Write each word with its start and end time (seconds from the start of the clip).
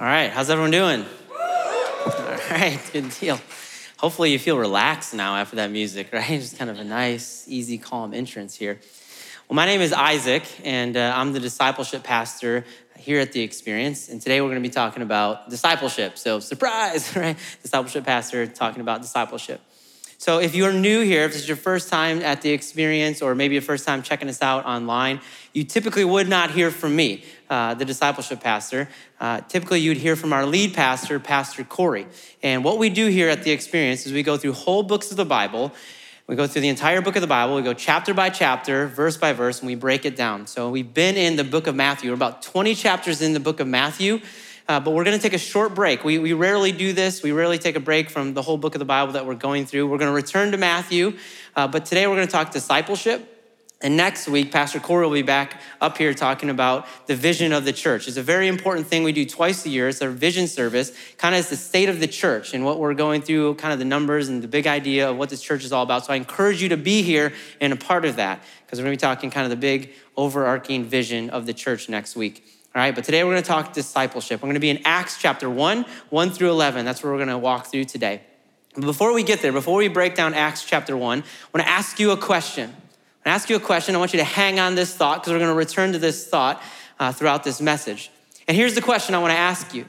All 0.00 0.04
right, 0.06 0.30
how's 0.30 0.48
everyone 0.48 0.70
doing? 0.70 1.04
All 1.28 2.38
right, 2.52 2.78
good 2.92 3.10
deal. 3.18 3.40
Hopefully, 3.96 4.30
you 4.30 4.38
feel 4.38 4.56
relaxed 4.56 5.12
now 5.12 5.34
after 5.34 5.56
that 5.56 5.72
music, 5.72 6.10
right? 6.12 6.40
Just 6.40 6.56
kind 6.56 6.70
of 6.70 6.78
a 6.78 6.84
nice, 6.84 7.44
easy, 7.48 7.78
calm 7.78 8.14
entrance 8.14 8.54
here. 8.54 8.78
Well, 9.48 9.56
my 9.56 9.66
name 9.66 9.80
is 9.80 9.92
Isaac, 9.92 10.44
and 10.62 10.96
uh, 10.96 11.12
I'm 11.16 11.32
the 11.32 11.40
discipleship 11.40 12.04
pastor 12.04 12.64
here 12.96 13.18
at 13.18 13.32
the 13.32 13.40
Experience. 13.40 14.08
And 14.08 14.22
today 14.22 14.40
we're 14.40 14.50
going 14.50 14.62
to 14.62 14.68
be 14.68 14.72
talking 14.72 15.02
about 15.02 15.50
discipleship. 15.50 16.16
So, 16.16 16.38
surprise, 16.38 17.16
right? 17.16 17.36
Discipleship 17.62 18.04
pastor 18.04 18.46
talking 18.46 18.82
about 18.82 19.02
discipleship. 19.02 19.60
So, 20.20 20.40
if 20.40 20.52
you're 20.56 20.72
new 20.72 21.02
here, 21.02 21.22
if 21.26 21.32
this 21.32 21.42
is 21.42 21.48
your 21.48 21.56
first 21.56 21.88
time 21.88 22.22
at 22.22 22.42
the 22.42 22.50
experience, 22.50 23.22
or 23.22 23.36
maybe 23.36 23.54
your 23.54 23.62
first 23.62 23.86
time 23.86 24.02
checking 24.02 24.28
us 24.28 24.42
out 24.42 24.66
online, 24.66 25.20
you 25.52 25.62
typically 25.62 26.04
would 26.04 26.28
not 26.28 26.50
hear 26.50 26.72
from 26.72 26.96
me, 26.96 27.22
uh, 27.48 27.74
the 27.74 27.84
discipleship 27.84 28.40
pastor. 28.40 28.88
Uh, 29.20 29.42
typically, 29.42 29.78
you'd 29.78 29.96
hear 29.96 30.16
from 30.16 30.32
our 30.32 30.44
lead 30.44 30.74
pastor, 30.74 31.20
Pastor 31.20 31.62
Corey. 31.62 32.04
And 32.42 32.64
what 32.64 32.78
we 32.78 32.90
do 32.90 33.06
here 33.06 33.28
at 33.28 33.44
the 33.44 33.52
experience 33.52 34.06
is 34.06 34.12
we 34.12 34.24
go 34.24 34.36
through 34.36 34.54
whole 34.54 34.82
books 34.82 35.12
of 35.12 35.16
the 35.16 35.24
Bible. 35.24 35.72
We 36.26 36.34
go 36.34 36.48
through 36.48 36.62
the 36.62 36.68
entire 36.68 37.00
book 37.00 37.14
of 37.14 37.22
the 37.22 37.28
Bible. 37.28 37.54
We 37.54 37.62
go 37.62 37.72
chapter 37.72 38.12
by 38.12 38.30
chapter, 38.30 38.88
verse 38.88 39.16
by 39.16 39.32
verse, 39.32 39.60
and 39.60 39.68
we 39.68 39.76
break 39.76 40.04
it 40.04 40.16
down. 40.16 40.48
So, 40.48 40.68
we've 40.68 40.92
been 40.92 41.16
in 41.16 41.36
the 41.36 41.44
book 41.44 41.68
of 41.68 41.76
Matthew. 41.76 42.10
We're 42.10 42.16
about 42.16 42.42
20 42.42 42.74
chapters 42.74 43.22
in 43.22 43.34
the 43.34 43.40
book 43.40 43.60
of 43.60 43.68
Matthew. 43.68 44.20
Uh, 44.68 44.78
but 44.78 44.90
we're 44.90 45.04
going 45.04 45.16
to 45.16 45.22
take 45.22 45.32
a 45.32 45.38
short 45.38 45.74
break. 45.74 46.04
We, 46.04 46.18
we 46.18 46.34
rarely 46.34 46.72
do 46.72 46.92
this. 46.92 47.22
We 47.22 47.32
rarely 47.32 47.56
take 47.58 47.74
a 47.74 47.80
break 47.80 48.10
from 48.10 48.34
the 48.34 48.42
whole 48.42 48.58
book 48.58 48.74
of 48.74 48.78
the 48.78 48.84
Bible 48.84 49.14
that 49.14 49.24
we're 49.24 49.34
going 49.34 49.64
through. 49.64 49.86
We're 49.86 49.96
going 49.96 50.10
to 50.10 50.14
return 50.14 50.52
to 50.52 50.58
Matthew, 50.58 51.16
uh, 51.56 51.66
but 51.68 51.86
today 51.86 52.06
we're 52.06 52.16
going 52.16 52.26
to 52.26 52.32
talk 52.32 52.50
discipleship. 52.50 53.36
And 53.80 53.96
next 53.96 54.28
week, 54.28 54.50
Pastor 54.50 54.80
Corey 54.80 55.06
will 55.06 55.14
be 55.14 55.22
back 55.22 55.60
up 55.80 55.96
here 55.96 56.12
talking 56.12 56.50
about 56.50 56.86
the 57.06 57.14
vision 57.14 57.52
of 57.52 57.64
the 57.64 57.72
church. 57.72 58.08
It's 58.08 58.16
a 58.16 58.22
very 58.22 58.48
important 58.48 58.88
thing 58.88 59.04
we 59.04 59.12
do 59.12 59.24
twice 59.24 59.64
a 59.66 59.68
year. 59.68 59.88
It's 59.88 60.02
our 60.02 60.10
vision 60.10 60.48
service, 60.48 60.92
kind 61.16 61.32
of 61.32 61.38
as 61.38 61.48
the 61.48 61.56
state 61.56 61.88
of 61.88 62.00
the 62.00 62.08
church 62.08 62.54
and 62.54 62.64
what 62.64 62.80
we're 62.80 62.94
going 62.94 63.22
through, 63.22 63.54
kind 63.54 63.72
of 63.72 63.78
the 63.78 63.84
numbers 63.84 64.28
and 64.28 64.42
the 64.42 64.48
big 64.48 64.66
idea 64.66 65.08
of 65.08 65.16
what 65.16 65.30
this 65.30 65.40
church 65.40 65.64
is 65.64 65.72
all 65.72 65.84
about. 65.84 66.04
So 66.04 66.12
I 66.12 66.16
encourage 66.16 66.60
you 66.60 66.70
to 66.70 66.76
be 66.76 67.02
here 67.02 67.32
and 67.60 67.72
a 67.72 67.76
part 67.76 68.04
of 68.04 68.16
that 68.16 68.42
because 68.66 68.80
we're 68.80 68.86
going 68.86 68.98
to 68.98 69.00
be 69.00 69.08
talking 69.08 69.30
kind 69.30 69.44
of 69.44 69.50
the 69.50 69.56
big 69.56 69.92
overarching 70.16 70.84
vision 70.84 71.30
of 71.30 71.46
the 71.46 71.54
church 71.54 71.88
next 71.88 72.16
week. 72.16 72.57
All 72.78 72.84
right, 72.84 72.94
but 72.94 73.02
today 73.02 73.24
we're 73.24 73.32
going 73.32 73.42
to 73.42 73.48
talk 73.48 73.72
discipleship. 73.72 74.40
We're 74.40 74.46
going 74.46 74.54
to 74.54 74.60
be 74.60 74.70
in 74.70 74.78
Acts 74.84 75.20
chapter 75.20 75.50
1, 75.50 75.84
1 76.10 76.30
through 76.30 76.50
11. 76.50 76.84
That's 76.84 77.02
where 77.02 77.10
we're 77.10 77.18
going 77.18 77.28
to 77.28 77.36
walk 77.36 77.66
through 77.66 77.86
today. 77.86 78.20
But 78.76 78.84
before 78.84 79.12
we 79.12 79.24
get 79.24 79.42
there, 79.42 79.50
before 79.50 79.78
we 79.78 79.88
break 79.88 80.14
down 80.14 80.32
Acts 80.32 80.64
chapter 80.64 80.96
1, 80.96 81.18
I 81.18 81.22
want 81.52 81.66
to 81.66 81.68
ask 81.68 81.98
you 81.98 82.12
a 82.12 82.16
question. 82.16 82.72
I 83.26 83.30
ask 83.30 83.50
you 83.50 83.56
a 83.56 83.60
question. 83.60 83.96
I 83.96 83.98
want 83.98 84.12
you 84.12 84.20
to 84.20 84.24
hang 84.24 84.60
on 84.60 84.76
this 84.76 84.94
thought 84.94 85.16
because 85.16 85.32
we're 85.32 85.40
going 85.40 85.50
to 85.50 85.56
return 85.56 85.90
to 85.90 85.98
this 85.98 86.28
thought 86.28 86.62
uh, 87.00 87.10
throughout 87.10 87.42
this 87.42 87.60
message. 87.60 88.12
And 88.46 88.56
here's 88.56 88.76
the 88.76 88.80
question 88.80 89.16
I 89.16 89.18
want 89.18 89.32
to 89.32 89.38
ask 89.38 89.74
you 89.74 89.84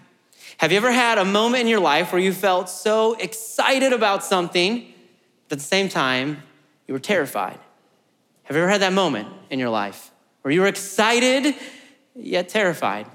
Have 0.58 0.72
you 0.72 0.78
ever 0.78 0.92
had 0.92 1.20
a 1.20 1.26
moment 1.26 1.62
in 1.62 1.68
your 1.68 1.82
life 1.82 2.12
where 2.12 2.20
you 2.20 2.34
felt 2.34 2.70
so 2.70 3.14
excited 3.20 3.94
about 3.94 4.24
something, 4.24 4.92
but 5.48 5.58
at 5.58 5.60
the 5.60 5.64
same 5.64 5.90
time, 5.90 6.42
you 6.88 6.96
were 6.96 7.00
terrified? 7.00 7.60
Have 8.46 8.56
you 8.56 8.64
ever 8.64 8.72
had 8.72 8.82
that 8.82 8.94
moment 8.94 9.28
in 9.52 9.60
your 9.60 9.70
life 9.70 10.10
where 10.42 10.52
you 10.52 10.62
were 10.62 10.68
excited 10.68 11.54
yet 12.16 12.50
terrified. 12.50 13.08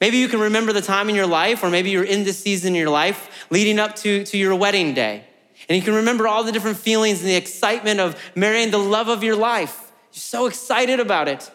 Maybe 0.00 0.18
you 0.18 0.28
can 0.28 0.40
remember 0.40 0.72
the 0.72 0.82
time 0.82 1.08
in 1.08 1.14
your 1.14 1.26
life, 1.26 1.62
or 1.62 1.70
maybe 1.70 1.90
you're 1.90 2.04
in 2.04 2.24
this 2.24 2.38
season 2.38 2.74
in 2.74 2.74
your 2.74 2.90
life 2.90 3.46
leading 3.50 3.78
up 3.78 3.96
to, 3.96 4.24
to 4.24 4.36
your 4.36 4.54
wedding 4.54 4.92
day. 4.94 5.24
And 5.68 5.76
you 5.76 5.82
can 5.82 5.94
remember 5.94 6.28
all 6.28 6.44
the 6.44 6.52
different 6.52 6.76
feelings 6.76 7.20
and 7.20 7.28
the 7.28 7.34
excitement 7.34 7.98
of 7.98 8.20
marrying 8.34 8.70
the 8.70 8.78
love 8.78 9.08
of 9.08 9.24
your 9.24 9.36
life. 9.36 9.90
You're 10.12 10.20
so 10.20 10.46
excited 10.46 11.00
about 11.00 11.28
it. 11.28 11.50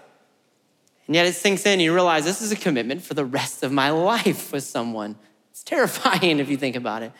And 1.07 1.15
yet 1.15 1.25
it 1.27 1.33
sinks 1.33 1.65
in, 1.65 1.73
and 1.73 1.81
you 1.81 1.93
realize 1.93 2.25
this 2.25 2.41
is 2.41 2.51
a 2.51 2.55
commitment 2.55 3.03
for 3.03 3.13
the 3.13 3.25
rest 3.25 3.63
of 3.63 3.71
my 3.71 3.91
life 3.91 4.51
with 4.51 4.63
someone. 4.63 5.17
It's 5.51 5.63
terrifying 5.63 6.39
if 6.39 6.49
you 6.49 6.57
think 6.57 6.75
about 6.75 7.03
it. 7.03 7.11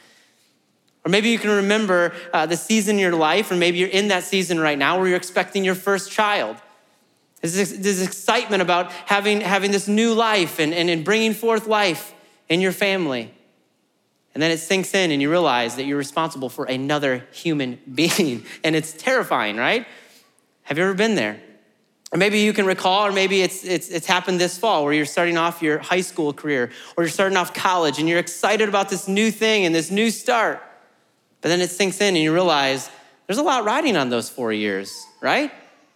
Or 1.06 1.10
maybe 1.10 1.30
you 1.30 1.40
can 1.40 1.50
remember 1.50 2.14
uh, 2.32 2.46
the 2.46 2.58
season 2.58 2.96
in 2.96 3.02
your 3.02 3.16
life, 3.16 3.52
or 3.52 3.56
maybe 3.56 3.78
you're 3.78 3.90
in 3.90 4.10
that 4.10 4.24
season 4.24 4.60
right 4.60 4.78
now 4.78 4.98
where 4.98 5.08
you're 5.08 5.18
expecting 5.18 5.64
your 5.64 5.76
first 5.76 6.12
child. 6.12 6.58
There's 7.42 7.54
this, 7.54 8.02
excitement 8.02 8.62
about 8.62 8.92
having, 8.92 9.42
having 9.42 9.72
this 9.72 9.88
new 9.88 10.14
life 10.14 10.60
and, 10.60 10.74
and, 10.74 10.90
and 10.90 11.04
bringing 11.04 11.34
forth 11.34 11.66
life 11.66 12.14
in 12.50 12.62
your 12.62 12.72
family. 12.72 13.34
And 14.34 14.42
then 14.42 14.52
it 14.52 14.60
sinks 14.60 14.94
in 14.94 15.12
and 15.12 15.22
you 15.22 15.30
realize 15.30 15.76
that 15.76 15.86
you're 15.86 15.98
responsible 15.98 16.50
for 16.50 16.66
another 16.66 17.26
human 17.32 17.80
being. 17.94 18.46
And 18.64 18.76
it's 18.76 18.94
terrifying, 18.94 19.58
right? 19.58 19.88
Have 20.64 20.78
you 20.78 20.84
ever 20.84 20.94
been 20.94 21.16
there? 21.16 21.42
Or 22.14 22.18
maybe 22.18 22.40
you 22.40 22.52
can 22.52 22.66
recall, 22.66 23.08
or 23.08 23.12
maybe 23.12 23.42
it's, 23.42 23.64
it's, 23.64 23.90
it's 23.90 24.06
happened 24.06 24.40
this 24.40 24.58
fall 24.58 24.84
where 24.84 24.94
you're 24.94 25.06
starting 25.06 25.38
off 25.38 25.62
your 25.62 25.80
high 25.80 26.02
school 26.02 26.34
career 26.34 26.70
or 26.96 27.06
you're 27.06 27.10
starting 27.10 27.38
off 27.38 27.54
college 27.54 28.00
and 28.00 28.08
you're 28.08 28.20
excited 28.20 28.68
about 28.68 28.90
this 28.90 29.08
new 29.08 29.32
thing 29.32 29.66
and 29.66 29.74
this 29.74 29.90
new 29.90 30.12
start. 30.12 30.62
But 31.40 31.50
then 31.50 31.62
it 31.62 31.70
sinks 31.72 32.02
in 32.02 32.16
and 32.16 32.18
you 32.18 32.34
realize 32.34 32.90
there's 33.28 33.38
a 33.38 33.44
lot 33.44 33.64
riding 33.64 33.96
on 33.96 34.10
those 34.10 34.30
four 34.30 34.52
years, 34.52 34.94
right? 35.22 35.52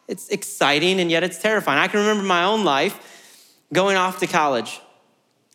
It's 0.08 0.30
exciting 0.30 1.00
and 1.00 1.10
yet 1.10 1.24
it's 1.24 1.42
terrifying. 1.42 1.80
I 1.80 1.88
can 1.88 2.02
remember 2.02 2.24
my 2.24 2.44
own 2.44 2.64
life 2.64 3.62
going 3.74 3.98
off 3.98 4.20
to 4.20 4.28
college. 4.28 4.82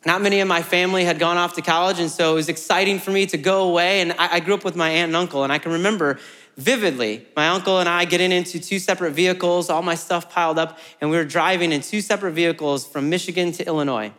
Not 0.04 0.22
many 0.22 0.40
of 0.40 0.48
my 0.48 0.62
family 0.62 1.04
had 1.04 1.18
gone 1.18 1.36
off 1.36 1.54
to 1.56 1.62
college, 1.62 2.00
and 2.00 2.10
so 2.10 2.32
it 2.32 2.34
was 2.36 2.48
exciting 2.48 2.98
for 2.98 3.10
me 3.10 3.26
to 3.26 3.36
go 3.36 3.68
away. 3.68 4.00
And 4.00 4.12
I, 4.12 4.40
grew 4.40 4.54
up 4.54 4.64
with 4.64 4.74
my 4.74 4.88
aunt 4.88 5.10
and 5.10 5.16
uncle, 5.16 5.44
and 5.44 5.52
I 5.52 5.58
can 5.58 5.72
remember 5.72 6.18
vividly 6.56 7.26
my 7.36 7.48
uncle 7.48 7.80
and 7.80 7.88
I 7.88 8.04
getting 8.04 8.32
into 8.32 8.58
two 8.60 8.78
separate 8.78 9.12
vehicles, 9.12 9.70
all 9.70 9.82
my 9.82 9.94
stuff 9.94 10.30
piled 10.30 10.58
up, 10.58 10.78
and 11.00 11.10
we 11.10 11.16
were 11.16 11.24
driving 11.24 11.70
in 11.70 11.82
two 11.82 12.00
separate 12.00 12.32
vehicles 12.32 12.86
from 12.86 13.10
Michigan 13.10 13.52
to 13.52 13.66
Illinois. 13.66 14.12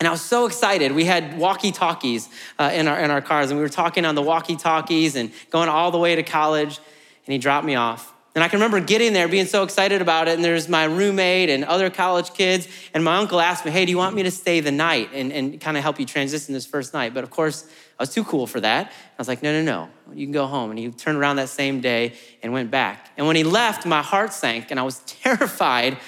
And 0.00 0.08
I 0.08 0.10
was 0.10 0.22
so 0.22 0.46
excited. 0.46 0.92
We 0.92 1.04
had 1.04 1.38
walkie 1.38 1.72
talkies 1.72 2.28
uh, 2.58 2.70
in, 2.72 2.88
our, 2.88 2.98
in 2.98 3.10
our 3.10 3.20
cars, 3.20 3.50
and 3.50 3.58
we 3.58 3.62
were 3.62 3.68
talking 3.68 4.04
on 4.04 4.14
the 4.14 4.22
walkie 4.22 4.56
talkies 4.56 5.14
and 5.14 5.30
going 5.50 5.68
all 5.68 5.90
the 5.90 5.98
way 5.98 6.16
to 6.16 6.22
college. 6.22 6.78
And 7.26 7.32
he 7.32 7.38
dropped 7.38 7.66
me 7.66 7.74
off. 7.74 8.12
And 8.34 8.44
I 8.44 8.48
can 8.48 8.60
remember 8.60 8.78
getting 8.78 9.12
there, 9.12 9.26
being 9.26 9.46
so 9.46 9.64
excited 9.64 10.00
about 10.00 10.28
it. 10.28 10.34
And 10.34 10.44
there's 10.44 10.68
my 10.68 10.84
roommate 10.84 11.50
and 11.50 11.64
other 11.64 11.90
college 11.90 12.32
kids. 12.32 12.68
And 12.94 13.02
my 13.02 13.16
uncle 13.16 13.40
asked 13.40 13.64
me, 13.64 13.72
Hey, 13.72 13.84
do 13.84 13.90
you 13.90 13.98
want 13.98 14.14
me 14.14 14.22
to 14.22 14.30
stay 14.30 14.60
the 14.60 14.70
night 14.70 15.10
and, 15.12 15.32
and 15.32 15.60
kind 15.60 15.76
of 15.76 15.82
help 15.82 15.98
you 15.98 16.06
transition 16.06 16.54
this 16.54 16.64
first 16.64 16.94
night? 16.94 17.12
But 17.12 17.24
of 17.24 17.30
course, 17.30 17.64
I 17.98 18.02
was 18.02 18.14
too 18.14 18.22
cool 18.22 18.46
for 18.46 18.60
that. 18.60 18.86
I 18.86 19.14
was 19.18 19.26
like, 19.26 19.42
No, 19.42 19.52
no, 19.52 19.62
no, 19.62 20.14
you 20.14 20.26
can 20.26 20.32
go 20.32 20.46
home. 20.46 20.70
And 20.70 20.78
he 20.78 20.90
turned 20.90 21.18
around 21.18 21.36
that 21.36 21.48
same 21.48 21.80
day 21.80 22.14
and 22.40 22.52
went 22.52 22.70
back. 22.70 23.10
And 23.16 23.26
when 23.26 23.34
he 23.34 23.42
left, 23.42 23.84
my 23.84 24.00
heart 24.00 24.32
sank 24.32 24.70
and 24.70 24.78
I 24.78 24.84
was 24.84 25.00
terrified 25.06 25.98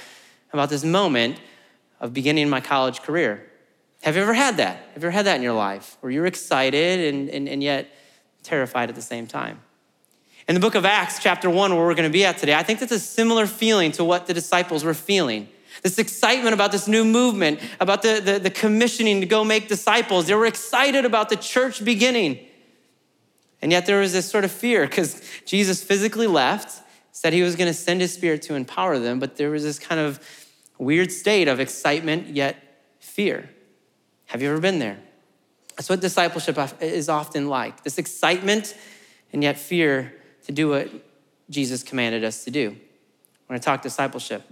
about 0.52 0.70
this 0.70 0.84
moment 0.84 1.40
of 2.00 2.12
beginning 2.12 2.48
my 2.48 2.60
college 2.60 3.02
career. 3.02 3.48
Have 4.02 4.16
you 4.16 4.22
ever 4.22 4.34
had 4.34 4.58
that? 4.58 4.76
Have 4.94 5.02
you 5.02 5.08
ever 5.08 5.10
had 5.10 5.26
that 5.26 5.36
in 5.36 5.42
your 5.42 5.54
life 5.54 5.96
where 6.00 6.10
you're 6.10 6.26
excited 6.26 7.14
and, 7.14 7.28
and, 7.28 7.48
and 7.48 7.62
yet 7.62 7.88
terrified 8.42 8.88
at 8.88 8.94
the 8.94 9.02
same 9.02 9.26
time? 9.26 9.60
In 10.48 10.54
the 10.54 10.60
book 10.60 10.74
of 10.74 10.84
Acts, 10.84 11.20
chapter 11.20 11.48
1, 11.48 11.76
where 11.76 11.86
we're 11.86 11.94
going 11.94 12.08
to 12.08 12.12
be 12.12 12.24
at 12.24 12.38
today, 12.38 12.54
I 12.54 12.64
think 12.64 12.80
that's 12.80 12.92
a 12.92 12.98
similar 12.98 13.46
feeling 13.46 13.92
to 13.92 14.04
what 14.04 14.26
the 14.26 14.34
disciples 14.34 14.82
were 14.82 14.94
feeling. 14.94 15.48
This 15.82 15.98
excitement 15.98 16.52
about 16.52 16.72
this 16.72 16.88
new 16.88 17.04
movement, 17.04 17.60
about 17.80 18.02
the, 18.02 18.20
the, 18.20 18.38
the 18.38 18.50
commissioning 18.50 19.20
to 19.20 19.26
go 19.26 19.44
make 19.44 19.68
disciples. 19.68 20.26
They 20.26 20.34
were 20.34 20.46
excited 20.46 21.04
about 21.04 21.28
the 21.28 21.36
church 21.36 21.84
beginning. 21.84 22.40
And 23.60 23.70
yet 23.70 23.86
there 23.86 24.00
was 24.00 24.12
this 24.12 24.28
sort 24.28 24.44
of 24.44 24.50
fear 24.50 24.86
because 24.86 25.22
Jesus 25.46 25.82
physically 25.82 26.26
left, 26.26 26.82
said 27.12 27.32
he 27.32 27.42
was 27.42 27.54
going 27.54 27.68
to 27.68 27.74
send 27.74 28.00
his 28.00 28.12
spirit 28.12 28.42
to 28.42 28.54
empower 28.54 28.98
them, 28.98 29.20
but 29.20 29.36
there 29.36 29.50
was 29.50 29.62
this 29.62 29.78
kind 29.78 30.00
of 30.00 30.20
weird 30.78 31.12
state 31.12 31.46
of 31.46 31.60
excitement 31.60 32.28
yet 32.28 32.56
fear. 32.98 33.48
Have 34.26 34.42
you 34.42 34.50
ever 34.50 34.60
been 34.60 34.80
there? 34.80 34.98
That's 35.76 35.88
what 35.88 36.00
discipleship 36.00 36.58
is 36.80 37.08
often 37.08 37.48
like 37.48 37.84
this 37.84 37.98
excitement 37.98 38.76
and 39.32 39.42
yet 39.42 39.58
fear 39.58 40.14
to 40.46 40.52
do 40.52 40.70
what 40.70 40.90
Jesus 41.50 41.82
commanded 41.82 42.24
us 42.24 42.44
to 42.44 42.50
do. 42.50 42.76
We're 43.52 43.56
going 43.56 43.60
to 43.60 43.64
talk 43.66 43.82
discipleship. 43.82 44.42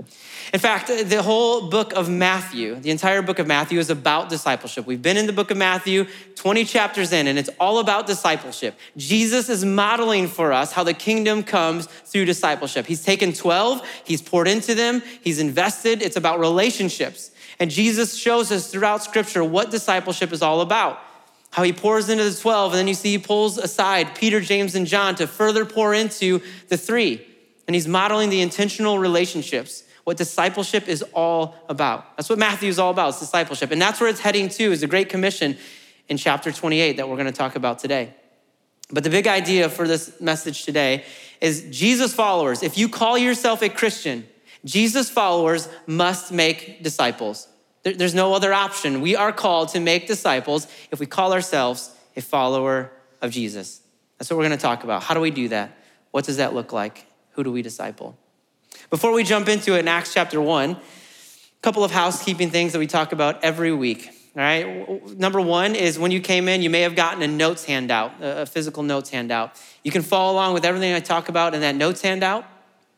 In 0.53 0.61
fact, 0.61 0.89
the 0.89 1.23
whole 1.23 1.71
book 1.71 1.95
of 1.95 2.11
Matthew, 2.11 2.75
the 2.75 2.91
entire 2.91 3.23
book 3.23 3.39
of 3.39 3.47
Matthew 3.47 3.78
is 3.78 3.89
about 3.89 4.28
discipleship. 4.28 4.84
We've 4.84 5.01
been 5.01 5.17
in 5.17 5.27
the 5.27 5.33
book 5.33 5.51
of 5.51 5.56
Matthew 5.56 6.06
20 6.34 6.66
chapters 6.66 7.10
in, 7.10 7.27
and 7.27 7.39
it's 7.39 7.48
all 7.59 7.78
about 7.78 8.07
discipleship. 8.07 8.78
Jesus 8.98 9.48
is 9.48 9.65
modeling 9.65 10.28
for 10.28 10.53
us 10.53 10.72
how 10.72 10.84
the 10.84 10.92
kingdom 10.92 11.42
comes 11.42 11.87
through 11.87 12.27
discipleship. 12.27 12.84
He's 12.84 13.03
taken 13.03 13.33
12, 13.33 14.03
he's 14.04 14.21
poured 14.21 14.48
into 14.48 14.75
them, 14.75 15.03
he's 15.22 15.39
invested. 15.39 16.03
It's 16.03 16.16
about 16.16 16.39
relationships. 16.39 17.31
And 17.59 17.71
Jesus 17.71 18.19
shows 18.19 18.53
us 18.53 18.71
throughout 18.71 19.03
scripture 19.03 19.43
what 19.43 19.71
discipleship 19.71 20.31
is 20.31 20.43
all 20.43 20.60
about 20.60 21.01
how 21.50 21.62
he 21.64 21.72
pours 21.72 22.08
into 22.08 22.24
the 22.24 22.34
12, 22.34 22.72
and 22.72 22.78
then 22.78 22.88
you 22.88 22.94
see 22.94 23.10
he 23.10 23.18
pulls 23.18 23.58
aside 23.58 24.14
Peter, 24.14 24.41
James, 24.41 24.74
and 24.74 24.86
John 24.86 25.16
to 25.16 25.26
further 25.26 25.64
pour 25.64 25.92
into 25.92 26.41
the 26.68 26.76
three. 26.76 27.26
And 27.66 27.74
he's 27.74 27.88
modeling 27.88 28.30
the 28.30 28.41
intentional 28.41 28.98
relationships, 28.98 29.84
what 30.04 30.16
discipleship 30.16 30.88
is 30.88 31.02
all 31.12 31.56
about. 31.68 32.16
That's 32.16 32.28
what 32.28 32.38
Matthew 32.38 32.68
is 32.68 32.78
all 32.78 32.91
about, 32.91 33.10
it's 33.10 33.20
discipleship. 33.20 33.70
And 33.72 33.82
that's 33.82 34.00
where 34.00 34.08
it's 34.08 34.20
heading 34.20 34.48
to, 34.50 34.72
is 34.72 34.80
the 34.80 34.86
Great 34.86 35.08
Commission 35.08 35.56
in 36.08 36.16
chapter 36.16 36.52
28 36.52 36.97
that 36.97 37.08
we're 37.08 37.16
gonna 37.16 37.32
talk 37.32 37.56
about 37.56 37.78
today. 37.78 38.14
But 38.92 39.04
the 39.04 39.10
big 39.10 39.26
idea 39.26 39.68
for 39.68 39.86
this 39.86 40.20
message 40.20 40.64
today 40.64 41.04
is 41.41 41.66
Jesus 41.70 42.12
followers, 42.12 42.62
if 42.62 42.76
you 42.76 42.88
call 42.88 43.16
yourself 43.16 43.62
a 43.62 43.68
Christian, 43.68 44.26
Jesus 44.64 45.10
followers 45.10 45.68
must 45.86 46.32
make 46.32 46.82
disciples. 46.82 47.48
There's 47.82 48.15
no 48.15 48.34
other 48.34 48.53
option. 48.53 49.00
We 49.00 49.16
are 49.16 49.32
called 49.32 49.71
to 49.71 49.80
make 49.80 50.06
disciples 50.06 50.66
if 50.91 51.00
we 51.00 51.06
call 51.06 51.32
ourselves 51.32 51.94
a 52.16 52.21
follower 52.21 52.91
of 53.22 53.30
Jesus. 53.30 53.80
That's 54.18 54.30
what 54.30 54.36
we're 54.36 54.47
going 54.47 54.59
to 54.59 54.62
talk 54.62 54.84
about. 54.84 55.03
How 55.03 55.15
do 55.15 55.21
we 55.21 55.30
do 55.30 55.48
that? 55.48 55.77
What 56.10 56.24
does 56.24 56.36
that 56.36 56.53
look 56.53 56.72
like? 56.72 57.06
Who 57.32 57.44
do 57.44 57.50
we 57.53 57.62
disciple? 57.62 58.18
Before 58.91 59.12
we 59.12 59.24
jump 59.24 59.48
into 59.48 59.77
it 59.77 59.80
in 59.80 59.88
Acts 59.88 60.12
chapter 60.12 60.41
1, 60.41 60.71
a 60.72 60.77
couple 61.62 61.84
of 61.84 61.91
housekeeping 61.91 62.50
things 62.50 62.72
that 62.72 62.78
we 62.78 62.86
talk 62.86 63.12
about 63.12 63.42
every 63.42 63.72
week. 63.72 64.10
All 64.36 64.42
right. 64.42 65.18
Number 65.18 65.41
one 65.41 65.74
is 65.74 65.98
when 65.98 66.10
you 66.10 66.21
came 66.21 66.48
in, 66.48 66.62
you 66.62 66.71
may 66.71 66.83
have 66.83 66.94
gotten 66.94 67.22
a 67.22 67.28
notes 67.28 67.65
handout, 67.65 68.12
a 68.21 68.47
physical 68.47 68.83
notes 68.83 69.10
handout. 69.10 69.60
You 69.83 69.91
can 69.91 70.03
follow 70.03 70.33
along 70.33 70.54
with 70.54 70.65
everything 70.65 70.92
I 70.92 71.00
talk 71.00 71.28
about 71.28 71.54
in 71.54 71.62
that 71.62 71.74
notes 71.74 72.00
handout. 72.03 72.44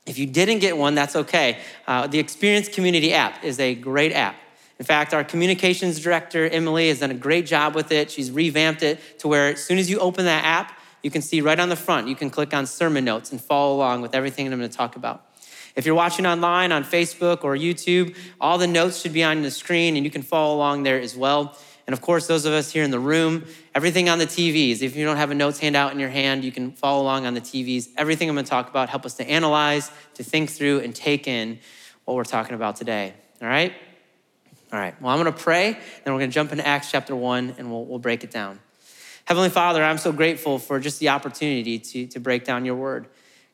If 0.05 0.19
you 0.19 0.27
didn't 0.27 0.59
get 0.59 0.77
one, 0.77 0.95
that's 0.95 1.17
okay. 1.17 1.59
Uh, 1.87 2.07
the 2.07 2.19
Experience 2.19 2.69
Community 2.69 3.15
app 3.15 3.45
is 3.45 3.61
a 3.61 3.75
great 3.75 4.13
app. 4.13 4.37
In 4.83 4.87
fact, 4.87 5.15
our 5.15 5.23
communications 5.23 6.01
director, 6.01 6.45
Emily, 6.49 6.89
has 6.89 6.99
done 6.99 7.13
a 7.13 7.15
great 7.15 7.47
job 7.47 7.77
with 7.77 7.93
it. 7.93 8.11
She's 8.11 8.33
revamped 8.33 8.83
it 8.83 8.99
to 9.21 9.29
where 9.29 9.51
as 9.51 9.63
soon 9.63 9.79
as 9.79 9.89
you 9.89 10.01
open 10.01 10.25
that 10.25 10.45
app, 10.45 10.77
you 11.05 11.11
can 11.13 11.23
see 11.23 11.41
right 11.41 11.61
on 11.61 11.69
the 11.69 11.77
front, 11.77 12.09
you 12.09 12.17
can 12.17 12.31
click 12.31 12.53
on 12.53 12.67
sermon 12.67 13.05
notes 13.05 13.31
and 13.31 13.41
follow 13.41 13.77
along 13.77 14.03
with 14.03 14.13
everything 14.13 14.53
I'm 14.53 14.59
going 14.59 14.69
to 14.69 14.77
talk 14.77 14.97
about. 14.97 15.25
If 15.77 15.87
you're 15.87 15.95
watching 15.95 16.27
online 16.27 16.73
on 16.73 16.83
Facebook 16.83 17.45
or 17.45 17.55
YouTube, 17.55 18.17
all 18.41 18.59
the 18.59 18.67
notes 18.67 19.01
should 19.01 19.13
be 19.13 19.23
on 19.23 19.43
the 19.43 19.53
screen 19.53 19.95
and 19.95 20.05
you 20.05 20.11
can 20.11 20.23
follow 20.23 20.57
along 20.57 20.83
there 20.83 20.99
as 20.99 21.15
well. 21.15 21.57
And 21.87 21.95
of 21.95 22.01
course, 22.01 22.27
those 22.27 22.45
of 22.45 22.53
us 22.53 22.73
here 22.73 22.83
in 22.83 22.91
the 22.91 22.99
room, 22.99 23.45
everything 23.77 24.09
on 24.09 24.19
the 24.19 24.27
TVs. 24.27 24.83
If 24.83 24.97
you 24.97 25.05
don't 25.05 25.17
have 25.17 25.31
a 25.31 25.37
notes 25.37 25.61
handout 25.61 25.93
in 25.93 26.01
your 26.01 26.11
hand, 26.11 26.43
you 26.43 26.51
can 26.51 26.73
follow 26.73 27.03
along 27.03 27.25
on 27.25 27.35
the 27.35 27.41
TVs. 27.41 27.91
Everything 27.97 28.29
I'm 28.29 28.35
going 28.35 28.45
to 28.45 28.51
talk 28.51 28.69
about 28.69 28.89
help 28.89 29.07
us 29.07 29.15
to 29.15 29.31
analyze, 29.31 29.93
to 30.15 30.25
think 30.25 30.51
through, 30.51 30.81
and 30.81 30.93
take 30.93 31.29
in 31.29 31.61
what 32.05 32.17
we're 32.17 32.25
talking 32.25 32.57
about 32.57 32.75
today. 32.75 33.15
All 33.41 33.47
right? 33.47 33.73
All 34.73 34.79
right. 34.79 34.99
Well, 35.03 35.13
I'm 35.13 35.23
going 35.23 35.31
to 35.33 35.39
pray, 35.39 35.73
then 35.73 36.15
we're 36.15 36.21
going 36.21 36.31
to 36.31 36.35
jump 36.35 36.51
into 36.51 36.67
Acts 36.67 36.91
chapter 36.91 37.15
1 37.15 37.57
and 37.59 37.71
we'll, 37.71 37.85
we'll 37.85 37.99
break 37.99 38.25
it 38.25 38.31
down. 38.31 38.59
Heavenly 39.27 39.51
Father, 39.51 39.85
I'm 39.85 39.99
so 39.99 40.13
grateful 40.13 40.59
for 40.59 40.81
just 40.81 40.99
the 40.99 41.11
opportunity 41.11 41.79
to, 41.79 42.07
to 42.07 42.19
break 42.21 42.45
down 42.45 42.65
your 42.65 42.75
word. 42.75 43.07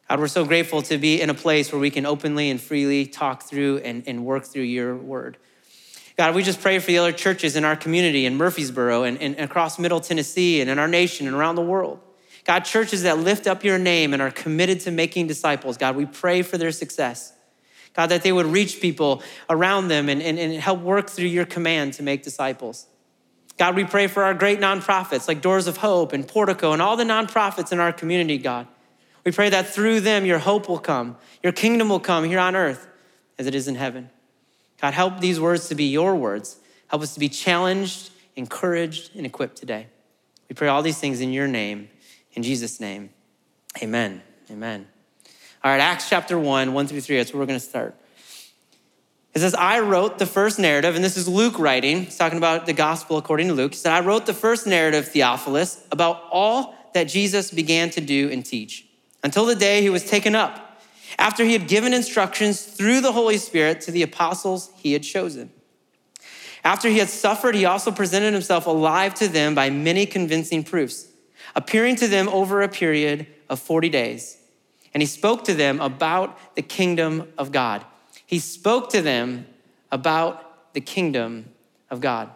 God, 0.09 0.20
we're 0.20 0.29
so 0.29 0.44
grateful 0.44 0.81
to 0.82 0.97
be 0.97 1.20
in 1.20 1.29
a 1.29 1.35
place 1.35 1.73
where 1.73 1.81
we 1.81 1.91
can 1.91 2.06
openly 2.06 2.50
and 2.50 2.61
freely 2.61 3.05
talk 3.05 3.43
through 3.43 3.79
and, 3.79 4.05
and 4.06 4.25
work 4.25 4.44
through 4.44 4.62
your 4.62 4.97
word. 4.97 5.38
God, 6.17 6.37
we 6.37 6.43
just 6.44 6.61
pray 6.61 6.79
for 6.79 6.87
the 6.87 6.99
other 6.99 7.12
churches 7.12 7.56
in 7.56 7.65
our 7.65 7.76
community 7.76 8.25
in 8.25 8.37
Murfreesboro 8.37 9.03
and, 9.03 9.20
and 9.20 9.38
across 9.38 9.79
Middle 9.79 10.00
Tennessee 10.00 10.61
and 10.61 10.70
in 10.70 10.79
our 10.79 10.88
nation 10.88 11.26
and 11.26 11.35
around 11.35 11.56
the 11.56 11.62
world. 11.62 11.99
God, 12.44 12.61
churches 12.61 13.03
that 13.03 13.19
lift 13.19 13.47
up 13.47 13.65
your 13.65 13.79
name 13.79 14.12
and 14.12 14.23
are 14.23 14.31
committed 14.31 14.81
to 14.81 14.93
making 14.93 15.26
disciples, 15.26 15.76
God, 15.76 15.97
we 15.97 16.06
pray 16.06 16.43
for 16.43 16.59
their 16.59 16.73
success. 16.73 17.32
God, 17.98 18.10
that 18.10 18.22
they 18.22 18.30
would 18.30 18.46
reach 18.46 18.80
people 18.80 19.24
around 19.50 19.88
them 19.88 20.08
and, 20.08 20.22
and, 20.22 20.38
and 20.38 20.54
help 20.54 20.80
work 20.82 21.10
through 21.10 21.26
your 21.26 21.44
command 21.44 21.94
to 21.94 22.04
make 22.04 22.22
disciples. 22.22 22.86
God, 23.56 23.74
we 23.74 23.82
pray 23.82 24.06
for 24.06 24.22
our 24.22 24.34
great 24.34 24.60
nonprofits 24.60 25.26
like 25.26 25.42
Doors 25.42 25.66
of 25.66 25.78
Hope 25.78 26.12
and 26.12 26.26
Portico 26.26 26.72
and 26.72 26.80
all 26.80 26.96
the 26.96 27.02
nonprofits 27.02 27.72
in 27.72 27.80
our 27.80 27.92
community, 27.92 28.38
God. 28.38 28.68
We 29.24 29.32
pray 29.32 29.50
that 29.50 29.66
through 29.66 29.98
them 29.98 30.24
your 30.24 30.38
hope 30.38 30.68
will 30.68 30.78
come, 30.78 31.16
your 31.42 31.52
kingdom 31.52 31.88
will 31.88 31.98
come 31.98 32.22
here 32.22 32.38
on 32.38 32.54
earth 32.54 32.86
as 33.36 33.48
it 33.48 33.54
is 33.56 33.66
in 33.66 33.74
heaven. 33.74 34.10
God, 34.80 34.94
help 34.94 35.18
these 35.18 35.40
words 35.40 35.66
to 35.66 35.74
be 35.74 35.86
your 35.86 36.14
words. 36.14 36.58
Help 36.86 37.02
us 37.02 37.14
to 37.14 37.20
be 37.20 37.28
challenged, 37.28 38.10
encouraged, 38.36 39.10
and 39.16 39.26
equipped 39.26 39.56
today. 39.56 39.88
We 40.48 40.54
pray 40.54 40.68
all 40.68 40.82
these 40.82 41.00
things 41.00 41.20
in 41.20 41.32
your 41.32 41.48
name, 41.48 41.88
in 42.34 42.44
Jesus' 42.44 42.78
name. 42.78 43.10
Amen. 43.82 44.22
Amen. 44.52 44.86
All 45.64 45.70
right, 45.70 45.81
Acts 45.81 46.08
chapter 46.08 46.38
1, 46.38 46.72
1 46.72 46.87
through 46.87 47.00
3, 47.00 47.16
that's 47.16 47.32
where 47.32 47.40
we're 47.40 47.46
going 47.46 47.58
to 47.58 47.64
start. 47.64 47.96
It 49.34 49.40
says, 49.40 49.55
I 49.55 49.81
wrote 49.81 50.19
the 50.19 50.26
first 50.26 50.58
narrative, 50.58 50.94
and 50.94 51.05
this 51.05 51.16
is 51.16 51.28
Luke 51.28 51.58
writing. 51.58 52.05
He's 52.05 52.16
talking 52.16 52.38
about 52.38 52.66
the 52.66 52.72
gospel 52.72 53.19
according 53.19 53.49
to 53.49 53.55
Luke. 53.55 53.72
He 53.72 53.78
said, 53.78 53.93
I 53.93 54.00
wrote 54.00 54.26
the 54.26 54.34
first 54.34 54.66
narrative, 54.66 55.08
Theophilus, 55.08 55.84
about 55.93 56.22
all 56.31 56.75
that 56.94 57.05
Jesus 57.05 57.50
began 57.50 57.90
to 57.90 58.00
do 58.00 58.31
and 58.31 58.44
teach 58.44 58.87
until 59.22 59.46
the 59.46 59.55
day 59.55 59.82
he 59.82 59.90
was 59.90 60.05
taken 60.05 60.34
up 60.34 60.81
after 61.19 61.44
he 61.44 61.52
had 61.52 61.69
given 61.69 61.93
instructions 61.93 62.62
through 62.62 63.00
the 63.00 63.12
Holy 63.12 63.37
Spirit 63.37 63.81
to 63.82 63.90
the 63.90 64.02
apostles 64.02 64.70
he 64.76 64.93
had 64.93 65.02
chosen. 65.02 65.50
After 66.64 66.88
he 66.88 66.99
had 66.99 67.08
suffered, 67.08 67.55
he 67.55 67.64
also 67.64 67.90
presented 67.90 68.32
himself 68.32 68.66
alive 68.66 69.14
to 69.14 69.28
them 69.28 69.55
by 69.55 69.70
many 69.70 70.06
convincing 70.06 70.64
proofs, 70.64 71.08
appearing 71.55 71.96
to 71.96 72.08
them 72.08 72.28
over 72.28 72.62
a 72.62 72.69
period 72.69 73.26
of 73.49 73.60
40 73.60 73.88
days. 73.88 74.37
And 74.94 75.02
he 75.02 75.06
spoke 75.06 75.44
to 75.44 75.55
them 75.55 75.81
about 75.81 76.55
the 76.55 76.62
kingdom 76.62 77.32
of 77.37 77.52
God. 77.52 77.85
He 78.25 78.38
spoke 78.38 78.90
to 78.90 79.02
them 79.02 79.46
about 79.90 80.75
the 80.75 80.81
kingdom 80.81 81.50
of 81.90 82.00
God. 82.00 82.31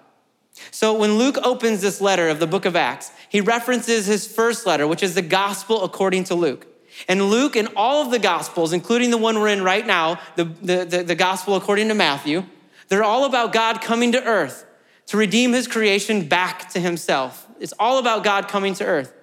So 0.71 0.93
when 0.95 1.15
Luke 1.15 1.39
opens 1.43 1.81
this 1.81 2.01
letter 2.01 2.29
of 2.29 2.39
the 2.39 2.47
book 2.47 2.65
of 2.65 2.77
Acts, 2.77 3.11
he 3.29 3.41
references 3.41 4.07
his 4.07 4.27
first 4.27 4.67
letter, 4.67 4.87
which 4.87 5.03
is 5.03 5.15
the 5.15 5.23
gospel 5.23 5.83
according 5.83 6.25
to 6.25 6.35
Luke. 6.35 6.67
And 7.09 7.31
Luke 7.31 7.57
and 7.57 7.69
all 7.75 8.05
of 8.05 8.11
the 8.11 8.19
Gospels, 8.19 8.73
including 8.73 9.11
the 9.11 9.19
one 9.19 9.39
we're 9.39 9.49
in 9.49 9.63
right 9.63 9.87
now, 9.87 10.21
the, 10.37 10.45
the, 10.45 10.85
the, 10.85 11.03
the, 11.03 11.15
Gospel 11.15 11.57
according 11.57 11.89
to 11.89 11.95
Matthew, 11.95 12.45
they're 12.89 13.03
all 13.03 13.25
about 13.25 13.53
God 13.53 13.81
coming 13.81 14.13
to 14.13 14.23
earth 14.23 14.67
to 15.07 15.17
redeem 15.17 15.53
his 15.53 15.67
creation 15.67 16.29
back 16.29 16.69
to 16.71 16.81
himself. 16.81 17.47
It's 17.61 17.73
all 17.79 17.99
about 17.99 18.25
God 18.25 18.49
coming 18.49 18.75
to 18.75 18.85
earth. 18.85 19.15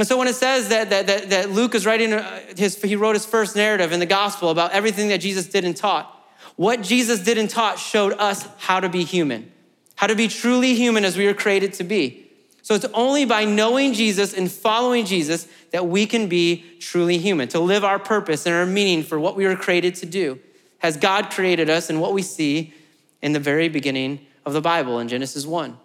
And 0.00 0.08
so 0.08 0.16
when 0.16 0.28
it 0.28 0.34
says 0.34 0.68
that, 0.68 0.88
that, 0.88 1.06
that, 1.08 1.28
that 1.28 1.50
Luke 1.50 1.74
is 1.74 1.84
writing 1.84 2.14
uh, 2.14 2.40
his, 2.56 2.80
he 2.80 2.96
wrote 2.96 3.14
his 3.16 3.26
first 3.26 3.54
narrative 3.54 3.92
in 3.92 4.00
the 4.00 4.06
gospel 4.06 4.48
about 4.48 4.72
everything 4.72 5.08
that 5.08 5.18
Jesus 5.18 5.46
did 5.46 5.62
and 5.64 5.76
taught, 5.76 6.16
what 6.56 6.80
Jesus 6.80 7.20
did 7.20 7.36
and 7.36 7.50
taught 7.50 7.78
showed 7.78 8.14
us 8.14 8.48
how 8.56 8.80
to 8.80 8.88
be 8.88 9.04
human, 9.04 9.52
how 9.96 10.06
to 10.06 10.14
be 10.14 10.26
truly 10.26 10.74
human 10.74 11.04
as 11.04 11.18
we 11.18 11.26
were 11.26 11.34
created 11.34 11.74
to 11.74 11.84
be. 11.84 12.30
So 12.62 12.74
it's 12.74 12.86
only 12.94 13.26
by 13.26 13.44
knowing 13.44 13.92
Jesus 13.92 14.32
and 14.32 14.50
following 14.50 15.04
Jesus 15.04 15.46
that 15.70 15.86
we 15.86 16.06
can 16.06 16.28
be 16.28 16.64
truly 16.80 17.18
human, 17.18 17.48
to 17.48 17.60
live 17.60 17.84
our 17.84 17.98
purpose 17.98 18.46
and 18.46 18.54
our 18.54 18.64
meaning 18.64 19.02
for 19.02 19.20
what 19.20 19.36
we 19.36 19.44
were 19.44 19.54
created 19.54 19.96
to 19.96 20.06
do. 20.06 20.38
Has 20.78 20.96
God 20.96 21.30
created 21.30 21.68
us 21.68 21.90
and 21.90 22.00
what 22.00 22.14
we 22.14 22.22
see 22.22 22.72
in 23.20 23.32
the 23.32 23.40
very 23.40 23.68
beginning 23.68 24.26
of 24.46 24.54
the 24.54 24.62
Bible 24.62 24.98
in 24.98 25.08
Genesis 25.08 25.44
1. 25.44 25.76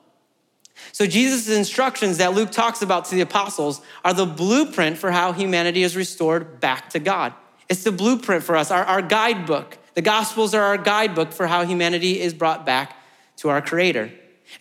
So 0.91 1.05
Jesus' 1.05 1.49
instructions 1.49 2.17
that 2.17 2.33
Luke 2.33 2.51
talks 2.51 2.81
about 2.81 3.05
to 3.05 3.15
the 3.15 3.21
apostles 3.21 3.81
are 4.03 4.13
the 4.13 4.25
blueprint 4.25 4.97
for 4.97 5.11
how 5.11 5.31
humanity 5.31 5.83
is 5.83 5.95
restored 5.95 6.59
back 6.59 6.89
to 6.91 6.99
God. 6.99 7.33
It's 7.69 7.83
the 7.83 7.91
blueprint 7.91 8.43
for 8.43 8.55
us, 8.55 8.71
our, 8.71 8.83
our 8.83 9.01
guidebook. 9.01 9.77
The 9.93 10.01
Gospels 10.01 10.53
are 10.53 10.61
our 10.61 10.77
guidebook 10.77 11.31
for 11.31 11.47
how 11.47 11.65
humanity 11.65 12.19
is 12.19 12.33
brought 12.33 12.65
back 12.65 12.95
to 13.37 13.49
our 13.49 13.61
Creator. 13.61 14.11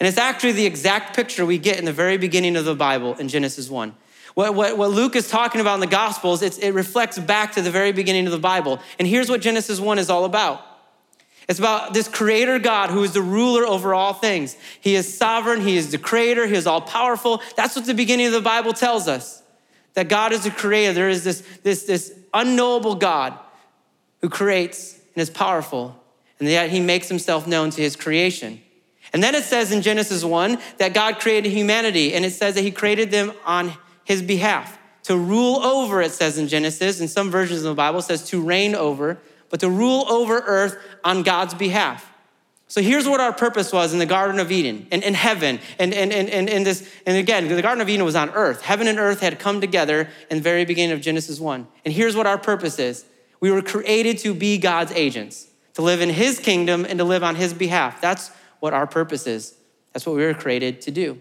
And 0.01 0.09
it's 0.09 0.19
actually 0.19 0.53
the 0.53 0.67
exact 0.67 1.15
picture 1.15 1.45
we 1.45 1.59
get 1.59 1.79
in 1.79 1.85
the 1.85 1.93
very 1.93 2.17
beginning 2.17 2.57
of 2.57 2.65
the 2.65 2.75
Bible 2.75 3.15
in 3.15 3.29
Genesis 3.29 3.69
1. 3.69 3.95
What, 4.35 4.55
what, 4.55 4.77
what 4.79 4.91
Luke 4.91 5.15
is 5.15 5.29
talking 5.29 5.61
about 5.61 5.75
in 5.75 5.81
the 5.81 5.87
Gospels, 5.87 6.43
it 6.43 6.75
reflects 6.75 7.19
back 7.19 7.53
to 7.53 7.63
the 7.63 7.71
very 7.71 7.93
beginning 7.93 8.27
of 8.27 8.33
the 8.33 8.39
Bible. 8.39 8.81
And 8.99 9.07
here's 9.07 9.29
what 9.29 9.41
Genesis 9.41 9.79
1 9.79 9.99
is 9.99 10.11
all 10.11 10.25
about 10.25 10.61
it's 11.49 11.59
about 11.59 11.93
this 11.93 12.09
creator 12.09 12.59
God 12.59 12.91
who 12.91 13.03
is 13.03 13.13
the 13.13 13.23
ruler 13.23 13.67
over 13.67 13.95
all 13.95 14.15
things. 14.15 14.57
He 14.81 14.95
is 14.95 15.17
sovereign, 15.17 15.61
He 15.61 15.77
is 15.77 15.91
the 15.91 15.99
creator, 15.99 16.47
He 16.47 16.55
is 16.55 16.67
all 16.67 16.81
powerful. 16.81 17.43
That's 17.57 17.77
what 17.77 17.85
the 17.85 17.95
beginning 17.95 18.27
of 18.27 18.33
the 18.33 18.41
Bible 18.41 18.73
tells 18.73 19.09
us 19.09 19.43
that 19.95 20.09
God 20.09 20.33
is 20.33 20.45
the 20.45 20.51
creator. 20.51 20.93
There 20.93 21.09
is 21.09 21.25
this, 21.25 21.43
this, 21.63 21.85
this 21.85 22.15
unknowable 22.33 22.95
God 22.95 23.39
who 24.21 24.29
creates 24.29 24.99
and 25.15 25.23
is 25.23 25.31
powerful, 25.31 26.03
and 26.41 26.49
yet 26.49 26.71
He 26.71 26.81
makes 26.81 27.09
Himself 27.09 27.47
known 27.47 27.71
to 27.71 27.83
His 27.83 27.95
creation. 27.95 28.61
And 29.13 29.23
then 29.23 29.35
it 29.35 29.45
says 29.45 29.71
in 29.71 29.83
Genesis 29.83 30.25
1 30.25 30.59
that 30.79 30.95
God 30.95 31.21
created 31.21 31.53
humanity, 31.53 32.15
and 32.15 32.25
it 32.25 32.33
says 32.33 32.55
that 32.55 32.63
He 32.63 32.71
created 32.71 33.11
them 33.11 33.33
on 33.45 33.75
His 34.05 34.23
behalf. 34.23 34.79
To 35.05 35.19
rule 35.19 35.57
over, 35.57 36.01
it 36.01 36.13
says 36.13 36.39
in 36.39 36.49
Genesis, 36.49 37.01
in 37.01 37.09
some 37.09 37.31
versions 37.31 37.61
of 37.61 37.67
the 37.67 37.75
Bible, 37.75 38.01
says 38.01 38.25
to 38.31 38.41
reign 38.41 38.75
over, 38.75 39.19
but 39.55 39.61
to 39.61 39.71
rule 39.71 40.05
over 40.11 40.41
earth 40.41 40.77
on 41.05 41.23
God's 41.23 41.55
behalf. 41.55 42.13
So 42.67 42.83
here's 42.83 43.07
what 43.07 43.21
our 43.21 43.33
purpose 43.33 43.73
was 43.73 43.93
in 43.93 44.01
the 44.01 44.05
Garden 44.05 44.41
of 44.41 44.51
Eden 44.51 44.89
and 44.91 45.01
in 45.05 45.15
heaven. 45.15 45.61
And, 45.79 45.95
and, 45.95 46.13
and, 46.13 46.29
and, 46.29 46.51
and, 46.51 46.67
this, 46.67 46.93
and 47.07 47.17
again, 47.17 47.47
the 47.47 47.63
Garden 47.63 47.81
of 47.81 47.89
Eden 47.89 48.05
was 48.05 48.17
on 48.17 48.31
earth. 48.31 48.63
Heaven 48.63 48.89
and 48.89 48.99
earth 48.99 49.21
had 49.21 49.39
come 49.39 49.61
together 49.61 50.09
in 50.29 50.39
the 50.39 50.43
very 50.43 50.65
beginning 50.65 50.91
of 50.91 51.01
Genesis 51.01 51.39
1. 51.39 51.69
And 51.85 51.95
here's 51.95 52.17
what 52.17 52.27
our 52.27 52.37
purpose 52.37 52.81
is 52.81 53.05
we 53.39 53.53
were 53.53 53.63
created 53.63 54.19
to 54.19 54.35
be 54.35 54.59
God's 54.59 54.91
agents, 54.91 55.47
to 55.75 55.83
live 55.83 56.01
in 56.01 56.11
His 56.11 56.41
kingdom 56.41 56.85
and 56.85 56.99
to 56.99 57.05
live 57.05 57.23
on 57.23 57.37
His 57.37 57.55
behalf. 57.55 58.01
That's 58.01 58.33
what 58.59 58.75
our 58.75 58.89
purpose 58.89 59.29
is. 59.29 59.55
That's 59.93 60.05
what 60.05 60.17
we 60.17 60.25
were 60.25 60.35
created 60.35 60.81
to 60.81 60.91
do. 60.91 61.21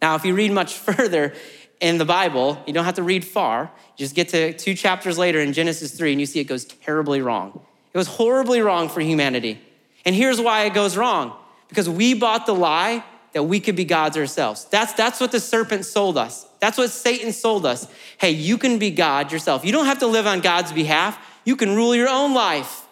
Now, 0.00 0.14
if 0.14 0.24
you 0.24 0.34
read 0.34 0.52
much 0.52 0.72
further 0.78 1.34
in 1.80 1.98
the 1.98 2.04
Bible, 2.04 2.62
you 2.66 2.72
don't 2.72 2.84
have 2.84 2.94
to 2.94 3.02
read 3.02 3.24
far. 3.24 3.70
You 3.96 4.04
just 4.04 4.14
get 4.14 4.28
to 4.30 4.52
two 4.52 4.74
chapters 4.74 5.18
later 5.18 5.40
in 5.40 5.52
Genesis 5.52 5.96
3 5.96 6.12
and 6.12 6.20
you 6.20 6.26
see 6.26 6.40
it 6.40 6.44
goes 6.44 6.64
terribly 6.64 7.20
wrong. 7.20 7.60
It 7.92 7.98
was 7.98 8.08
horribly 8.08 8.60
wrong 8.60 8.88
for 8.88 9.00
humanity. 9.00 9.60
And 10.04 10.14
here's 10.14 10.40
why 10.40 10.64
it 10.64 10.74
goes 10.74 10.96
wrong 10.96 11.36
because 11.68 11.88
we 11.88 12.14
bought 12.14 12.46
the 12.46 12.54
lie 12.54 13.04
that 13.32 13.42
we 13.42 13.60
could 13.60 13.76
be 13.76 13.84
gods 13.84 14.16
ourselves. 14.16 14.64
That's, 14.66 14.94
that's 14.94 15.20
what 15.20 15.32
the 15.32 15.40
serpent 15.40 15.84
sold 15.84 16.16
us. 16.16 16.46
That's 16.60 16.78
what 16.78 16.90
Satan 16.90 17.32
sold 17.32 17.66
us. 17.66 17.86
Hey, 18.18 18.30
you 18.30 18.56
can 18.56 18.78
be 18.78 18.90
God 18.90 19.30
yourself. 19.30 19.64
You 19.64 19.72
don't 19.72 19.86
have 19.86 19.98
to 19.98 20.06
live 20.06 20.26
on 20.26 20.40
God's 20.40 20.72
behalf, 20.72 21.18
you 21.44 21.56
can 21.56 21.76
rule 21.76 21.94
your 21.94 22.08
own 22.08 22.34
life. 22.34 22.86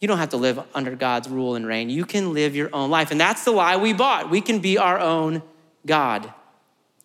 You 0.00 0.08
don't 0.08 0.18
have 0.18 0.30
to 0.30 0.36
live 0.36 0.60
under 0.74 0.94
God's 0.94 1.28
rule 1.28 1.54
and 1.54 1.66
reign. 1.66 1.88
You 1.88 2.04
can 2.04 2.34
live 2.34 2.54
your 2.54 2.68
own 2.72 2.90
life. 2.90 3.10
And 3.10 3.20
that's 3.20 3.44
the 3.44 3.50
lie 3.50 3.76
we 3.76 3.92
bought. 3.92 4.28
We 4.28 4.40
can 4.42 4.58
be 4.58 4.76
our 4.76 4.98
own 4.98 5.42
God. 5.86 6.32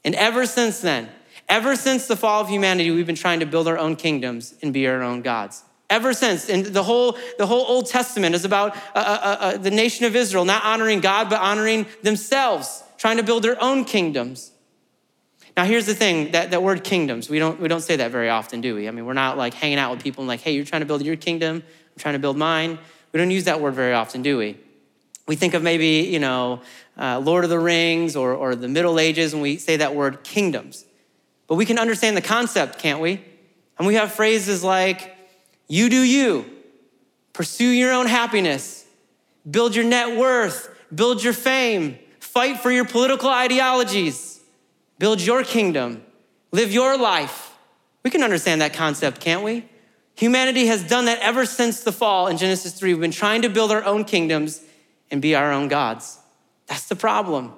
And 0.04 0.16
ever 0.16 0.46
since 0.46 0.80
then, 0.80 1.10
ever 1.48 1.76
since 1.76 2.08
the 2.08 2.16
fall 2.16 2.42
of 2.42 2.50
humanity, 2.50 2.92
we've 2.92 3.06
been 3.06 3.16
trying 3.16 3.40
to 3.42 3.46
build 3.46 3.68
our 3.68 3.78
own 3.78 3.96
kingdoms 3.96 4.56
and 4.62 4.74
be 4.74 4.88
our 4.88 5.02
own 5.02 5.22
gods. 5.22 5.64
Ever 5.90 6.14
since, 6.14 6.50
and 6.50 6.66
the 6.66 6.84
whole 6.84 7.18
the 7.38 7.46
whole 7.46 7.66
Old 7.68 7.88
Testament 7.88 8.34
is 8.34 8.46
about 8.46 8.76
uh, 8.76 8.80
uh, 8.96 9.38
uh, 9.40 9.58
the 9.58 9.72
nation 9.72 10.06
of 10.06 10.16
Israel 10.16 10.46
not 10.46 10.64
honoring 10.64 11.02
God 11.02 11.30
but 11.30 11.42
honoring 11.42 11.86
themselves, 12.02 12.82
trying 12.98 13.18
to 13.18 13.24
build 13.24 13.44
their 13.44 13.62
own 13.62 13.84
kingdoms. 13.84 14.52
Now, 15.58 15.66
here's 15.66 15.86
the 15.86 15.94
thing: 15.94 16.32
that, 16.32 16.52
that 16.52 16.64
word 16.64 16.86
kingdoms, 16.86 17.30
we 17.30 17.40
don't 17.40 17.60
we 17.60 17.68
don't 17.68 17.82
say 17.82 17.98
that 17.98 18.10
very 18.10 18.30
often, 18.30 18.62
do 18.62 18.76
we? 18.76 18.88
I 18.88 18.92
mean, 18.92 19.06
we're 19.06 19.12
not 19.12 19.38
like 19.38 19.54
hanging 19.54 19.80
out 19.80 19.92
with 19.92 20.02
people 20.02 20.22
and 20.22 20.30
like, 20.30 20.40
hey, 20.40 20.54
you're 20.54 20.64
trying 20.64 20.80
to 20.80 20.86
build 20.86 21.04
your 21.04 21.18
kingdom, 21.18 21.58
I'm 21.58 22.00
trying 22.00 22.14
to 22.14 22.20
build 22.20 22.38
mine. 22.38 22.80
We 23.12 23.18
don't 23.18 23.32
use 23.32 23.44
that 23.44 23.60
word 23.60 23.74
very 23.74 23.94
often, 23.94 24.22
do 24.22 24.38
we? 24.38 24.58
We 25.28 25.36
think 25.36 25.54
of 25.54 25.62
maybe, 25.62 26.10
you 26.10 26.20
know, 26.20 26.62
uh, 27.02 27.20
Lord 27.20 27.44
of 27.44 27.50
the 27.50 27.60
Rings 27.60 28.16
or, 28.16 28.34
or 28.34 28.56
the 28.56 28.68
Middle 28.68 29.00
Ages 29.00 29.34
when 29.34 29.42
we 29.42 29.58
say 29.58 29.78
that 29.78 29.96
word 29.96 30.24
kingdoms. 30.24 30.86
But 31.48 31.56
we 31.56 31.66
can 31.66 31.80
understand 31.80 32.16
the 32.16 32.22
concept, 32.22 32.78
can't 32.78 33.02
we? 33.02 33.20
And 33.80 33.88
we 33.88 33.96
have 33.96 34.12
phrases 34.12 34.64
like, 34.64 35.18
you 35.68 35.90
do 35.90 36.00
you, 36.00 36.46
pursue 37.34 37.68
your 37.68 37.92
own 37.92 38.06
happiness, 38.06 38.86
build 39.50 39.76
your 39.76 39.84
net 39.84 40.18
worth, 40.18 40.70
build 40.94 41.24
your 41.24 41.34
fame, 41.34 41.98
fight 42.20 42.60
for 42.60 42.72
your 42.72 42.86
political 42.86 43.30
ideologies, 43.30 44.40
build 45.00 45.22
your 45.22 45.44
kingdom, 45.44 46.04
live 46.52 46.72
your 46.72 46.98
life. 46.98 47.56
We 48.04 48.12
can 48.12 48.22
understand 48.22 48.62
that 48.62 48.74
concept, 48.74 49.20
can't 49.20 49.44
we? 49.44 49.66
Humanity 50.16 50.68
has 50.68 50.84
done 50.84 51.06
that 51.06 51.20
ever 51.20 51.48
since 51.48 51.82
the 51.82 51.92
fall 51.92 52.28
in 52.28 52.38
Genesis 52.38 52.74
3. 52.74 52.94
We've 52.94 53.02
been 53.02 53.10
trying 53.10 53.42
to 53.42 53.50
build 53.50 53.72
our 53.72 53.84
own 53.84 54.06
kingdoms 54.06 54.62
and 55.10 55.20
be 55.20 55.34
our 55.34 55.52
own 55.52 55.68
gods. 55.68 56.20
That's 56.72 56.86
the 56.86 56.96
problem. 56.96 57.52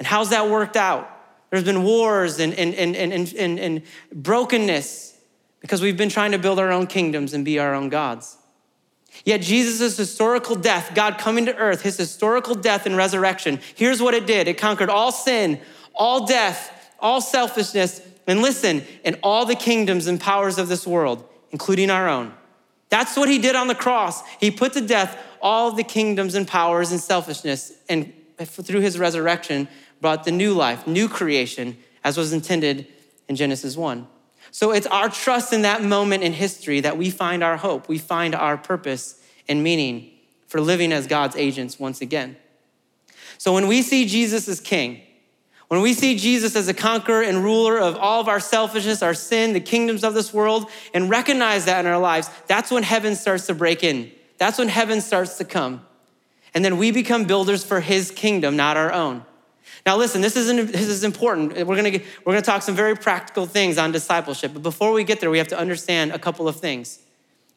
And 0.00 0.06
how's 0.08 0.30
that 0.30 0.50
worked 0.50 0.76
out? 0.76 1.08
There's 1.50 1.62
been 1.62 1.84
wars 1.84 2.40
and, 2.40 2.52
and, 2.54 2.74
and, 2.74 2.96
and, 2.96 3.32
and, 3.34 3.60
and 3.60 3.82
brokenness 4.12 5.16
because 5.60 5.80
we've 5.80 5.96
been 5.96 6.08
trying 6.08 6.32
to 6.32 6.38
build 6.38 6.58
our 6.58 6.72
own 6.72 6.88
kingdoms 6.88 7.34
and 7.34 7.44
be 7.44 7.60
our 7.60 7.72
own 7.72 7.88
gods. 7.88 8.36
Yet 9.24 9.42
Jesus' 9.42 9.96
historical 9.96 10.56
death, 10.56 10.90
God 10.92 11.18
coming 11.18 11.46
to 11.46 11.56
earth, 11.56 11.82
his 11.82 11.96
historical 11.96 12.56
death 12.56 12.84
and 12.84 12.96
resurrection, 12.96 13.60
here's 13.76 14.02
what 14.02 14.12
it 14.12 14.26
did 14.26 14.48
it 14.48 14.58
conquered 14.58 14.90
all 14.90 15.12
sin, 15.12 15.60
all 15.94 16.26
death, 16.26 16.92
all 16.98 17.20
selfishness, 17.20 18.00
and 18.26 18.42
listen, 18.42 18.82
and 19.04 19.20
all 19.22 19.46
the 19.46 19.54
kingdoms 19.54 20.08
and 20.08 20.20
powers 20.20 20.58
of 20.58 20.66
this 20.66 20.84
world 20.84 21.24
including 21.52 21.90
our 21.90 22.08
own. 22.08 22.34
That's 22.88 23.16
what 23.16 23.28
he 23.28 23.38
did 23.38 23.54
on 23.54 23.68
the 23.68 23.74
cross. 23.74 24.26
He 24.40 24.50
put 24.50 24.72
to 24.72 24.80
death 24.80 25.16
all 25.40 25.72
the 25.72 25.84
kingdoms 25.84 26.34
and 26.34 26.48
powers 26.48 26.90
and 26.90 27.00
selfishness, 27.00 27.72
and 27.88 28.12
through 28.38 28.80
his 28.80 28.98
resurrection, 28.98 29.68
brought 30.00 30.24
the 30.24 30.32
new 30.32 30.52
life, 30.54 30.86
new 30.86 31.08
creation, 31.08 31.76
as 32.04 32.16
was 32.16 32.32
intended 32.32 32.86
in 33.28 33.36
Genesis 33.36 33.76
1. 33.76 34.06
So 34.50 34.72
it's 34.72 34.86
our 34.88 35.08
trust 35.08 35.52
in 35.52 35.62
that 35.62 35.82
moment 35.82 36.22
in 36.22 36.32
history 36.32 36.80
that 36.80 36.98
we 36.98 37.10
find 37.10 37.42
our 37.42 37.56
hope, 37.56 37.88
we 37.88 37.98
find 37.98 38.34
our 38.34 38.58
purpose 38.58 39.20
and 39.48 39.62
meaning 39.62 40.10
for 40.46 40.60
living 40.60 40.92
as 40.92 41.06
God's 41.06 41.36
agents 41.36 41.78
once 41.78 42.00
again. 42.00 42.36
So 43.38 43.54
when 43.54 43.66
we 43.66 43.82
see 43.82 44.06
Jesus 44.06 44.46
as 44.48 44.60
king, 44.60 45.00
when 45.68 45.80
we 45.80 45.94
see 45.94 46.18
Jesus 46.18 46.54
as 46.54 46.68
a 46.68 46.74
conqueror 46.74 47.22
and 47.22 47.42
ruler 47.42 47.80
of 47.80 47.96
all 47.96 48.20
of 48.20 48.28
our 48.28 48.40
selfishness, 48.40 49.02
our 49.02 49.14
sin, 49.14 49.54
the 49.54 49.60
kingdoms 49.60 50.04
of 50.04 50.12
this 50.12 50.34
world, 50.34 50.70
and 50.92 51.08
recognize 51.08 51.64
that 51.64 51.82
in 51.84 51.90
our 51.90 51.98
lives, 51.98 52.28
that's 52.46 52.70
when 52.70 52.82
heaven 52.82 53.14
starts 53.14 53.46
to 53.46 53.54
break 53.54 53.82
in. 53.82 54.12
That's 54.36 54.58
when 54.58 54.68
heaven 54.68 55.00
starts 55.00 55.38
to 55.38 55.46
come. 55.46 55.86
And 56.54 56.64
then 56.64 56.76
we 56.76 56.90
become 56.90 57.24
builders 57.24 57.64
for 57.64 57.80
his 57.80 58.10
kingdom, 58.10 58.56
not 58.56 58.76
our 58.76 58.92
own. 58.92 59.24
Now, 59.84 59.96
listen, 59.96 60.20
this, 60.20 60.36
isn't, 60.36 60.72
this 60.72 60.88
is 60.88 61.02
important. 61.02 61.54
We're 61.66 61.76
gonna, 61.76 61.90
get, 61.90 62.04
we're 62.24 62.34
gonna 62.34 62.42
talk 62.42 62.62
some 62.62 62.76
very 62.76 62.94
practical 62.94 63.46
things 63.46 63.78
on 63.78 63.90
discipleship. 63.90 64.52
But 64.52 64.62
before 64.62 64.92
we 64.92 65.02
get 65.02 65.20
there, 65.20 65.30
we 65.30 65.38
have 65.38 65.48
to 65.48 65.58
understand 65.58 66.12
a 66.12 66.18
couple 66.18 66.46
of 66.46 66.56
things. 66.56 66.98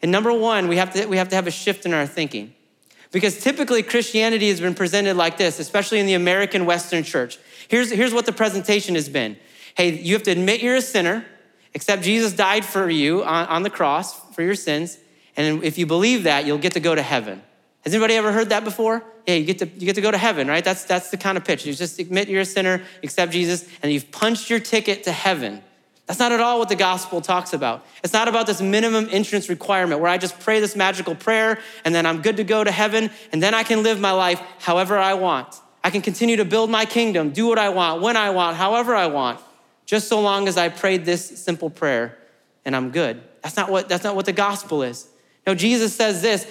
And 0.02 0.12
number 0.12 0.34
one, 0.34 0.68
we 0.68 0.78
have 0.78 0.94
to, 0.94 1.06
we 1.08 1.18
have, 1.18 1.30
to 1.30 1.36
have 1.36 1.48
a 1.48 1.52
shift 1.52 1.86
in 1.86 1.94
our 1.94 2.08
thinking. 2.08 2.54
Because 3.12 3.40
typically 3.40 3.84
Christianity 3.84 4.50
has 4.50 4.60
been 4.60 4.76
presented 4.76 5.16
like 5.16 5.38
this, 5.38 5.60
especially 5.60 6.00
in 6.00 6.06
the 6.06 6.16
American 6.16 6.66
Western 6.66 7.04
church. 7.04 7.38
Here's, 7.68 7.92
here's 7.92 8.14
what 8.14 8.26
the 8.26 8.34
presentation 8.34 8.96
has 8.96 9.10
been 9.10 9.38
Hey, 9.76 10.00
you 10.00 10.14
have 10.14 10.24
to 10.24 10.32
admit 10.32 10.62
you're 10.62 10.76
a 10.76 10.82
sinner, 10.82 11.26
accept 11.74 12.02
Jesus 12.02 12.34
died 12.34 12.64
for 12.64 12.90
you 12.90 13.24
on, 13.24 13.48
on 13.48 13.64
the 13.64 13.70
cross 13.70 14.20
for 14.34 14.42
your 14.42 14.56
sins, 14.56 14.98
and 15.36 15.64
if 15.64 15.78
you 15.78 15.86
believe 15.86 16.24
that, 16.24 16.46
you'll 16.46 16.58
get 16.58 16.74
to 16.74 16.80
go 16.80 16.96
to 16.96 17.02
heaven. 17.02 17.42
Has 17.86 17.94
anybody 17.94 18.16
ever 18.16 18.32
heard 18.32 18.50
that 18.50 18.64
before? 18.64 19.04
Yeah, 19.28 19.36
you 19.36 19.46
get 19.46 19.60
to, 19.60 19.68
you 19.68 19.86
get 19.86 19.96
to 19.96 20.02
go 20.02 20.10
to 20.10 20.18
heaven, 20.18 20.48
right? 20.48 20.66
That's, 20.66 20.86
that's 20.86 21.12
the 21.12 21.18
kind 21.18 21.38
of 21.38 21.46
pitch. 21.46 21.66
You 21.66 21.74
just 21.74 22.00
admit 22.00 22.30
you're 22.30 22.42
a 22.42 22.46
sinner, 22.46 22.82
accept 23.04 23.32
Jesus, 23.32 23.68
and 23.84 23.92
you've 23.92 24.12
punched 24.12 24.50
your 24.50 24.60
ticket 24.60 25.04
to 25.04 25.12
heaven. 25.12 25.62
That's 26.08 26.20
not 26.20 26.32
at 26.32 26.40
all 26.40 26.60
what 26.60 26.70
the 26.70 26.76
gospel 26.76 27.22
talks 27.22 27.54
about. 27.54 27.86
It's 28.04 28.14
not 28.14 28.28
about 28.28 28.48
this 28.48 28.62
minimum 28.62 29.08
entrance 29.12 29.50
requirement 29.50 30.02
where 30.02 30.10
I 30.10 30.18
just 30.18 30.40
pray 30.40 30.60
this 30.60 30.76
magical 30.76 31.16
prayer 31.16 31.60
and 31.84 31.94
then 31.96 32.06
I'm 32.06 32.22
good 32.22 32.38
to 32.38 32.44
go 32.44 32.64
to 32.64 32.72
heaven 32.72 33.10
and 33.32 33.42
then 33.42 33.54
I 33.54 33.64
can 33.64 33.82
live 33.82 34.00
my 34.00 34.12
life 34.12 34.42
however 34.60 34.98
I 34.98 35.16
want. 35.16 35.48
I 35.84 35.90
can 35.90 36.02
continue 36.02 36.38
to 36.38 36.46
build 36.46 36.70
my 36.70 36.86
kingdom, 36.86 37.32
do 37.32 37.48
what 37.48 37.60
I 37.60 37.70
want, 37.70 38.02
when 38.02 38.18
I 38.18 38.32
want, 38.32 38.58
however 38.58 38.96
I 38.96 39.08
want, 39.08 39.40
just 39.86 40.08
so 40.08 40.22
long 40.22 40.48
as 40.48 40.58
I 40.58 40.70
prayed 40.70 41.06
this 41.06 41.44
simple 41.44 41.70
prayer 41.70 42.18
and 42.66 42.76
I'm 42.76 42.92
good. 42.92 43.22
That's 43.42 43.56
not 43.56 43.70
what, 43.70 43.90
that's 43.90 44.04
not 44.04 44.16
what 44.16 44.26
the 44.26 44.34
gospel 44.34 44.84
is. 44.84 45.08
No, 45.46 45.54
Jesus 45.54 45.96
says 45.96 46.22
this 46.22 46.48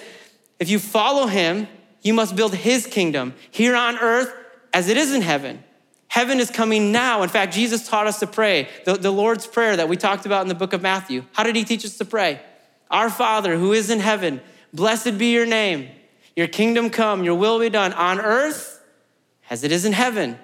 if 0.59 0.69
you 0.69 0.79
follow 0.79 1.27
him, 1.27 1.67
you 2.01 2.13
must 2.13 2.35
build 2.35 2.53
his 2.53 2.85
kingdom 2.85 3.33
here 3.51 3.75
on 3.75 3.97
earth 3.97 4.33
as 4.73 4.89
it 4.89 4.97
is 4.97 5.13
in 5.13 5.21
heaven. 5.21 5.63
Heaven 6.07 6.39
is 6.39 6.49
coming 6.49 6.91
now. 6.91 7.23
In 7.23 7.29
fact, 7.29 7.53
Jesus 7.53 7.87
taught 7.87 8.07
us 8.07 8.19
to 8.19 8.27
pray 8.27 8.69
the, 8.85 8.93
the 8.93 9.11
Lord's 9.11 9.47
Prayer 9.47 9.75
that 9.75 9.89
we 9.89 9.97
talked 9.97 10.25
about 10.25 10.43
in 10.43 10.47
the 10.47 10.55
book 10.55 10.71
of 10.71 10.81
Matthew. 10.81 11.25
How 11.33 11.43
did 11.43 11.55
he 11.55 11.63
teach 11.63 11.83
us 11.83 11.97
to 11.97 12.05
pray? 12.05 12.39
Our 12.89 13.09
Father 13.09 13.57
who 13.57 13.73
is 13.73 13.89
in 13.89 13.99
heaven, 13.99 14.39
blessed 14.73 15.17
be 15.17 15.33
your 15.33 15.45
name. 15.45 15.89
Your 16.35 16.47
kingdom 16.47 16.89
come, 16.89 17.23
your 17.23 17.35
will 17.35 17.59
be 17.59 17.69
done 17.69 17.91
on 17.93 18.19
earth 18.19 18.81
as 19.49 19.63
it 19.63 19.71
is 19.71 19.85
in 19.85 19.93
heaven. 19.93 20.37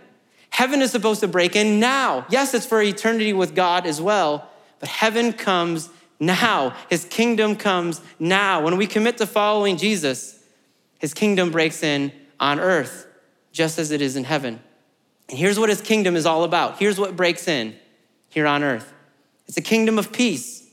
Heaven 0.50 0.82
is 0.82 0.92
supposed 0.92 1.22
to 1.22 1.28
break 1.28 1.56
in 1.56 1.80
now. 1.80 2.26
Yes, 2.30 2.54
it's 2.54 2.66
for 2.66 2.82
eternity 2.82 3.34
with 3.34 3.56
God 3.56 3.86
as 3.86 4.02
well, 4.02 4.50
but 4.80 4.90
heaven 4.90 5.32
comes 5.32 5.90
now. 6.22 6.74
His 6.90 7.04
kingdom 7.04 7.58
comes 7.58 8.00
now. 8.18 8.64
When 8.64 8.78
we 8.78 8.88
commit 8.88 9.18
to 9.18 9.28
following 9.28 9.76
Jesus, 9.76 10.42
his 11.00 11.14
kingdom 11.14 11.52
breaks 11.52 11.84
in 11.84 12.14
on 12.40 12.60
earth, 12.60 13.08
just 13.52 13.78
as 13.78 13.92
it 13.92 14.02
is 14.02 14.16
in 14.16 14.24
heaven. 14.24 14.62
And 15.28 15.38
here's 15.38 15.60
what 15.60 15.70
his 15.70 15.82
kingdom 15.82 16.16
is 16.16 16.26
all 16.26 16.46
about. 16.46 16.80
Here's 16.80 17.00
what 17.00 17.18
breaks 17.18 17.50
in 17.50 17.76
here 18.30 18.48
on 18.48 18.64
earth 18.64 18.94
it's 19.48 19.58
a 19.58 19.62
kingdom 19.62 20.00
of 20.00 20.14
peace. 20.14 20.66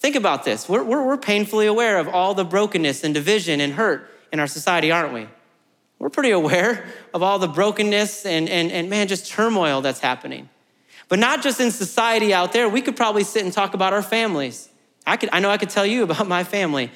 Think 0.00 0.14
about 0.14 0.44
this. 0.44 0.68
We're, 0.68 0.84
we're, 0.84 1.04
we're 1.04 1.16
painfully 1.16 1.66
aware 1.66 1.98
of 1.98 2.08
all 2.08 2.34
the 2.34 2.44
brokenness 2.44 3.02
and 3.02 3.14
division 3.14 3.60
and 3.60 3.72
hurt 3.72 4.08
in 4.32 4.38
our 4.38 4.46
society, 4.46 4.92
aren't 4.92 5.12
we? 5.12 5.26
We're 5.98 6.10
pretty 6.10 6.30
aware 6.30 6.86
of 7.12 7.22
all 7.22 7.38
the 7.38 7.48
brokenness 7.48 8.24
and, 8.24 8.48
and, 8.48 8.70
and 8.70 8.88
man, 8.88 9.08
just 9.08 9.26
turmoil 9.30 9.80
that's 9.80 10.00
happening. 10.00 10.48
But 11.08 11.18
not 11.18 11.42
just 11.42 11.60
in 11.60 11.70
society 11.70 12.32
out 12.34 12.52
there. 12.52 12.68
We 12.68 12.82
could 12.82 12.96
probably 12.96 13.24
sit 13.24 13.44
and 13.44 13.52
talk 13.52 13.74
about 13.74 13.92
our 13.92 14.02
families. 14.02 14.68
I, 15.08 15.16
could, 15.16 15.30
I 15.32 15.40
know 15.40 15.50
I 15.50 15.58
could 15.58 15.70
tell 15.70 15.86
you 15.86 16.02
about 16.04 16.28
my 16.28 16.44
family. 16.44 16.90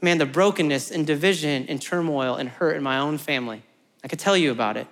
Man, 0.00 0.18
the 0.18 0.26
brokenness 0.26 0.90
and 0.90 1.06
division 1.06 1.66
and 1.68 1.82
turmoil 1.82 2.36
and 2.36 2.48
hurt 2.48 2.76
in 2.76 2.82
my 2.82 2.98
own 2.98 3.18
family. 3.18 3.62
I 4.04 4.08
could 4.08 4.18
tell 4.18 4.36
you 4.36 4.52
about 4.52 4.76
it. 4.76 4.86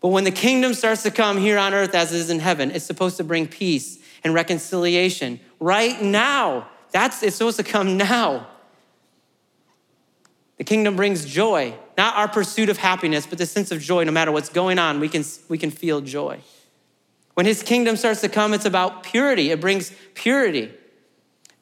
But 0.00 0.08
when 0.08 0.22
the 0.22 0.30
kingdom 0.30 0.74
starts 0.74 1.02
to 1.02 1.10
come 1.10 1.38
here 1.38 1.58
on 1.58 1.74
earth 1.74 1.94
as 1.94 2.12
it 2.12 2.18
is 2.18 2.30
in 2.30 2.38
heaven, 2.38 2.70
it's 2.70 2.84
supposed 2.84 3.16
to 3.16 3.24
bring 3.24 3.48
peace 3.48 3.98
and 4.22 4.32
reconciliation 4.32 5.40
right 5.58 6.00
now. 6.00 6.68
That's 6.92 7.22
it's 7.22 7.36
supposed 7.36 7.56
to 7.56 7.64
come 7.64 7.96
now. 7.96 8.46
The 10.56 10.64
kingdom 10.64 10.96
brings 10.96 11.24
joy, 11.24 11.74
not 11.96 12.16
our 12.16 12.28
pursuit 12.28 12.68
of 12.68 12.78
happiness, 12.78 13.26
but 13.26 13.38
the 13.38 13.46
sense 13.46 13.70
of 13.70 13.80
joy. 13.80 14.04
No 14.04 14.12
matter 14.12 14.32
what's 14.32 14.48
going 14.48 14.78
on, 14.78 15.00
we 15.00 15.08
can, 15.08 15.24
we 15.48 15.58
can 15.58 15.70
feel 15.70 16.00
joy. 16.00 16.40
When 17.34 17.46
his 17.46 17.62
kingdom 17.62 17.96
starts 17.96 18.20
to 18.22 18.28
come, 18.28 18.52
it's 18.54 18.64
about 18.64 19.04
purity. 19.04 19.50
It 19.50 19.60
brings 19.60 19.92
purity. 20.14 20.72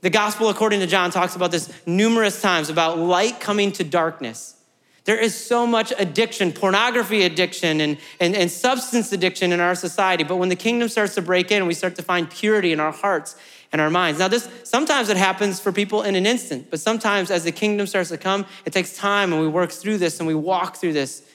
The 0.06 0.10
gospel, 0.10 0.50
according 0.50 0.78
to 0.78 0.86
John, 0.86 1.10
talks 1.10 1.34
about 1.34 1.50
this 1.50 1.68
numerous 1.84 2.40
times 2.40 2.70
about 2.70 2.96
light 2.96 3.40
coming 3.40 3.72
to 3.72 3.82
darkness. 3.82 4.54
There 5.02 5.18
is 5.18 5.34
so 5.34 5.66
much 5.66 5.92
addiction, 5.98 6.52
pornography 6.52 7.24
addiction, 7.24 7.80
and, 7.80 7.98
and, 8.20 8.36
and 8.36 8.48
substance 8.48 9.10
addiction 9.10 9.50
in 9.50 9.58
our 9.58 9.74
society. 9.74 10.22
But 10.22 10.36
when 10.36 10.48
the 10.48 10.54
kingdom 10.54 10.88
starts 10.88 11.16
to 11.16 11.22
break 11.22 11.50
in, 11.50 11.66
we 11.66 11.74
start 11.74 11.96
to 11.96 12.04
find 12.04 12.30
purity 12.30 12.70
in 12.70 12.78
our 12.78 12.92
hearts 12.92 13.34
and 13.72 13.80
our 13.80 13.90
minds. 13.90 14.20
Now, 14.20 14.28
this 14.28 14.48
sometimes 14.62 15.08
it 15.08 15.16
happens 15.16 15.58
for 15.58 15.72
people 15.72 16.02
in 16.02 16.14
an 16.14 16.24
instant, 16.24 16.70
but 16.70 16.78
sometimes 16.78 17.32
as 17.32 17.42
the 17.42 17.50
kingdom 17.50 17.88
starts 17.88 18.10
to 18.10 18.16
come, 18.16 18.46
it 18.64 18.72
takes 18.72 18.96
time 18.96 19.32
and 19.32 19.42
we 19.42 19.48
work 19.48 19.72
through 19.72 19.98
this 19.98 20.20
and 20.20 20.28
we 20.28 20.36
walk 20.36 20.76
through 20.76 20.92
this 20.92 21.28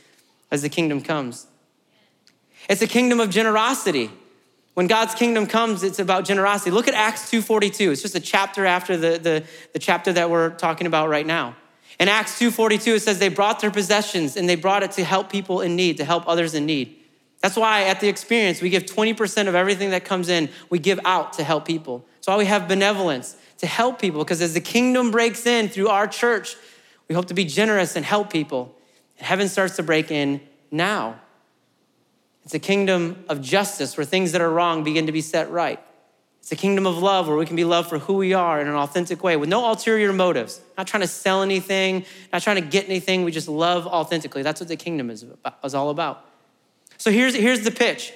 as 0.49 0.61
the 0.61 0.69
kingdom 0.69 1.01
comes. 1.01 1.45
It's 2.69 2.81
a 2.81 2.87
kingdom 2.87 3.19
of 3.19 3.31
generosity. 3.31 4.11
When 4.73 4.87
God's 4.87 5.15
kingdom 5.15 5.47
comes, 5.47 5.83
it's 5.83 5.99
about 5.99 6.25
generosity. 6.25 6.71
Look 6.71 6.87
at 6.87 6.93
Acts 6.93 7.29
2.42. 7.29 7.91
It's 7.91 8.01
just 8.01 8.15
a 8.15 8.21
chapter 8.21 8.65
after 8.65 8.95
the, 8.95 9.17
the, 9.17 9.43
the 9.73 9.79
chapter 9.79 10.13
that 10.13 10.29
we're 10.29 10.51
talking 10.51 10.87
about 10.87 11.09
right 11.09 11.25
now. 11.25 11.55
In 12.01 12.07
Acts 12.07 12.39
2:42 12.39 12.95
it 12.95 13.01
says 13.01 13.19
they 13.19 13.29
brought 13.29 13.59
their 13.59 13.69
possessions 13.69 14.35
and 14.35 14.49
they 14.49 14.55
brought 14.55 14.81
it 14.81 14.91
to 14.93 15.03
help 15.03 15.31
people 15.31 15.61
in 15.61 15.75
need, 15.75 15.97
to 15.97 16.03
help 16.03 16.27
others 16.27 16.55
in 16.55 16.65
need. 16.65 16.97
That's 17.41 17.55
why 17.55 17.83
at 17.83 17.99
the 17.99 18.07
experience 18.07 18.59
we 18.59 18.71
give 18.71 18.87
20% 18.87 19.47
of 19.47 19.53
everything 19.53 19.91
that 19.91 20.03
comes 20.03 20.27
in, 20.27 20.49
we 20.71 20.79
give 20.79 20.99
out 21.05 21.33
to 21.33 21.43
help 21.43 21.65
people. 21.65 22.03
That's 22.15 22.27
why 22.27 22.37
we 22.37 22.45
have 22.45 22.67
benevolence 22.67 23.35
to 23.59 23.67
help 23.67 24.01
people 24.01 24.23
because 24.23 24.41
as 24.41 24.55
the 24.55 24.61
kingdom 24.61 25.11
breaks 25.11 25.45
in 25.45 25.69
through 25.69 25.89
our 25.89 26.07
church, 26.07 26.55
we 27.07 27.13
hope 27.13 27.25
to 27.25 27.35
be 27.35 27.45
generous 27.45 27.95
and 27.95 28.03
help 28.03 28.31
people. 28.31 28.75
And 29.19 29.27
heaven 29.27 29.47
starts 29.47 29.75
to 29.75 29.83
break 29.83 30.09
in 30.09 30.41
now. 30.71 31.19
It's 32.43 32.53
a 32.53 32.59
kingdom 32.59 33.23
of 33.29 33.41
justice 33.41 33.97
where 33.97 34.05
things 34.05 34.31
that 34.31 34.41
are 34.41 34.49
wrong 34.49 34.83
begin 34.83 35.05
to 35.05 35.11
be 35.11 35.21
set 35.21 35.49
right. 35.51 35.79
It's 36.39 36.51
a 36.51 36.55
kingdom 36.55 36.87
of 36.87 36.97
love 36.97 37.27
where 37.27 37.37
we 37.37 37.45
can 37.45 37.55
be 37.55 37.63
loved 37.63 37.89
for 37.89 37.99
who 37.99 38.15
we 38.15 38.33
are 38.33 38.59
in 38.59 38.67
an 38.67 38.73
authentic 38.73 39.23
way 39.23 39.37
with 39.37 39.47
no 39.47 39.69
ulterior 39.69 40.11
motives, 40.11 40.59
not 40.75 40.87
trying 40.87 41.01
to 41.01 41.07
sell 41.07 41.43
anything, 41.43 42.03
not 42.33 42.41
trying 42.41 42.55
to 42.55 42.67
get 42.67 42.85
anything. 42.85 43.23
We 43.23 43.31
just 43.31 43.47
love 43.47 43.85
authentically. 43.85 44.41
That's 44.41 44.59
what 44.59 44.67
the 44.67 44.75
kingdom 44.75 45.11
is, 45.11 45.21
about, 45.21 45.59
is 45.63 45.75
all 45.75 45.91
about. 45.91 46.25
So 46.97 47.11
here's, 47.11 47.35
here's 47.35 47.61
the 47.61 47.69
pitch. 47.69 48.11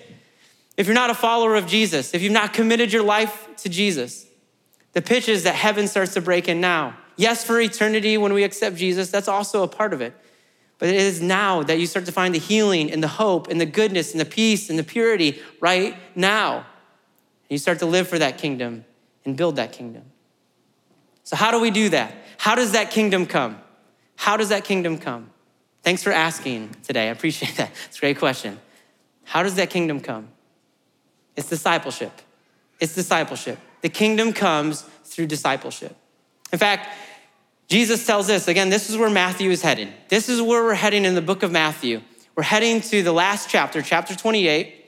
If 0.75 0.87
you're 0.87 0.95
not 0.95 1.11
a 1.11 1.15
follower 1.15 1.55
of 1.55 1.67
Jesus, 1.67 2.15
if 2.15 2.23
you've 2.23 2.33
not 2.33 2.51
committed 2.51 2.91
your 2.91 3.03
life 3.03 3.47
to 3.57 3.69
Jesus, 3.69 4.25
the 4.93 5.03
pitch 5.03 5.29
is 5.29 5.43
that 5.43 5.55
heaven 5.55 5.87
starts 5.87 6.15
to 6.15 6.21
break 6.21 6.47
in 6.47 6.59
now. 6.59 6.97
Yes, 7.17 7.43
for 7.43 7.61
eternity 7.61 8.17
when 8.17 8.33
we 8.33 8.43
accept 8.43 8.75
Jesus, 8.75 9.11
that's 9.11 9.27
also 9.27 9.61
a 9.61 9.67
part 9.67 9.93
of 9.93 10.01
it. 10.01 10.13
But 10.77 10.89
it 10.89 10.95
is 10.95 11.21
now 11.21 11.63
that 11.63 11.79
you 11.79 11.87
start 11.87 12.05
to 12.05 12.11
find 12.11 12.35
the 12.35 12.39
healing 12.39 12.91
and 12.91 13.01
the 13.01 13.07
hope 13.07 13.47
and 13.47 13.59
the 13.61 13.65
goodness 13.65 14.11
and 14.11 14.19
the 14.19 14.25
peace 14.25 14.69
and 14.69 14.77
the 14.77 14.83
purity 14.83 15.41
right 15.61 15.95
now. 16.15 16.57
And 16.57 16.65
you 17.49 17.57
start 17.57 17.79
to 17.79 17.85
live 17.85 18.07
for 18.07 18.19
that 18.19 18.37
kingdom 18.37 18.83
and 19.23 19.37
build 19.37 19.55
that 19.55 19.71
kingdom. 19.71 20.03
So, 21.23 21.35
how 21.35 21.51
do 21.51 21.59
we 21.59 21.71
do 21.71 21.89
that? 21.89 22.13
How 22.37 22.55
does 22.55 22.73
that 22.73 22.91
kingdom 22.91 23.25
come? 23.25 23.59
How 24.15 24.37
does 24.37 24.49
that 24.49 24.63
kingdom 24.63 24.97
come? 24.97 25.31
Thanks 25.81 26.03
for 26.03 26.11
asking 26.11 26.75
today. 26.83 27.07
I 27.07 27.11
appreciate 27.11 27.55
that. 27.57 27.71
It's 27.87 27.97
a 27.97 27.99
great 27.99 28.19
question. 28.19 28.59
How 29.23 29.43
does 29.43 29.55
that 29.55 29.69
kingdom 29.69 29.99
come? 29.99 30.29
It's 31.35 31.49
discipleship. 31.49 32.11
It's 32.79 32.95
discipleship. 32.95 33.59
The 33.81 33.89
kingdom 33.89 34.33
comes 34.33 34.81
through 35.03 35.27
discipleship. 35.27 35.95
In 36.51 36.59
fact, 36.59 36.89
Jesus 37.67 38.05
tells 38.05 38.29
us 38.29 38.47
again, 38.47 38.69
this 38.69 38.89
is 38.89 38.97
where 38.97 39.09
Matthew 39.09 39.49
is 39.49 39.61
headed. 39.61 39.91
This 40.09 40.29
is 40.29 40.41
where 40.41 40.63
we're 40.63 40.75
heading 40.75 41.05
in 41.05 41.15
the 41.15 41.21
book 41.21 41.43
of 41.43 41.51
Matthew. 41.51 42.01
We're 42.35 42.43
heading 42.43 42.81
to 42.81 43.01
the 43.01 43.13
last 43.13 43.49
chapter, 43.49 43.81
chapter 43.81 44.15
28, 44.15 44.85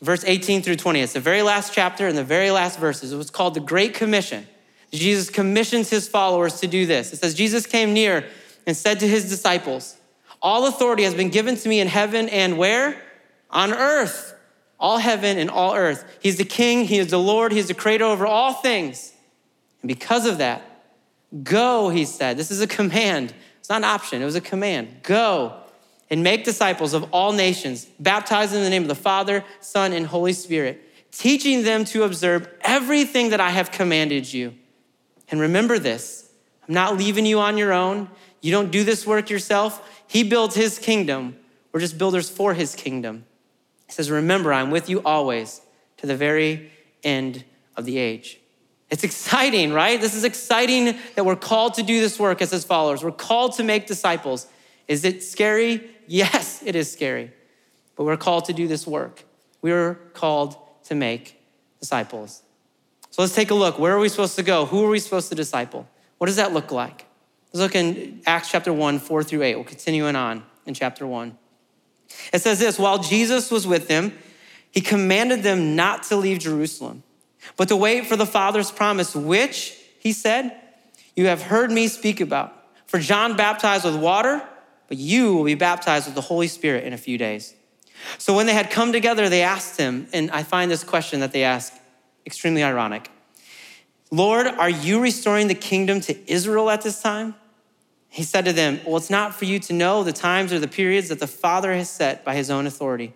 verse 0.00 0.24
18 0.24 0.62
through 0.62 0.76
20. 0.76 1.00
It's 1.00 1.14
the 1.14 1.20
very 1.20 1.42
last 1.42 1.72
chapter 1.72 2.06
and 2.06 2.16
the 2.16 2.24
very 2.24 2.50
last 2.50 2.78
verses. 2.78 3.12
It 3.12 3.16
was 3.16 3.30
called 3.30 3.54
the 3.54 3.60
Great 3.60 3.94
Commission. 3.94 4.46
Jesus 4.92 5.30
commissions 5.30 5.88
his 5.88 6.08
followers 6.08 6.60
to 6.60 6.66
do 6.66 6.86
this. 6.86 7.12
It 7.12 7.16
says, 7.16 7.34
Jesus 7.34 7.66
came 7.66 7.92
near 7.92 8.26
and 8.66 8.76
said 8.76 9.00
to 9.00 9.08
his 9.08 9.28
disciples, 9.28 9.96
All 10.42 10.66
authority 10.66 11.04
has 11.04 11.14
been 11.14 11.30
given 11.30 11.56
to 11.56 11.68
me 11.68 11.80
in 11.80 11.88
heaven 11.88 12.28
and 12.28 12.58
where? 12.58 13.00
On 13.50 13.72
earth. 13.72 14.34
All 14.78 14.98
heaven 14.98 15.38
and 15.38 15.50
all 15.50 15.74
earth. 15.74 16.04
He's 16.20 16.36
the 16.36 16.44
king, 16.44 16.84
he 16.84 16.98
is 16.98 17.08
the 17.08 17.18
Lord, 17.18 17.52
he's 17.52 17.68
the 17.68 17.74
creator 17.74 18.04
over 18.04 18.26
all 18.26 18.54
things. 18.54 19.12
And 19.82 19.88
because 19.88 20.26
of 20.26 20.38
that, 20.38 20.62
Go, 21.42 21.88
he 21.90 22.04
said. 22.04 22.36
This 22.36 22.50
is 22.50 22.60
a 22.60 22.66
command. 22.66 23.34
It's 23.58 23.68
not 23.68 23.78
an 23.78 23.84
option, 23.84 24.20
it 24.20 24.24
was 24.24 24.36
a 24.36 24.40
command. 24.40 25.02
Go 25.02 25.56
and 26.10 26.24
make 26.24 26.44
disciples 26.44 26.92
of 26.92 27.04
all 27.12 27.32
nations, 27.32 27.86
baptizing 28.00 28.58
in 28.58 28.64
the 28.64 28.70
name 28.70 28.82
of 28.82 28.88
the 28.88 28.96
Father, 28.96 29.44
Son, 29.60 29.92
and 29.92 30.06
Holy 30.06 30.32
Spirit, 30.32 30.82
teaching 31.12 31.62
them 31.62 31.84
to 31.84 32.02
observe 32.02 32.48
everything 32.62 33.30
that 33.30 33.40
I 33.40 33.50
have 33.50 33.70
commanded 33.70 34.32
you. 34.32 34.54
And 35.30 35.40
remember 35.40 35.78
this 35.78 36.30
I'm 36.66 36.74
not 36.74 36.96
leaving 36.96 37.26
you 37.26 37.38
on 37.38 37.56
your 37.56 37.72
own. 37.72 38.10
You 38.40 38.50
don't 38.50 38.70
do 38.70 38.82
this 38.82 39.06
work 39.06 39.30
yourself. 39.30 40.04
He 40.08 40.24
builds 40.24 40.56
his 40.56 40.78
kingdom. 40.78 41.36
We're 41.72 41.80
just 41.80 41.98
builders 41.98 42.28
for 42.28 42.54
his 42.54 42.74
kingdom. 42.74 43.24
He 43.86 43.92
says, 43.92 44.10
Remember, 44.10 44.52
I'm 44.52 44.70
with 44.70 44.88
you 44.88 45.02
always 45.02 45.60
to 45.98 46.06
the 46.06 46.16
very 46.16 46.72
end 47.04 47.44
of 47.76 47.84
the 47.84 47.98
age. 47.98 48.39
It's 48.90 49.04
exciting, 49.04 49.72
right? 49.72 50.00
This 50.00 50.14
is 50.14 50.24
exciting 50.24 50.98
that 51.14 51.24
we're 51.24 51.36
called 51.36 51.74
to 51.74 51.82
do 51.82 52.00
this 52.00 52.18
work 52.18 52.42
as 52.42 52.50
his 52.50 52.64
followers. 52.64 53.04
We're 53.04 53.12
called 53.12 53.54
to 53.54 53.62
make 53.62 53.86
disciples. 53.86 54.46
Is 54.88 55.04
it 55.04 55.22
scary? 55.22 55.88
Yes, 56.08 56.60
it 56.64 56.74
is 56.74 56.90
scary. 56.90 57.32
But 57.94 58.04
we're 58.04 58.16
called 58.16 58.46
to 58.46 58.52
do 58.52 58.66
this 58.66 58.86
work. 58.86 59.22
We're 59.62 59.94
called 60.14 60.56
to 60.84 60.96
make 60.96 61.40
disciples. 61.78 62.42
So 63.10 63.22
let's 63.22 63.34
take 63.34 63.50
a 63.50 63.54
look. 63.54 63.78
Where 63.78 63.94
are 63.94 64.00
we 64.00 64.08
supposed 64.08 64.36
to 64.36 64.42
go? 64.42 64.66
Who 64.66 64.84
are 64.84 64.90
we 64.90 64.98
supposed 64.98 65.28
to 65.28 65.34
disciple? 65.36 65.88
What 66.18 66.26
does 66.26 66.36
that 66.36 66.52
look 66.52 66.72
like? 66.72 67.06
Let's 67.52 67.62
look 67.62 67.74
in 67.74 68.22
Acts 68.26 68.50
chapter 68.50 68.72
1, 68.72 68.98
4 68.98 69.22
through 69.22 69.42
8. 69.42 69.54
We'll 69.54 69.64
continue 69.64 70.06
on 70.06 70.44
in 70.66 70.74
chapter 70.74 71.06
1. 71.06 71.36
It 72.32 72.42
says 72.42 72.58
this 72.58 72.78
While 72.78 72.98
Jesus 72.98 73.50
was 73.50 73.66
with 73.66 73.86
them, 73.86 74.16
he 74.72 74.80
commanded 74.80 75.42
them 75.42 75.76
not 75.76 76.04
to 76.04 76.16
leave 76.16 76.40
Jerusalem 76.40 77.02
but 77.56 77.68
to 77.68 77.76
wait 77.76 78.06
for 78.06 78.16
the 78.16 78.26
Father's 78.26 78.70
promise, 78.70 79.14
which, 79.14 79.76
he 79.98 80.12
said, 80.12 80.56
you 81.16 81.26
have 81.26 81.42
heard 81.42 81.70
me 81.70 81.88
speak 81.88 82.20
about. 82.20 82.56
For 82.86 82.98
John 82.98 83.36
baptized 83.36 83.84
with 83.84 83.96
water, 83.96 84.42
but 84.88 84.96
you 84.96 85.34
will 85.34 85.44
be 85.44 85.54
baptized 85.54 86.06
with 86.06 86.14
the 86.14 86.20
Holy 86.20 86.48
Spirit 86.48 86.84
in 86.84 86.92
a 86.92 86.98
few 86.98 87.18
days. 87.18 87.54
So 88.18 88.34
when 88.34 88.46
they 88.46 88.54
had 88.54 88.70
come 88.70 88.92
together, 88.92 89.28
they 89.28 89.42
asked 89.42 89.78
him, 89.78 90.08
and 90.12 90.30
I 90.30 90.42
find 90.42 90.70
this 90.70 90.82
question 90.82 91.20
that 91.20 91.32
they 91.32 91.44
ask 91.44 91.72
extremely 92.26 92.62
ironic 92.62 93.10
Lord, 94.12 94.48
are 94.48 94.70
you 94.70 95.00
restoring 95.00 95.46
the 95.46 95.54
kingdom 95.54 96.00
to 96.00 96.32
Israel 96.32 96.68
at 96.68 96.82
this 96.82 97.00
time? 97.00 97.36
He 98.08 98.24
said 98.24 98.44
to 98.46 98.52
them, 98.52 98.80
Well, 98.84 98.96
it's 98.96 99.10
not 99.10 99.36
for 99.36 99.44
you 99.44 99.60
to 99.60 99.72
know 99.72 100.02
the 100.02 100.12
times 100.12 100.52
or 100.52 100.58
the 100.58 100.66
periods 100.66 101.10
that 101.10 101.20
the 101.20 101.28
Father 101.28 101.72
has 101.72 101.88
set 101.88 102.24
by 102.24 102.34
his 102.34 102.50
own 102.50 102.66
authority, 102.66 103.14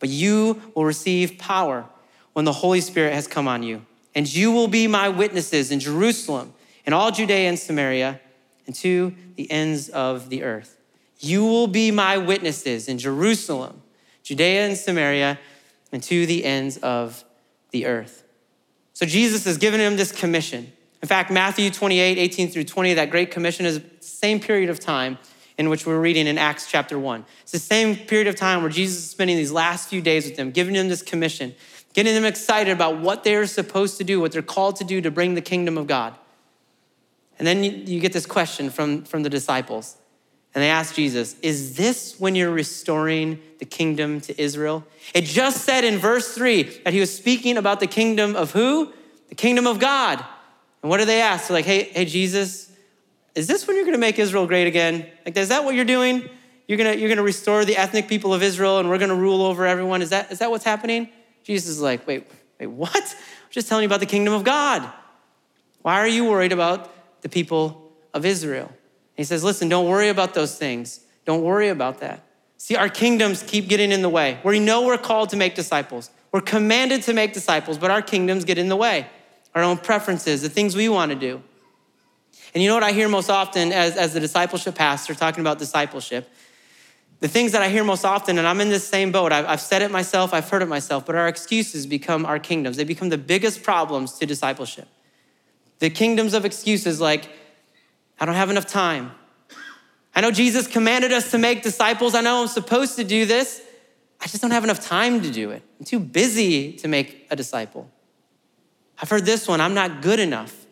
but 0.00 0.10
you 0.10 0.60
will 0.74 0.84
receive 0.84 1.38
power 1.38 1.86
when 2.34 2.44
the 2.44 2.52
Holy 2.52 2.80
Spirit 2.80 3.14
has 3.14 3.26
come 3.26 3.48
on 3.48 3.62
you. 3.62 3.84
And 4.14 4.32
you 4.32 4.52
will 4.52 4.68
be 4.68 4.86
my 4.86 5.08
witnesses 5.08 5.70
in 5.70 5.80
Jerusalem 5.80 6.52
and 6.84 6.94
all 6.94 7.10
Judea 7.10 7.48
and 7.48 7.58
Samaria 7.58 8.20
and 8.66 8.74
to 8.76 9.14
the 9.36 9.50
ends 9.50 9.88
of 9.88 10.28
the 10.28 10.42
earth. 10.42 10.78
You 11.18 11.44
will 11.44 11.66
be 11.66 11.90
my 11.90 12.18
witnesses 12.18 12.88
in 12.88 12.98
Jerusalem, 12.98 13.82
Judea 14.22 14.66
and 14.66 14.76
Samaria, 14.76 15.38
and 15.90 16.02
to 16.02 16.26
the 16.26 16.44
ends 16.44 16.76
of 16.78 17.24
the 17.70 17.86
earth. 17.86 18.24
So 18.92 19.06
Jesus 19.06 19.44
has 19.44 19.58
given 19.58 19.80
him 19.80 19.96
this 19.96 20.12
commission. 20.12 20.72
In 21.02 21.08
fact, 21.08 21.30
Matthew 21.30 21.70
28, 21.70 22.18
18 22.18 22.50
through 22.50 22.64
20, 22.64 22.94
that 22.94 23.10
great 23.10 23.30
commission 23.30 23.66
is 23.66 23.80
the 23.80 23.86
same 24.00 24.40
period 24.40 24.70
of 24.70 24.80
time 24.80 25.18
in 25.56 25.68
which 25.68 25.86
we're 25.86 26.00
reading 26.00 26.26
in 26.26 26.38
Acts 26.38 26.70
chapter 26.70 26.98
1. 26.98 27.24
It's 27.42 27.52
the 27.52 27.58
same 27.58 27.96
period 27.96 28.26
of 28.26 28.36
time 28.36 28.62
where 28.62 28.70
Jesus 28.70 28.98
is 28.98 29.10
spending 29.10 29.36
these 29.36 29.52
last 29.52 29.88
few 29.88 30.00
days 30.00 30.24
with 30.24 30.36
them, 30.36 30.50
giving 30.50 30.74
them 30.74 30.88
this 30.88 31.02
commission 31.02 31.54
getting 31.94 32.14
them 32.14 32.24
excited 32.24 32.72
about 32.72 32.98
what 32.98 33.24
they're 33.24 33.46
supposed 33.46 33.96
to 33.98 34.04
do, 34.04 34.20
what 34.20 34.32
they're 34.32 34.42
called 34.42 34.76
to 34.76 34.84
do 34.84 35.00
to 35.00 35.10
bring 35.10 35.34
the 35.34 35.40
kingdom 35.40 35.78
of 35.78 35.86
God. 35.86 36.14
And 37.38 37.46
then 37.46 37.64
you, 37.64 38.00
get 38.00 38.12
this 38.12 38.26
question 38.26 38.70
from, 38.70 39.04
from 39.04 39.22
the 39.22 39.30
disciples. 39.30 39.96
And 40.54 40.62
they 40.62 40.70
ask 40.70 40.94
Jesus, 40.94 41.36
Is 41.40 41.76
this 41.76 42.18
when 42.18 42.34
you're 42.34 42.52
restoring 42.52 43.40
the 43.58 43.64
kingdom 43.64 44.20
to 44.22 44.40
Israel? 44.40 44.84
It 45.14 45.24
just 45.24 45.64
said 45.64 45.84
in 45.84 45.98
verse 45.98 46.34
three 46.34 46.62
that 46.84 46.92
he 46.92 47.00
was 47.00 47.14
speaking 47.14 47.56
about 47.56 47.80
the 47.80 47.86
kingdom 47.86 48.36
of 48.36 48.52
who? 48.52 48.92
The 49.30 49.34
kingdom 49.34 49.66
of 49.66 49.80
God. 49.80 50.24
And 50.82 50.90
what 50.90 50.98
do 50.98 51.06
they 51.06 51.20
ask? 51.20 51.48
They're 51.48 51.56
like, 51.56 51.64
Hey, 51.64 51.84
hey, 51.84 52.04
Jesus, 52.04 52.70
is 53.34 53.48
this 53.48 53.66
when 53.66 53.76
you're 53.76 53.84
gonna 53.84 53.98
make 53.98 54.18
Israel 54.18 54.46
great 54.46 54.68
again? 54.68 55.06
Like, 55.24 55.36
is 55.36 55.48
that 55.48 55.64
what 55.64 55.74
you're 55.74 55.84
doing? 55.84 56.28
You're 56.68 56.78
gonna, 56.78 56.94
you're 56.94 57.08
gonna 57.08 57.22
restore 57.22 57.64
the 57.64 57.76
ethnic 57.76 58.06
people 58.06 58.32
of 58.32 58.42
Israel 58.42 58.78
and 58.78 58.88
we're 58.88 58.98
gonna 58.98 59.16
rule 59.16 59.42
over 59.42 59.66
everyone? 59.66 60.02
Is 60.02 60.10
that, 60.10 60.30
is 60.30 60.38
that 60.38 60.52
what's 60.52 60.64
happening? 60.64 61.08
Jesus 61.44 61.70
is 61.70 61.80
like, 61.80 62.06
wait, 62.06 62.26
wait, 62.58 62.66
what? 62.66 62.96
I'm 62.96 63.50
just 63.50 63.68
telling 63.68 63.82
you 63.82 63.88
about 63.88 64.00
the 64.00 64.06
kingdom 64.06 64.34
of 64.34 64.42
God. 64.42 64.90
Why 65.82 66.00
are 66.00 66.08
you 66.08 66.24
worried 66.24 66.52
about 66.52 66.90
the 67.22 67.28
people 67.28 67.92
of 68.12 68.24
Israel? 68.24 68.72
he 69.16 69.22
says, 69.22 69.44
listen, 69.44 69.68
don't 69.68 69.88
worry 69.88 70.08
about 70.08 70.34
those 70.34 70.58
things. 70.58 71.00
Don't 71.24 71.42
worry 71.42 71.68
about 71.68 72.00
that. 72.00 72.24
See, 72.58 72.74
our 72.74 72.88
kingdoms 72.88 73.44
keep 73.44 73.68
getting 73.68 73.92
in 73.92 74.02
the 74.02 74.08
way. 74.08 74.40
We 74.42 74.58
know 74.58 74.86
we're 74.86 74.98
called 74.98 75.28
to 75.30 75.36
make 75.36 75.54
disciples. 75.54 76.10
We're 76.32 76.40
commanded 76.40 77.02
to 77.02 77.12
make 77.12 77.32
disciples, 77.32 77.78
but 77.78 77.92
our 77.92 78.02
kingdoms 78.02 78.44
get 78.44 78.58
in 78.58 78.68
the 78.68 78.76
way. 78.76 79.06
Our 79.54 79.62
own 79.62 79.76
preferences, 79.78 80.42
the 80.42 80.48
things 80.48 80.74
we 80.74 80.88
want 80.88 81.12
to 81.12 81.16
do. 81.16 81.42
And 82.54 82.62
you 82.62 82.68
know 82.68 82.74
what 82.74 82.82
I 82.82 82.92
hear 82.92 83.08
most 83.08 83.30
often 83.30 83.72
as, 83.72 83.96
as 83.96 84.14
the 84.14 84.20
discipleship 84.20 84.74
pastor 84.74 85.14
talking 85.14 85.42
about 85.42 85.58
discipleship 85.58 86.28
the 87.24 87.28
things 87.28 87.52
that 87.52 87.62
I 87.62 87.70
hear 87.70 87.84
most 87.84 88.04
often, 88.04 88.36
and 88.36 88.46
I'm 88.46 88.60
in 88.60 88.68
this 88.68 88.86
same 88.86 89.10
boat, 89.10 89.32
I've, 89.32 89.46
I've 89.46 89.60
said 89.62 89.80
it 89.80 89.90
myself, 89.90 90.34
I've 90.34 90.50
heard 90.50 90.60
it 90.60 90.68
myself, 90.68 91.06
but 91.06 91.14
our 91.14 91.26
excuses 91.26 91.86
become 91.86 92.26
our 92.26 92.38
kingdoms. 92.38 92.76
They 92.76 92.84
become 92.84 93.08
the 93.08 93.16
biggest 93.16 93.62
problems 93.62 94.18
to 94.18 94.26
discipleship. 94.26 94.86
The 95.78 95.88
kingdoms 95.88 96.34
of 96.34 96.44
excuses 96.44 97.00
like, 97.00 97.30
I 98.20 98.26
don't 98.26 98.34
have 98.34 98.50
enough 98.50 98.66
time. 98.66 99.12
I 100.14 100.20
know 100.20 100.32
Jesus 100.32 100.66
commanded 100.66 101.12
us 101.12 101.30
to 101.30 101.38
make 101.38 101.62
disciples. 101.62 102.14
I 102.14 102.20
know 102.20 102.42
I'm 102.42 102.46
supposed 102.46 102.96
to 102.96 103.04
do 103.04 103.24
this. 103.24 103.62
I 104.20 104.26
just 104.26 104.42
don't 104.42 104.50
have 104.50 104.64
enough 104.64 104.84
time 104.84 105.22
to 105.22 105.30
do 105.30 105.50
it. 105.50 105.62
I'm 105.78 105.86
too 105.86 106.00
busy 106.00 106.74
to 106.74 106.88
make 106.88 107.26
a 107.30 107.36
disciple. 107.36 107.90
I've 109.00 109.08
heard 109.08 109.24
this 109.24 109.48
one 109.48 109.62
I'm 109.62 109.72
not 109.72 110.02
good 110.02 110.20
enough. 110.20 110.63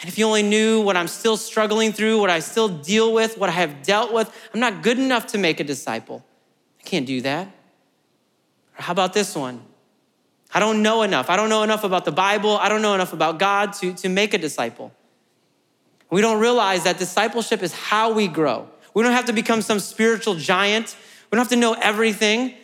And 0.00 0.08
if 0.08 0.16
you 0.16 0.24
only 0.24 0.42
knew 0.42 0.80
what 0.80 0.96
I'm 0.96 1.08
still 1.08 1.36
struggling 1.36 1.92
through, 1.92 2.20
what 2.20 2.30
I 2.30 2.40
still 2.40 2.68
deal 2.68 3.12
with, 3.12 3.36
what 3.36 3.50
I 3.50 3.52
have 3.52 3.82
dealt 3.82 4.12
with, 4.12 4.34
I'm 4.54 4.60
not 4.60 4.82
good 4.82 4.98
enough 4.98 5.26
to 5.28 5.38
make 5.38 5.60
a 5.60 5.64
disciple. 5.64 6.24
I 6.80 6.82
can't 6.84 7.06
do 7.06 7.20
that. 7.20 7.48
Or 8.78 8.82
how 8.82 8.92
about 8.92 9.12
this 9.12 9.36
one? 9.36 9.60
I 10.54 10.58
don't 10.58 10.82
know 10.82 11.02
enough. 11.02 11.28
I 11.28 11.36
don't 11.36 11.50
know 11.50 11.62
enough 11.62 11.84
about 11.84 12.06
the 12.06 12.12
Bible. 12.12 12.56
I 12.56 12.70
don't 12.70 12.80
know 12.80 12.94
enough 12.94 13.12
about 13.12 13.38
God 13.38 13.74
to, 13.74 13.92
to 13.94 14.08
make 14.08 14.32
a 14.32 14.38
disciple. 14.38 14.90
We 16.10 16.22
don't 16.22 16.40
realize 16.40 16.84
that 16.84 16.98
discipleship 16.98 17.62
is 17.62 17.72
how 17.72 18.12
we 18.12 18.26
grow. 18.26 18.68
We 18.94 19.02
don't 19.02 19.12
have 19.12 19.26
to 19.26 19.32
become 19.34 19.60
some 19.60 19.78
spiritual 19.78 20.34
giant. 20.34 20.96
We 21.30 21.36
don't 21.36 21.44
have 21.44 21.50
to 21.50 21.56
know 21.56 21.74
everything. 21.74 22.54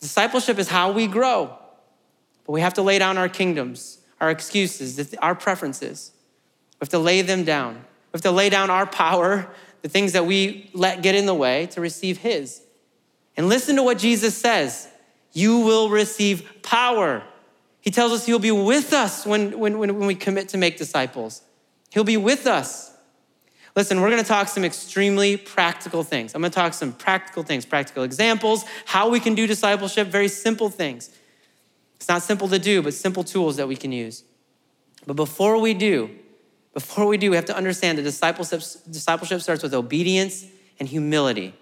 Discipleship 0.00 0.58
is 0.58 0.68
how 0.68 0.92
we 0.92 1.06
grow. 1.06 1.58
But 2.44 2.52
we 2.52 2.60
have 2.60 2.74
to 2.74 2.82
lay 2.82 2.98
down 2.98 3.18
our 3.18 3.28
kingdoms, 3.28 3.98
our 4.20 4.30
excuses, 4.30 5.14
our 5.14 5.34
preferences. 5.34 6.12
We 6.80 6.84
have 6.84 6.90
to 6.90 6.98
lay 6.98 7.22
them 7.22 7.44
down. 7.44 7.74
We 7.74 8.16
have 8.16 8.22
to 8.22 8.30
lay 8.30 8.48
down 8.50 8.70
our 8.70 8.86
power, 8.86 9.48
the 9.82 9.88
things 9.88 10.12
that 10.12 10.26
we 10.26 10.70
let 10.72 11.02
get 11.02 11.14
in 11.14 11.26
the 11.26 11.34
way 11.34 11.66
to 11.66 11.80
receive 11.80 12.18
His. 12.18 12.62
And 13.36 13.48
listen 13.48 13.76
to 13.76 13.82
what 13.82 13.98
Jesus 13.98 14.36
says 14.36 14.88
you 15.32 15.58
will 15.58 15.90
receive 15.90 16.62
power. 16.62 17.22
He 17.80 17.90
tells 17.90 18.12
us 18.12 18.26
He'll 18.26 18.38
be 18.38 18.50
with 18.50 18.92
us 18.92 19.26
when, 19.26 19.58
when, 19.58 19.78
when 19.78 20.06
we 20.06 20.14
commit 20.14 20.48
to 20.50 20.58
make 20.58 20.76
disciples. 20.76 21.42
He'll 21.90 22.04
be 22.04 22.16
with 22.16 22.46
us. 22.46 22.92
Listen, 23.76 24.00
we're 24.00 24.10
gonna 24.10 24.24
talk 24.24 24.48
some 24.48 24.64
extremely 24.64 25.36
practical 25.36 26.02
things. 26.02 26.34
I'm 26.34 26.42
gonna 26.42 26.50
talk 26.50 26.74
some 26.74 26.92
practical 26.92 27.44
things, 27.44 27.64
practical 27.64 28.02
examples, 28.02 28.64
how 28.84 29.08
we 29.08 29.20
can 29.20 29.34
do 29.34 29.46
discipleship, 29.46 30.08
very 30.08 30.28
simple 30.28 30.68
things. 30.68 31.10
It's 31.96 32.08
not 32.08 32.22
simple 32.22 32.48
to 32.48 32.58
do, 32.58 32.82
but 32.82 32.94
simple 32.94 33.22
tools 33.22 33.56
that 33.56 33.68
we 33.68 33.76
can 33.76 33.92
use. 33.92 34.24
But 35.06 35.14
before 35.14 35.60
we 35.60 35.74
do, 35.74 36.10
before 36.74 37.06
we 37.06 37.16
do, 37.16 37.30
we 37.30 37.36
have 37.36 37.46
to 37.46 37.56
understand 37.56 37.98
that 37.98 38.02
discipleship, 38.02 38.62
discipleship 38.90 39.40
starts 39.40 39.62
with 39.62 39.74
obedience 39.74 40.44
and 40.78 40.88
humility. 40.88 41.54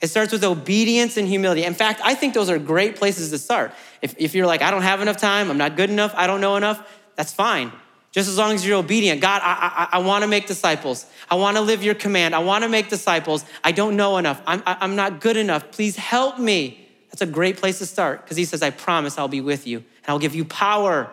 It 0.00 0.08
starts 0.08 0.32
with 0.32 0.44
obedience 0.44 1.16
and 1.16 1.28
humility. 1.28 1.64
In 1.64 1.74
fact, 1.74 2.00
I 2.02 2.14
think 2.14 2.34
those 2.34 2.48
are 2.48 2.58
great 2.58 2.96
places 2.96 3.30
to 3.30 3.38
start. 3.38 3.72
If, 4.00 4.14
if 4.18 4.34
you're 4.34 4.46
like, 4.46 4.62
I 4.62 4.70
don't 4.70 4.82
have 4.82 5.00
enough 5.02 5.18
time, 5.18 5.50
I'm 5.50 5.58
not 5.58 5.76
good 5.76 5.90
enough, 5.90 6.14
I 6.16 6.26
don't 6.26 6.40
know 6.40 6.56
enough, 6.56 6.90
that's 7.16 7.32
fine. 7.32 7.70
Just 8.12 8.28
as 8.28 8.38
long 8.38 8.52
as 8.52 8.66
you're 8.66 8.78
obedient. 8.78 9.20
God, 9.20 9.40
I, 9.44 9.88
I, 9.92 9.98
I 9.98 9.98
want 10.00 10.22
to 10.22 10.28
make 10.28 10.46
disciples. 10.46 11.06
I 11.30 11.36
want 11.36 11.56
to 11.56 11.60
live 11.60 11.84
your 11.84 11.94
command. 11.94 12.34
I 12.34 12.40
want 12.40 12.64
to 12.64 12.68
make 12.68 12.88
disciples. 12.88 13.44
I 13.62 13.70
don't 13.70 13.94
know 13.94 14.16
enough. 14.16 14.42
I'm, 14.46 14.62
I'm 14.66 14.96
not 14.96 15.20
good 15.20 15.36
enough. 15.36 15.70
Please 15.70 15.94
help 15.96 16.38
me. 16.38 16.88
That's 17.10 17.22
a 17.22 17.26
great 17.26 17.58
place 17.58 17.78
to 17.78 17.86
start 17.86 18.24
because 18.24 18.36
he 18.36 18.44
says, 18.44 18.62
I 18.62 18.70
promise 18.70 19.16
I'll 19.16 19.28
be 19.28 19.40
with 19.40 19.66
you 19.66 19.78
and 19.78 20.08
I'll 20.08 20.18
give 20.18 20.34
you 20.34 20.44
power 20.44 21.08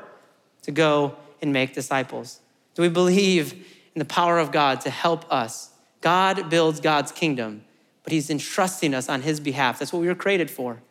to 0.63 0.71
go 0.71 1.15
and 1.39 1.53
make 1.53 1.75
disciples. 1.75 2.39
Do 2.77 2.83
we 2.83 2.89
believe 2.89 3.53
in 3.95 3.99
the 3.99 4.05
power 4.05 4.37
of 4.37 4.51
God 4.51 4.81
to 4.81 4.91
help 4.91 5.25
us? 5.33 5.71
God 6.01 6.47
builds 6.47 6.79
God's 6.79 7.11
kingdom, 7.11 7.63
but 8.03 8.13
He's 8.13 8.29
entrusting 8.29 8.93
us 8.93 9.09
on 9.09 9.23
His 9.23 9.39
behalf. 9.39 9.79
That's 9.79 9.91
what 9.91 9.99
we 9.99 10.07
were 10.07 10.13
created 10.13 10.51
for. 10.51 10.83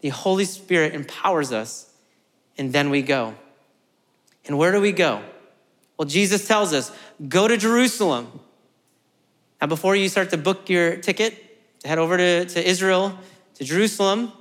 The 0.00 0.08
Holy 0.08 0.46
Spirit 0.46 0.94
empowers 0.94 1.52
us, 1.52 1.92
and 2.56 2.72
then 2.72 2.88
we 2.88 3.02
go. 3.02 3.34
And 4.46 4.56
where 4.56 4.72
do 4.72 4.80
we 4.80 4.92
go? 4.92 5.22
Well, 5.98 6.08
Jesus 6.08 6.48
tells 6.48 6.72
us 6.72 6.90
go 7.28 7.48
to 7.48 7.58
Jerusalem. 7.58 8.40
Now, 9.60 9.66
before 9.66 9.94
you 9.94 10.08
start 10.08 10.30
to 10.30 10.38
book 10.38 10.70
your 10.70 10.96
ticket 10.96 11.34
to 11.80 11.88
head 11.88 11.98
over 11.98 12.16
to, 12.16 12.46
to 12.46 12.66
Israel, 12.66 13.18
to 13.56 13.64
Jerusalem, 13.64 14.32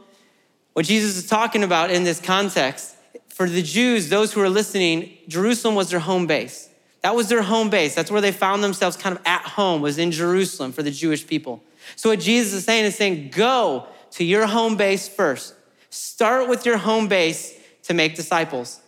what 0.71 0.86
Jesus 0.86 1.17
is 1.17 1.28
talking 1.28 1.65
about 1.65 1.91
in 1.91 2.06
this 2.06 2.21
context 2.21 2.95
for 3.33 3.49
the 3.49 3.63
Jews, 3.63 4.09
those 4.09 4.31
who 4.31 4.41
are 4.41 4.49
listening, 4.49 5.17
Jerusalem 5.27 5.73
was 5.73 5.89
their 5.89 5.99
home 5.99 6.27
base. 6.27 6.69
That 7.01 7.15
was 7.15 7.29
their 7.29 7.41
home 7.41 7.71
base. 7.71 7.95
That's 7.95 8.11
where 8.11 8.21
they 8.21 8.31
found 8.31 8.63
themselves 8.63 8.95
kind 8.95 9.15
of 9.17 9.21
at 9.25 9.41
home, 9.41 9.81
was 9.81 9.97
in 9.97 10.11
Jerusalem 10.11 10.71
for 10.71 10.83
the 10.83 10.91
Jewish 10.91 11.25
people. 11.25 11.63
So, 11.95 12.09
what 12.09 12.19
Jesus 12.19 12.53
is 12.53 12.63
saying 12.63 12.85
is 12.85 12.95
saying, 12.95 13.31
go 13.35 13.87
to 14.11 14.23
your 14.23 14.45
home 14.45 14.77
base 14.77 15.07
first. 15.07 15.55
Start 15.89 16.47
with 16.47 16.63
your 16.63 16.77
home 16.77 17.07
base 17.07 17.57
to 17.83 17.95
make 17.95 18.15
disciples. 18.15 18.79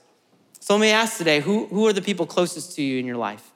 So, 0.60 0.76
let 0.76 0.82
me 0.82 0.92
ask 0.92 1.18
today 1.18 1.40
who, 1.40 1.66
who 1.66 1.88
are 1.88 1.94
the 1.94 2.02
people 2.02 2.28
closest 2.28 2.76
to 2.76 2.84
you 2.84 3.00
in 3.00 3.06
your 3.06 3.18
life? 3.18 3.52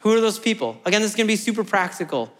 Who 0.00 0.12
are 0.12 0.20
those 0.20 0.40
people? 0.40 0.80
Again, 0.84 1.02
this 1.02 1.12
is 1.12 1.16
gonna 1.16 1.28
be 1.28 1.36
super 1.36 1.62
practical 1.62 2.32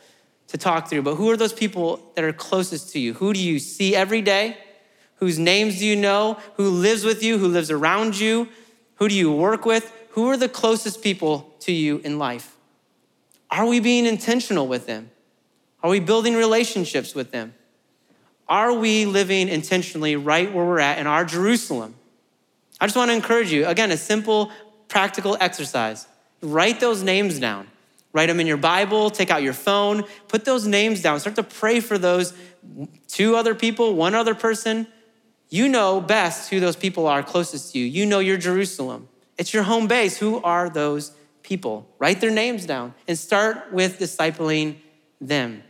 to 0.48 0.58
talk 0.58 0.90
through, 0.90 1.02
but 1.02 1.14
who 1.14 1.30
are 1.30 1.36
those 1.36 1.52
people 1.52 2.00
that 2.16 2.24
are 2.24 2.32
closest 2.32 2.92
to 2.94 2.98
you? 2.98 3.14
Who 3.14 3.32
do 3.32 3.40
you 3.40 3.60
see 3.60 3.94
every 3.94 4.22
day? 4.22 4.56
Whose 5.18 5.38
names 5.38 5.78
do 5.78 5.86
you 5.86 5.96
know? 5.96 6.38
Who 6.54 6.68
lives 6.70 7.04
with 7.04 7.22
you? 7.22 7.38
Who 7.38 7.48
lives 7.48 7.70
around 7.70 8.18
you? 8.18 8.48
Who 8.96 9.08
do 9.08 9.14
you 9.14 9.32
work 9.32 9.64
with? 9.64 9.92
Who 10.10 10.28
are 10.28 10.36
the 10.36 10.48
closest 10.48 11.02
people 11.02 11.54
to 11.60 11.72
you 11.72 11.98
in 11.98 12.18
life? 12.18 12.56
Are 13.50 13.66
we 13.66 13.80
being 13.80 14.06
intentional 14.06 14.66
with 14.66 14.86
them? 14.86 15.10
Are 15.82 15.90
we 15.90 16.00
building 16.00 16.34
relationships 16.34 17.14
with 17.14 17.30
them? 17.30 17.54
Are 18.48 18.72
we 18.72 19.06
living 19.06 19.48
intentionally 19.48 20.16
right 20.16 20.52
where 20.52 20.64
we're 20.64 20.80
at 20.80 20.98
in 20.98 21.06
our 21.06 21.24
Jerusalem? 21.24 21.94
I 22.80 22.86
just 22.86 22.96
want 22.96 23.10
to 23.10 23.14
encourage 23.14 23.52
you 23.52 23.66
again, 23.66 23.90
a 23.90 23.96
simple, 23.96 24.50
practical 24.88 25.36
exercise. 25.40 26.06
Write 26.40 26.80
those 26.80 27.02
names 27.02 27.38
down. 27.38 27.68
Write 28.12 28.26
them 28.26 28.40
in 28.40 28.46
your 28.46 28.56
Bible, 28.56 29.10
take 29.10 29.30
out 29.30 29.42
your 29.42 29.52
phone, 29.52 30.04
put 30.28 30.44
those 30.44 30.66
names 30.66 31.02
down. 31.02 31.20
Start 31.20 31.36
to 31.36 31.42
pray 31.42 31.80
for 31.80 31.98
those 31.98 32.32
two 33.06 33.36
other 33.36 33.54
people, 33.54 33.94
one 33.94 34.14
other 34.14 34.34
person. 34.34 34.86
You 35.50 35.68
know 35.68 36.00
best 36.00 36.50
who 36.50 36.60
those 36.60 36.76
people 36.76 37.06
are 37.06 37.22
closest 37.22 37.72
to 37.72 37.78
you. 37.78 37.86
You 37.86 38.04
know 38.04 38.18
your 38.18 38.36
Jerusalem. 38.36 39.08
It's 39.38 39.54
your 39.54 39.62
home 39.62 39.86
base. 39.86 40.18
Who 40.18 40.42
are 40.42 40.68
those 40.68 41.12
people? 41.42 41.88
Write 41.98 42.20
their 42.20 42.30
names 42.30 42.66
down 42.66 42.94
and 43.06 43.18
start 43.18 43.72
with 43.72 43.98
discipling 43.98 44.76
them. 45.20 45.62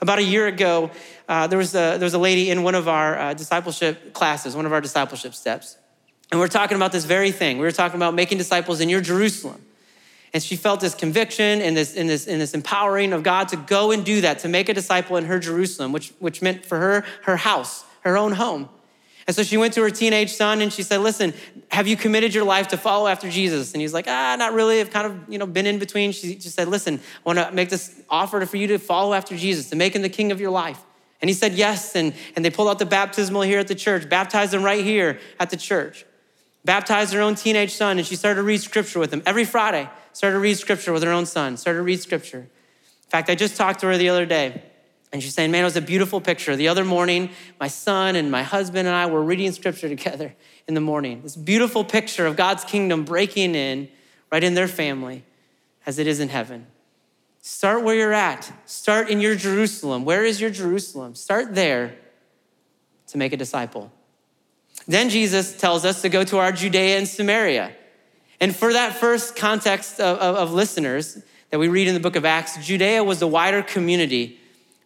About 0.00 0.18
a 0.18 0.22
year 0.22 0.46
ago, 0.46 0.90
uh, 1.28 1.48
there, 1.48 1.58
was 1.58 1.74
a, 1.74 1.98
there 1.98 2.06
was 2.06 2.14
a 2.14 2.18
lady 2.18 2.50
in 2.50 2.62
one 2.62 2.74
of 2.74 2.88
our 2.88 3.18
uh, 3.18 3.34
discipleship 3.34 4.14
classes, 4.14 4.54
one 4.54 4.64
of 4.64 4.72
our 4.72 4.80
discipleship 4.80 5.34
steps. 5.34 5.76
And 6.30 6.40
we 6.40 6.44
are 6.46 6.48
talking 6.48 6.76
about 6.76 6.92
this 6.92 7.04
very 7.04 7.32
thing. 7.32 7.58
We 7.58 7.64
were 7.64 7.72
talking 7.72 7.96
about 7.96 8.14
making 8.14 8.38
disciples 8.38 8.80
in 8.80 8.88
your 8.88 9.00
Jerusalem. 9.00 9.64
And 10.32 10.42
she 10.42 10.56
felt 10.56 10.80
this 10.80 10.94
conviction 10.94 11.60
and 11.60 11.76
this, 11.76 11.96
and 11.96 12.08
this, 12.08 12.26
and 12.26 12.40
this 12.40 12.54
empowering 12.54 13.12
of 13.12 13.22
God 13.22 13.48
to 13.48 13.56
go 13.56 13.90
and 13.90 14.04
do 14.04 14.20
that, 14.20 14.40
to 14.40 14.48
make 14.48 14.68
a 14.68 14.74
disciple 14.74 15.16
in 15.16 15.24
her 15.24 15.38
Jerusalem, 15.38 15.90
which, 15.90 16.12
which 16.18 16.42
meant 16.42 16.64
for 16.64 16.78
her, 16.78 17.04
her 17.22 17.36
house, 17.36 17.84
her 18.02 18.16
own 18.16 18.32
home. 18.32 18.68
And 19.28 19.36
so 19.36 19.42
she 19.42 19.58
went 19.58 19.74
to 19.74 19.82
her 19.82 19.90
teenage 19.90 20.32
son 20.32 20.62
and 20.62 20.72
she 20.72 20.82
said, 20.82 21.02
Listen, 21.02 21.34
have 21.70 21.86
you 21.86 21.98
committed 21.98 22.32
your 22.32 22.44
life 22.44 22.68
to 22.68 22.78
follow 22.78 23.06
after 23.06 23.28
Jesus? 23.28 23.74
And 23.74 23.82
he's 23.82 23.92
like, 23.92 24.06
Ah, 24.08 24.34
not 24.38 24.54
really. 24.54 24.80
I've 24.80 24.90
kind 24.90 25.06
of, 25.06 25.20
you 25.28 25.38
know, 25.38 25.46
been 25.46 25.66
in 25.66 25.78
between. 25.78 26.12
She 26.12 26.34
just 26.34 26.56
said, 26.56 26.66
Listen, 26.66 26.94
I 26.96 27.20
want 27.24 27.38
to 27.38 27.52
make 27.52 27.68
this 27.68 28.00
offer 28.08 28.44
for 28.46 28.56
you 28.56 28.66
to 28.68 28.78
follow 28.78 29.12
after 29.12 29.36
Jesus, 29.36 29.68
to 29.68 29.76
make 29.76 29.94
him 29.94 30.00
the 30.00 30.08
king 30.08 30.32
of 30.32 30.40
your 30.40 30.50
life. 30.50 30.82
And 31.20 31.28
he 31.28 31.34
said, 31.34 31.52
Yes. 31.52 31.94
And, 31.94 32.14
and 32.36 32.44
they 32.44 32.48
pulled 32.48 32.68
out 32.68 32.78
the 32.78 32.86
baptismal 32.86 33.42
here 33.42 33.58
at 33.58 33.68
the 33.68 33.74
church, 33.74 34.08
baptized 34.08 34.54
him 34.54 34.62
right 34.62 34.82
here 34.82 35.20
at 35.38 35.50
the 35.50 35.58
church. 35.58 36.06
Baptized 36.64 37.12
her 37.12 37.20
own 37.20 37.34
teenage 37.34 37.74
son, 37.74 37.98
and 37.98 38.06
she 38.06 38.16
started 38.16 38.36
to 38.36 38.42
read 38.42 38.62
scripture 38.62 38.98
with 38.98 39.12
him 39.12 39.22
every 39.26 39.44
Friday. 39.44 39.90
Started 40.14 40.36
to 40.36 40.40
read 40.40 40.56
scripture 40.56 40.92
with 40.92 41.02
her 41.02 41.12
own 41.12 41.26
son, 41.26 41.58
started 41.58 41.78
to 41.78 41.82
read 41.82 42.00
scripture. 42.00 42.38
In 42.38 43.10
fact, 43.10 43.28
I 43.28 43.34
just 43.34 43.56
talked 43.56 43.80
to 43.80 43.86
her 43.86 43.98
the 43.98 44.08
other 44.08 44.24
day. 44.24 44.62
And 45.12 45.22
she's 45.22 45.34
saying, 45.34 45.50
Man, 45.50 45.62
it 45.62 45.64
was 45.64 45.76
a 45.76 45.82
beautiful 45.82 46.20
picture. 46.20 46.54
The 46.56 46.68
other 46.68 46.84
morning, 46.84 47.30
my 47.58 47.68
son 47.68 48.16
and 48.16 48.30
my 48.30 48.42
husband 48.42 48.86
and 48.86 48.96
I 48.96 49.06
were 49.06 49.22
reading 49.22 49.52
scripture 49.52 49.88
together 49.96 50.34
in 50.66 50.74
the 50.74 50.80
morning. 50.80 51.22
This 51.22 51.36
beautiful 51.36 51.84
picture 51.84 52.26
of 52.26 52.36
God's 52.36 52.64
kingdom 52.64 53.04
breaking 53.04 53.54
in 53.54 53.88
right 54.30 54.44
in 54.44 54.54
their 54.54 54.68
family 54.68 55.24
as 55.86 55.98
it 55.98 56.06
is 56.06 56.20
in 56.20 56.28
heaven. 56.28 56.66
Start 57.40 57.82
where 57.82 57.94
you're 57.94 58.12
at. 58.12 58.52
Start 58.66 59.08
in 59.08 59.20
your 59.20 59.34
Jerusalem. 59.34 60.04
Where 60.04 60.24
is 60.24 60.40
your 60.40 60.50
Jerusalem? 60.50 61.14
Start 61.14 61.54
there 61.54 61.96
to 63.06 63.16
make 63.16 63.32
a 63.32 63.36
disciple. 63.36 63.90
Then 64.86 65.08
Jesus 65.08 65.56
tells 65.56 65.84
us 65.84 66.02
to 66.02 66.08
go 66.08 66.24
to 66.24 66.38
our 66.38 66.52
Judea 66.52 66.98
and 66.98 67.08
Samaria. 67.08 67.72
And 68.40 68.54
for 68.54 68.72
that 68.72 68.96
first 68.96 69.34
context 69.34 69.98
of, 69.98 70.18
of, 70.18 70.36
of 70.36 70.52
listeners 70.52 71.22
that 71.50 71.58
we 71.58 71.68
read 71.68 71.88
in 71.88 71.94
the 71.94 72.00
book 72.00 72.16
of 72.16 72.24
Acts, 72.24 72.64
Judea 72.64 73.02
was 73.02 73.18
the 73.18 73.26
wider 73.26 73.62
community 73.62 74.38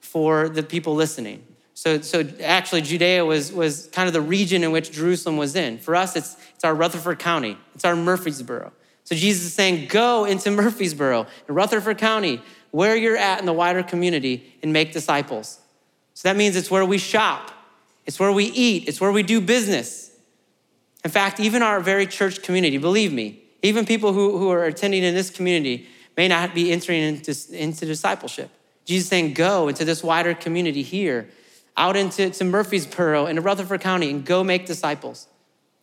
for 0.03 0.49
the 0.49 0.63
people 0.63 0.95
listening. 0.95 1.43
So, 1.75 2.01
so 2.03 2.23
actually, 2.43 2.83
Judea 2.83 3.25
was, 3.25 3.51
was 3.51 3.89
kind 3.93 4.07
of 4.07 4.13
the 4.13 4.21
region 4.21 4.63
in 4.63 4.73
which 4.73 4.93
Jerusalem 4.93 5.39
was 5.39 5.57
in. 5.57 5.79
For 5.79 5.97
us, 5.97 6.15
it's, 6.17 6.37
it's 6.55 6.65
our 6.65 6.75
Rutherford 6.75 7.19
County, 7.19 7.57
it's 7.75 7.85
our 7.85 7.97
Murfreesboro. 7.97 8.73
So 9.05 9.17
Jesus 9.17 9.47
is 9.47 9.55
saying, 9.55 9.89
go 9.89 10.25
into 10.27 10.51
Murfreesboro, 10.53 11.27
in 11.49 11.55
Rutherford 11.55 11.99
County, 11.99 12.43
where 12.71 12.95
you're 12.95 13.17
at 13.17 13.41
in 13.41 13.47
the 13.47 13.53
wider 13.53 13.83
community, 13.83 14.55
and 14.63 14.73
make 14.73 14.93
disciples. 14.93 15.59
So 16.15 16.29
that 16.29 16.37
means 16.37 16.57
it's 16.57 16.71
where 16.71 16.85
we 16.85 16.99
shop, 16.99 17.51
it's 18.05 18.21
where 18.21 18.33
we 18.33 18.45
eat, 18.45 18.87
it's 18.87 19.01
where 19.01 19.13
we 19.13 19.23
do 19.23 19.41
business. 19.41 20.11
In 21.05 21.11
fact, 21.11 21.41
even 21.41 21.63
our 21.63 21.81
very 21.81 22.07
church 22.07 22.43
community, 22.43 22.79
believe 22.79 23.13
me, 23.13 23.43
even 23.63 23.87
people 23.87 24.13
who, 24.13 24.39
who 24.39 24.51
are 24.51 24.65
attending 24.65 25.03
in 25.03 25.15
this 25.15 25.31
community 25.31 25.89
may 26.17 26.29
not 26.29 26.55
be 26.55 26.71
entering 26.71 27.03
into, 27.03 27.35
into 27.53 27.87
discipleship. 27.87 28.51
Jesus 28.85 29.09
saying, 29.09 29.35
go 29.35 29.69
into 29.69 29.85
this 29.85 30.03
wider 30.03 30.35
community 30.35 30.83
here, 30.83 31.29
out 31.77 31.97
into 31.97 32.31
to 32.31 32.45
Murfreesboro, 32.45 33.27
into 33.27 33.43
Rutherford 33.43 33.81
County, 33.81 34.11
and 34.11 34.25
go 34.25 34.43
make 34.43 34.67
disciples. 34.67 35.29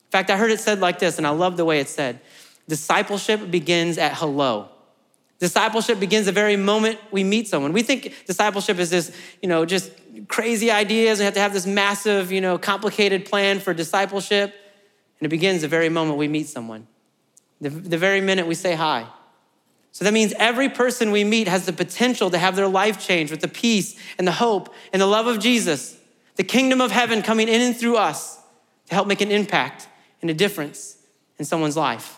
In 0.08 0.12
fact, 0.12 0.30
I 0.30 0.38
heard 0.38 0.52
it 0.52 0.60
said 0.60 0.80
like 0.80 1.00
this, 1.00 1.18
and 1.18 1.26
I 1.26 1.32
love 1.32 1.58
the 1.58 1.66
way 1.66 1.80
it 1.80 1.90
said 1.90 2.20
discipleship 2.68 3.50
begins 3.50 3.98
at 3.98 4.14
hello. 4.14 4.70
Discipleship 5.40 6.00
begins 6.00 6.28
the 6.28 6.32
very 6.32 6.56
moment 6.56 7.00
we 7.12 7.24
meet 7.24 7.48
someone. 7.48 7.74
We 7.74 7.82
think 7.82 8.14
discipleship 8.28 8.78
is 8.78 8.90
this, 8.90 9.16
you 9.42 9.50
know, 9.50 9.66
just 9.66 9.92
crazy 10.28 10.70
ideas. 10.70 11.20
We 11.20 11.26
have 11.26 11.34
to 11.34 11.40
have 11.40 11.54
this 11.54 11.66
massive, 11.66 12.32
you 12.32 12.42
know, 12.42 12.58
complicated 12.58 13.26
plan 13.26 13.60
for 13.60 13.74
discipleship. 13.74 14.54
And 15.20 15.26
it 15.26 15.30
begins 15.30 15.62
the 15.62 15.68
very 15.68 15.90
moment 15.90 16.18
we 16.18 16.28
meet 16.28 16.48
someone, 16.48 16.88
the, 17.60 17.70
the 17.70 17.98
very 17.98 18.22
minute 18.22 18.48
we 18.48 18.56
say 18.56 18.76
hi. 18.76 19.08
So 20.00 20.06
that 20.06 20.14
means 20.14 20.32
every 20.40 20.70
person 20.70 21.12
we 21.12 21.26
meet 21.26 21.50
has 21.50 21.66
the 21.66 21.74
potential 21.74 22.30
to 22.30 22.38
have 22.38 22.56
their 22.56 22.70
life 22.70 23.06
changed 23.06 23.32
with 23.32 23.42
the 23.42 23.50
peace 23.50 24.00
and 24.18 24.26
the 24.26 24.32
hope 24.32 24.74
and 24.94 25.02
the 25.02 25.06
love 25.06 25.28
of 25.28 25.40
Jesus, 25.40 25.98
the 26.38 26.44
kingdom 26.46 26.80
of 26.80 26.90
heaven 26.90 27.22
coming 27.22 27.50
in 27.50 27.60
and 27.60 27.76
through 27.76 27.98
us 27.98 28.40
to 28.88 28.96
help 28.96 29.10
make 29.10 29.20
an 29.20 29.30
impact 29.30 29.90
and 30.22 30.32
a 30.32 30.34
difference 30.34 30.96
in 31.38 31.44
someone's 31.44 31.76
life. 31.76 32.18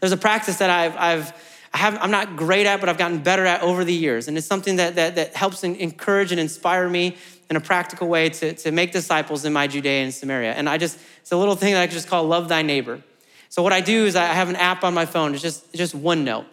There's 0.00 0.12
a 0.12 0.16
practice 0.16 0.56
that 0.56 0.70
I've, 0.70 0.96
I've 0.96 1.34
I 1.74 1.76
have, 1.76 1.98
I'm 2.00 2.10
not 2.10 2.36
great 2.36 2.64
at, 2.64 2.80
but 2.80 2.88
I've 2.88 2.96
gotten 2.96 3.18
better 3.18 3.44
at 3.44 3.60
over 3.60 3.84
the 3.84 3.92
years. 3.92 4.26
And 4.26 4.38
it's 4.38 4.46
something 4.46 4.76
that, 4.76 4.94
that, 4.94 5.16
that 5.16 5.36
helps 5.36 5.62
encourage 5.64 6.32
and 6.32 6.40
inspire 6.40 6.88
me 6.88 7.18
in 7.50 7.56
a 7.56 7.60
practical 7.60 8.08
way 8.08 8.30
to, 8.30 8.54
to 8.54 8.72
make 8.72 8.92
disciples 8.92 9.44
in 9.44 9.52
my 9.52 9.66
Judea 9.66 10.04
and 10.04 10.14
Samaria. 10.14 10.52
And 10.52 10.70
I 10.70 10.78
just, 10.78 10.98
it's 11.20 11.32
a 11.32 11.36
little 11.36 11.54
thing 11.54 11.74
that 11.74 11.82
I 11.82 11.86
just 11.86 12.08
call 12.08 12.24
love 12.24 12.48
thy 12.48 12.62
neighbor. 12.62 13.02
So 13.50 13.62
what 13.62 13.74
I 13.74 13.82
do 13.82 14.06
is 14.06 14.16
I 14.16 14.24
have 14.24 14.48
an 14.48 14.56
app 14.56 14.84
on 14.84 14.94
my 14.94 15.04
phone. 15.04 15.34
It's 15.34 15.42
just, 15.42 15.66
it's 15.66 15.76
just 15.76 15.94
OneNote. 15.94 16.46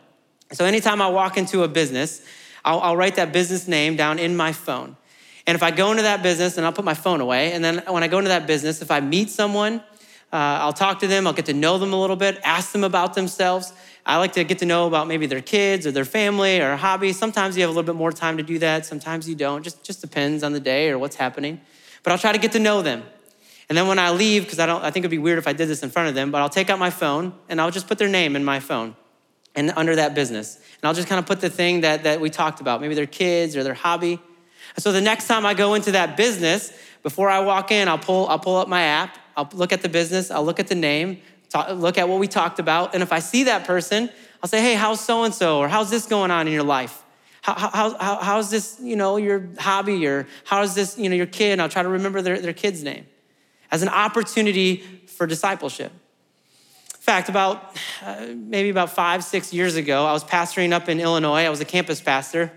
So 0.51 0.65
anytime 0.65 1.01
I 1.01 1.09
walk 1.09 1.38
into 1.38 1.63
a 1.63 1.67
business, 1.67 2.21
I'll, 2.65 2.79
I'll 2.79 2.97
write 2.97 3.15
that 3.15 3.31
business 3.31 3.67
name 3.67 3.95
down 3.95 4.17
in 4.19 4.35
my 4.35 4.51
phone. 4.51 4.95
And 5.45 5.55
if 5.55 5.63
I 5.63 5.71
go 5.71 5.91
into 5.91 6.03
that 6.03 6.21
business, 6.21 6.57
and 6.57 6.65
I'll 6.65 6.73
put 6.73 6.85
my 6.85 6.93
phone 6.93 7.21
away, 7.21 7.53
and 7.53 7.63
then 7.63 7.83
when 7.88 8.03
I 8.03 8.07
go 8.07 8.17
into 8.17 8.29
that 8.29 8.45
business, 8.47 8.81
if 8.81 8.91
I 8.91 8.99
meet 8.99 9.29
someone, 9.29 9.77
uh, 10.31 10.62
I'll 10.62 10.73
talk 10.73 10.99
to 10.99 11.07
them, 11.07 11.25
I'll 11.25 11.33
get 11.33 11.47
to 11.47 11.53
know 11.53 11.77
them 11.77 11.93
a 11.93 11.99
little 11.99 12.15
bit, 12.15 12.39
ask 12.43 12.71
them 12.71 12.83
about 12.83 13.15
themselves. 13.15 13.73
I 14.05 14.17
like 14.17 14.33
to 14.33 14.43
get 14.43 14.59
to 14.59 14.65
know 14.65 14.88
about 14.88 15.07
maybe 15.07 15.25
their 15.25 15.41
kids 15.41 15.88
or 15.88 15.91
their 15.91 16.05
family 16.05 16.59
or 16.59 16.75
hobbies. 16.75 17.17
Sometimes 17.17 17.55
you 17.55 17.63
have 17.63 17.69
a 17.69 17.73
little 17.73 17.91
bit 17.91 17.97
more 17.97 18.12
time 18.12 18.38
to 18.38 18.43
do 18.43 18.59
that, 18.59 18.85
sometimes 18.85 19.27
you 19.27 19.35
don't. 19.35 19.63
Just, 19.63 19.83
just 19.83 20.01
depends 20.01 20.43
on 20.43 20.53
the 20.53 20.59
day 20.59 20.89
or 20.89 20.99
what's 20.99 21.15
happening. 21.15 21.62
But 22.03 22.12
I'll 22.12 22.19
try 22.19 22.31
to 22.31 22.38
get 22.38 22.51
to 22.53 22.59
know 22.59 22.81
them. 22.81 23.03
And 23.69 23.77
then 23.77 23.88
when 23.88 23.99
I 23.99 24.12
leave, 24.12 24.43
because 24.43 24.59
I 24.59 24.65
don't 24.65 24.83
I 24.83 24.89
think 24.91 25.03
it'd 25.03 25.12
be 25.12 25.19
weird 25.19 25.38
if 25.38 25.47
I 25.47 25.53
did 25.53 25.67
this 25.67 25.83
in 25.83 25.89
front 25.89 26.09
of 26.09 26.15
them, 26.15 26.31
but 26.31 26.41
I'll 26.41 26.49
take 26.49 26.69
out 26.69 26.79
my 26.79 26.89
phone 26.89 27.33
and 27.49 27.62
I'll 27.62 27.71
just 27.71 27.88
put 27.88 27.97
their 27.97 28.07
name 28.07 28.35
in 28.35 28.43
my 28.43 28.59
phone 28.59 28.95
and 29.55 29.71
under 29.75 29.95
that 29.95 30.15
business. 30.15 30.55
And 30.55 30.88
I'll 30.88 30.93
just 30.93 31.07
kind 31.07 31.19
of 31.19 31.25
put 31.25 31.41
the 31.41 31.49
thing 31.49 31.81
that, 31.81 32.03
that 32.03 32.21
we 32.21 32.29
talked 32.29 32.62
about, 32.62 32.81
maybe 32.81 32.95
their 32.95 33.05
kids 33.05 33.55
or 33.55 33.63
their 33.63 33.73
hobby. 33.73 34.19
So 34.77 34.91
the 34.91 35.01
next 35.01 35.27
time 35.27 35.45
I 35.45 35.53
go 35.53 35.73
into 35.73 35.91
that 35.93 36.15
business, 36.15 36.71
before 37.03 37.29
I 37.29 37.39
walk 37.39 37.71
in, 37.71 37.88
I'll 37.88 37.97
pull, 37.97 38.27
I'll 38.27 38.39
pull 38.39 38.57
up 38.57 38.67
my 38.67 38.81
app 38.81 39.17
I'll 39.39 39.49
look 39.53 39.71
at 39.71 39.81
the 39.81 39.88
business, 39.88 40.31
I'll 40.31 40.43
look 40.43 40.59
at 40.59 40.67
the 40.67 40.75
name, 40.75 41.21
talk, 41.47 41.69
look 41.71 41.97
at 41.97 42.09
what 42.09 42.19
we 42.19 42.27
talked 42.27 42.59
about. 42.59 42.93
And 42.93 43.01
if 43.01 43.13
I 43.13 43.19
see 43.19 43.45
that 43.45 43.65
person, 43.65 44.09
I'll 44.43 44.49
say, 44.49 44.62
hey, 44.62 44.73
how's 44.73 44.99
so 44.99 45.23
and 45.23 45.33
so? 45.33 45.59
Or 45.59 45.69
how's 45.69 45.89
this 45.89 46.05
going 46.07 46.29
on 46.29 46.45
in 46.45 46.53
your 46.53 46.63
life? 46.63 47.01
How, 47.41 47.53
how, 47.53 47.97
how, 47.97 48.17
how's 48.17 48.51
this, 48.51 48.77
you 48.81 48.97
know, 48.97 49.15
your 49.15 49.47
hobby? 49.57 50.05
Or 50.05 50.27
how's 50.43 50.75
this, 50.75 50.97
you 50.97 51.07
know, 51.07 51.15
your 51.15 51.25
kid? 51.25 51.53
And 51.53 51.62
I'll 51.62 51.69
try 51.69 51.83
to 51.83 51.89
remember 51.89 52.21
their, 52.21 52.38
their 52.41 52.51
kid's 52.51 52.83
name 52.83 53.05
as 53.71 53.81
an 53.81 53.88
opportunity 53.88 54.77
for 55.07 55.25
discipleship. 55.25 55.93
In 57.10 57.15
fact, 57.15 57.30
about 57.30 57.76
uh, 58.06 58.28
maybe 58.36 58.69
about 58.69 58.91
five, 58.91 59.24
six 59.24 59.52
years 59.52 59.76
ago, 59.76 60.06
I 60.06 60.12
was 60.13 60.24
pastoring 60.24 60.74
up 60.74 60.88
in 60.89 61.00
Illinois. 61.00 61.43
I 61.43 61.50
was 61.50 61.60
a 61.60 61.65
campus 61.65 62.00
pastor, 62.00 62.52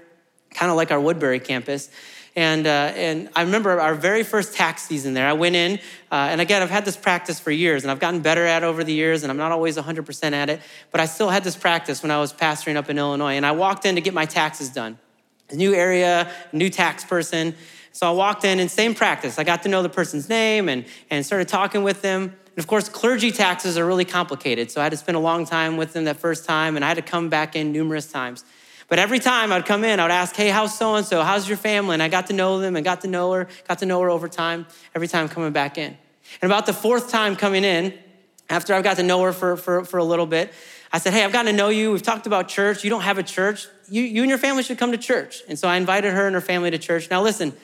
kind 0.50 0.70
of 0.70 0.76
like 0.76 0.90
our 0.90 1.00
Woodbury 1.00 1.40
campus. 1.40 1.88
And, 2.36 2.66
uh, 2.66 2.92
and 2.94 3.30
I 3.34 3.44
remember 3.44 3.80
our 3.80 3.94
very 3.94 4.22
first 4.22 4.52
tax 4.52 4.82
season 4.82 5.14
there. 5.14 5.26
I 5.26 5.32
went 5.32 5.56
in, 5.56 5.78
uh, 6.10 6.28
and 6.28 6.38
again, 6.38 6.60
I've 6.60 6.68
had 6.68 6.84
this 6.84 6.98
practice 6.98 7.40
for 7.40 7.50
years, 7.50 7.82
and 7.82 7.90
I've 7.90 7.98
gotten 7.98 8.20
better 8.20 8.44
at 8.44 8.62
over 8.62 8.84
the 8.84 8.92
years, 8.92 9.22
and 9.22 9.32
I'm 9.32 9.38
not 9.38 9.52
always 9.52 9.78
100% 9.78 10.32
at 10.34 10.50
it, 10.50 10.60
but 10.90 11.00
I 11.00 11.06
still 11.06 11.30
had 11.30 11.44
this 11.44 11.56
practice 11.56 12.02
when 12.02 12.10
I 12.10 12.18
was 12.18 12.34
pastoring 12.34 12.76
up 12.76 12.90
in 12.90 12.98
Illinois. 12.98 13.36
And 13.36 13.46
I 13.46 13.52
walked 13.52 13.86
in 13.86 13.94
to 13.94 14.02
get 14.02 14.12
my 14.12 14.26
taxes 14.26 14.68
done. 14.68 14.98
A 15.48 15.56
new 15.56 15.72
area, 15.72 16.30
new 16.52 16.68
tax 16.68 17.06
person. 17.06 17.54
So 17.92 18.06
I 18.06 18.12
walked 18.12 18.44
in 18.44 18.60
and 18.60 18.70
same 18.70 18.94
practice. 18.94 19.38
I 19.38 19.44
got 19.44 19.62
to 19.62 19.70
know 19.70 19.82
the 19.82 19.88
person's 19.88 20.28
name 20.28 20.68
and, 20.68 20.84
and 21.08 21.24
started 21.24 21.48
talking 21.48 21.82
with 21.82 22.02
them. 22.02 22.36
And 22.54 22.58
of 22.58 22.66
course, 22.66 22.88
clergy 22.88 23.32
taxes 23.32 23.78
are 23.78 23.86
really 23.86 24.04
complicated. 24.04 24.70
So 24.70 24.80
I 24.80 24.84
had 24.84 24.92
to 24.92 24.98
spend 24.98 25.16
a 25.16 25.20
long 25.20 25.46
time 25.46 25.76
with 25.76 25.94
them 25.94 26.04
that 26.04 26.18
first 26.18 26.44
time, 26.44 26.76
and 26.76 26.84
I 26.84 26.88
had 26.88 26.96
to 26.96 27.02
come 27.02 27.28
back 27.28 27.56
in 27.56 27.72
numerous 27.72 28.10
times. 28.10 28.44
But 28.88 28.98
every 28.98 29.20
time 29.20 29.52
I'd 29.52 29.64
come 29.64 29.84
in, 29.84 30.00
I 30.00 30.04
would 30.04 30.12
ask, 30.12 30.36
hey, 30.36 30.50
how's 30.50 30.76
so 30.76 30.96
and 30.96 31.06
so? 31.06 31.22
How's 31.22 31.48
your 31.48 31.56
family? 31.56 31.94
And 31.94 32.02
I 32.02 32.08
got 32.08 32.26
to 32.26 32.34
know 32.34 32.58
them 32.58 32.76
and 32.76 32.84
got 32.84 33.00
to 33.02 33.08
know 33.08 33.32
her, 33.32 33.48
got 33.66 33.78
to 33.78 33.86
know 33.86 34.00
her 34.02 34.10
over 34.10 34.28
time, 34.28 34.66
every 34.94 35.08
time 35.08 35.28
coming 35.28 35.52
back 35.52 35.78
in. 35.78 35.96
And 36.42 36.52
about 36.52 36.66
the 36.66 36.74
fourth 36.74 37.10
time 37.10 37.36
coming 37.36 37.64
in, 37.64 37.94
after 38.50 38.74
I've 38.74 38.84
got 38.84 38.98
to 38.98 39.02
know 39.02 39.22
her 39.22 39.32
for, 39.32 39.56
for, 39.56 39.84
for 39.84 39.96
a 39.96 40.04
little 40.04 40.26
bit, 40.26 40.52
I 40.92 40.98
said, 40.98 41.14
hey, 41.14 41.24
I've 41.24 41.32
gotten 41.32 41.52
to 41.52 41.56
know 41.56 41.70
you. 41.70 41.90
We've 41.90 42.02
talked 42.02 42.26
about 42.26 42.48
church. 42.48 42.84
You 42.84 42.90
don't 42.90 43.00
have 43.00 43.16
a 43.16 43.22
church. 43.22 43.66
You, 43.88 44.02
you 44.02 44.22
and 44.22 44.28
your 44.28 44.38
family 44.38 44.62
should 44.62 44.76
come 44.76 44.92
to 44.92 44.98
church. 44.98 45.40
And 45.48 45.58
so 45.58 45.68
I 45.68 45.76
invited 45.76 46.12
her 46.12 46.26
and 46.26 46.34
her 46.34 46.42
family 46.42 46.70
to 46.70 46.76
church. 46.76 47.08
Now, 47.10 47.22
listen, 47.22 47.54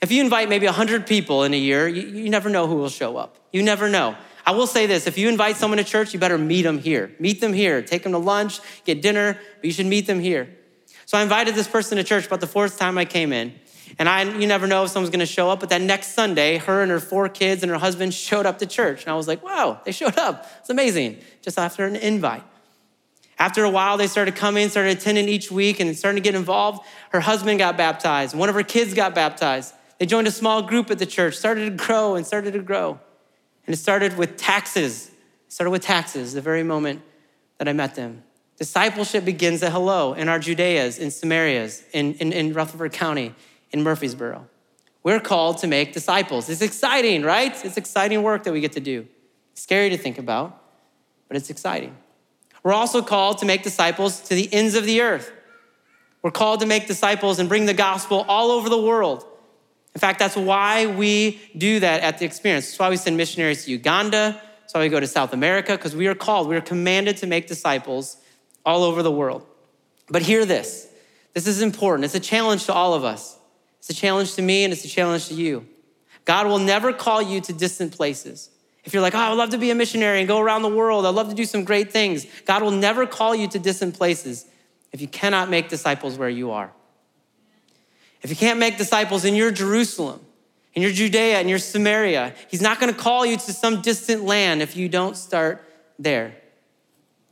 if 0.00 0.12
you 0.12 0.22
invite 0.22 0.48
maybe 0.48 0.66
100 0.66 1.08
people 1.08 1.42
in 1.42 1.54
a 1.54 1.58
year, 1.58 1.88
you, 1.88 2.02
you 2.02 2.30
never 2.30 2.48
know 2.48 2.68
who 2.68 2.76
will 2.76 2.88
show 2.88 3.16
up. 3.16 3.36
You 3.52 3.64
never 3.64 3.88
know. 3.88 4.16
I 4.48 4.52
will 4.52 4.66
say 4.66 4.86
this 4.86 5.06
if 5.06 5.18
you 5.18 5.28
invite 5.28 5.58
someone 5.58 5.76
to 5.76 5.84
church, 5.84 6.14
you 6.14 6.18
better 6.18 6.38
meet 6.38 6.62
them 6.62 6.78
here. 6.78 7.14
Meet 7.18 7.42
them 7.42 7.52
here. 7.52 7.82
Take 7.82 8.02
them 8.02 8.12
to 8.12 8.18
lunch, 8.18 8.60
get 8.86 9.02
dinner, 9.02 9.34
but 9.56 9.64
you 9.64 9.72
should 9.72 9.84
meet 9.84 10.06
them 10.06 10.20
here. 10.20 10.48
So 11.04 11.18
I 11.18 11.22
invited 11.22 11.54
this 11.54 11.68
person 11.68 11.98
to 11.98 12.02
church 12.02 12.26
about 12.26 12.40
the 12.40 12.46
fourth 12.46 12.78
time 12.78 12.96
I 12.96 13.04
came 13.04 13.34
in. 13.34 13.52
And 13.98 14.08
I, 14.08 14.22
you 14.22 14.46
never 14.46 14.66
know 14.66 14.84
if 14.84 14.90
someone's 14.90 15.10
gonna 15.10 15.26
show 15.26 15.50
up, 15.50 15.60
but 15.60 15.68
that 15.68 15.82
next 15.82 16.14
Sunday, 16.14 16.56
her 16.56 16.80
and 16.80 16.90
her 16.90 16.98
four 16.98 17.28
kids 17.28 17.62
and 17.62 17.68
her 17.70 17.76
husband 17.76 18.14
showed 18.28 18.46
up 18.46 18.58
to 18.60 18.66
church. 18.66 19.02
And 19.02 19.12
I 19.12 19.16
was 19.16 19.28
like, 19.28 19.44
wow, 19.44 19.82
they 19.84 19.92
showed 19.92 20.16
up. 20.16 20.46
It's 20.60 20.70
amazing, 20.70 21.18
just 21.42 21.58
after 21.58 21.84
an 21.84 21.96
invite. 21.96 22.44
After 23.38 23.64
a 23.64 23.70
while, 23.70 23.98
they 23.98 24.06
started 24.06 24.34
coming, 24.34 24.70
started 24.70 24.96
attending 24.96 25.28
each 25.28 25.50
week, 25.50 25.78
and 25.78 25.94
starting 25.94 26.22
to 26.22 26.26
get 26.26 26.34
involved. 26.34 26.86
Her 27.10 27.20
husband 27.20 27.58
got 27.58 27.76
baptized. 27.76 28.34
One 28.34 28.48
of 28.48 28.54
her 28.54 28.62
kids 28.62 28.94
got 28.94 29.14
baptized. 29.14 29.74
They 29.98 30.06
joined 30.06 30.26
a 30.26 30.30
small 30.30 30.62
group 30.62 30.90
at 30.90 30.98
the 30.98 31.04
church, 31.04 31.36
started 31.36 31.66
to 31.66 31.84
grow 31.84 32.14
and 32.14 32.26
started 32.26 32.54
to 32.54 32.60
grow. 32.60 32.98
And 33.68 33.74
it 33.74 33.78
started 33.78 34.16
with 34.16 34.38
taxes. 34.38 35.08
It 35.08 35.52
started 35.52 35.72
with 35.72 35.82
taxes 35.82 36.32
the 36.32 36.40
very 36.40 36.62
moment 36.62 37.02
that 37.58 37.68
I 37.68 37.74
met 37.74 37.96
them. 37.96 38.22
Discipleship 38.56 39.26
begins 39.26 39.62
at 39.62 39.72
hello 39.72 40.14
in 40.14 40.30
our 40.30 40.38
Judeas, 40.38 40.98
in 40.98 41.08
Samarias, 41.08 41.82
in, 41.92 42.14
in, 42.14 42.32
in 42.32 42.54
Rutherford 42.54 42.94
County, 42.94 43.34
in 43.70 43.82
Murfreesboro. 43.82 44.46
We're 45.02 45.20
called 45.20 45.58
to 45.58 45.66
make 45.66 45.92
disciples. 45.92 46.48
It's 46.48 46.62
exciting, 46.62 47.24
right? 47.24 47.62
It's 47.62 47.76
exciting 47.76 48.22
work 48.22 48.44
that 48.44 48.54
we 48.54 48.62
get 48.62 48.72
to 48.72 48.80
do. 48.80 49.06
scary 49.52 49.90
to 49.90 49.98
think 49.98 50.16
about, 50.16 50.64
but 51.28 51.36
it's 51.36 51.50
exciting. 51.50 51.94
We're 52.62 52.72
also 52.72 53.02
called 53.02 53.36
to 53.40 53.44
make 53.44 53.64
disciples 53.64 54.22
to 54.22 54.34
the 54.34 54.50
ends 54.50 54.76
of 54.76 54.86
the 54.86 55.02
earth. 55.02 55.30
We're 56.22 56.30
called 56.30 56.60
to 56.60 56.66
make 56.66 56.86
disciples 56.86 57.38
and 57.38 57.50
bring 57.50 57.66
the 57.66 57.74
gospel 57.74 58.24
all 58.28 58.50
over 58.50 58.70
the 58.70 58.80
world. 58.80 59.26
In 59.98 60.00
fact, 60.00 60.20
that's 60.20 60.36
why 60.36 60.86
we 60.86 61.40
do 61.56 61.80
that 61.80 62.02
at 62.02 62.18
the 62.18 62.24
experience. 62.24 62.66
That's 62.66 62.78
why 62.78 62.88
we 62.88 62.96
send 62.96 63.16
missionaries 63.16 63.64
to 63.64 63.72
Uganda. 63.72 64.40
That's 64.60 64.72
why 64.72 64.82
we 64.82 64.88
go 64.90 65.00
to 65.00 65.08
South 65.08 65.32
America, 65.32 65.72
because 65.72 65.96
we 65.96 66.06
are 66.06 66.14
called, 66.14 66.46
we 66.46 66.54
are 66.54 66.60
commanded 66.60 67.16
to 67.16 67.26
make 67.26 67.48
disciples 67.48 68.16
all 68.64 68.84
over 68.84 69.02
the 69.02 69.10
world. 69.10 69.44
But 70.08 70.22
hear 70.22 70.44
this 70.44 70.86
this 71.34 71.48
is 71.48 71.62
important. 71.62 72.04
It's 72.04 72.14
a 72.14 72.20
challenge 72.20 72.66
to 72.66 72.72
all 72.72 72.94
of 72.94 73.02
us. 73.02 73.38
It's 73.80 73.90
a 73.90 73.92
challenge 73.92 74.36
to 74.36 74.42
me 74.42 74.62
and 74.62 74.72
it's 74.72 74.84
a 74.84 74.88
challenge 74.88 75.26
to 75.30 75.34
you. 75.34 75.66
God 76.24 76.46
will 76.46 76.60
never 76.60 76.92
call 76.92 77.20
you 77.20 77.40
to 77.40 77.52
distant 77.52 77.92
places. 77.96 78.50
If 78.84 78.94
you're 78.94 79.02
like, 79.02 79.16
oh, 79.16 79.18
I'd 79.18 79.32
love 79.32 79.50
to 79.50 79.58
be 79.58 79.72
a 79.72 79.74
missionary 79.74 80.20
and 80.20 80.28
go 80.28 80.38
around 80.38 80.62
the 80.62 80.68
world, 80.68 81.06
I'd 81.06 81.14
love 81.16 81.28
to 81.28 81.34
do 81.34 81.44
some 81.44 81.64
great 81.64 81.90
things, 81.90 82.24
God 82.44 82.62
will 82.62 82.70
never 82.70 83.04
call 83.04 83.34
you 83.34 83.48
to 83.48 83.58
distant 83.58 83.96
places 83.96 84.46
if 84.92 85.00
you 85.00 85.08
cannot 85.08 85.50
make 85.50 85.68
disciples 85.68 86.16
where 86.16 86.28
you 86.28 86.52
are. 86.52 86.72
If 88.22 88.30
you 88.30 88.36
can't 88.36 88.58
make 88.58 88.78
disciples 88.78 89.24
in 89.24 89.34
your 89.34 89.50
Jerusalem, 89.50 90.20
in 90.74 90.82
your 90.82 90.90
Judea, 90.90 91.40
in 91.40 91.48
your 91.48 91.58
Samaria, 91.58 92.34
He's 92.48 92.60
not 92.60 92.80
gonna 92.80 92.92
call 92.92 93.24
you 93.24 93.36
to 93.36 93.52
some 93.52 93.80
distant 93.82 94.24
land 94.24 94.62
if 94.62 94.76
you 94.76 94.88
don't 94.88 95.16
start 95.16 95.64
there. 95.98 96.34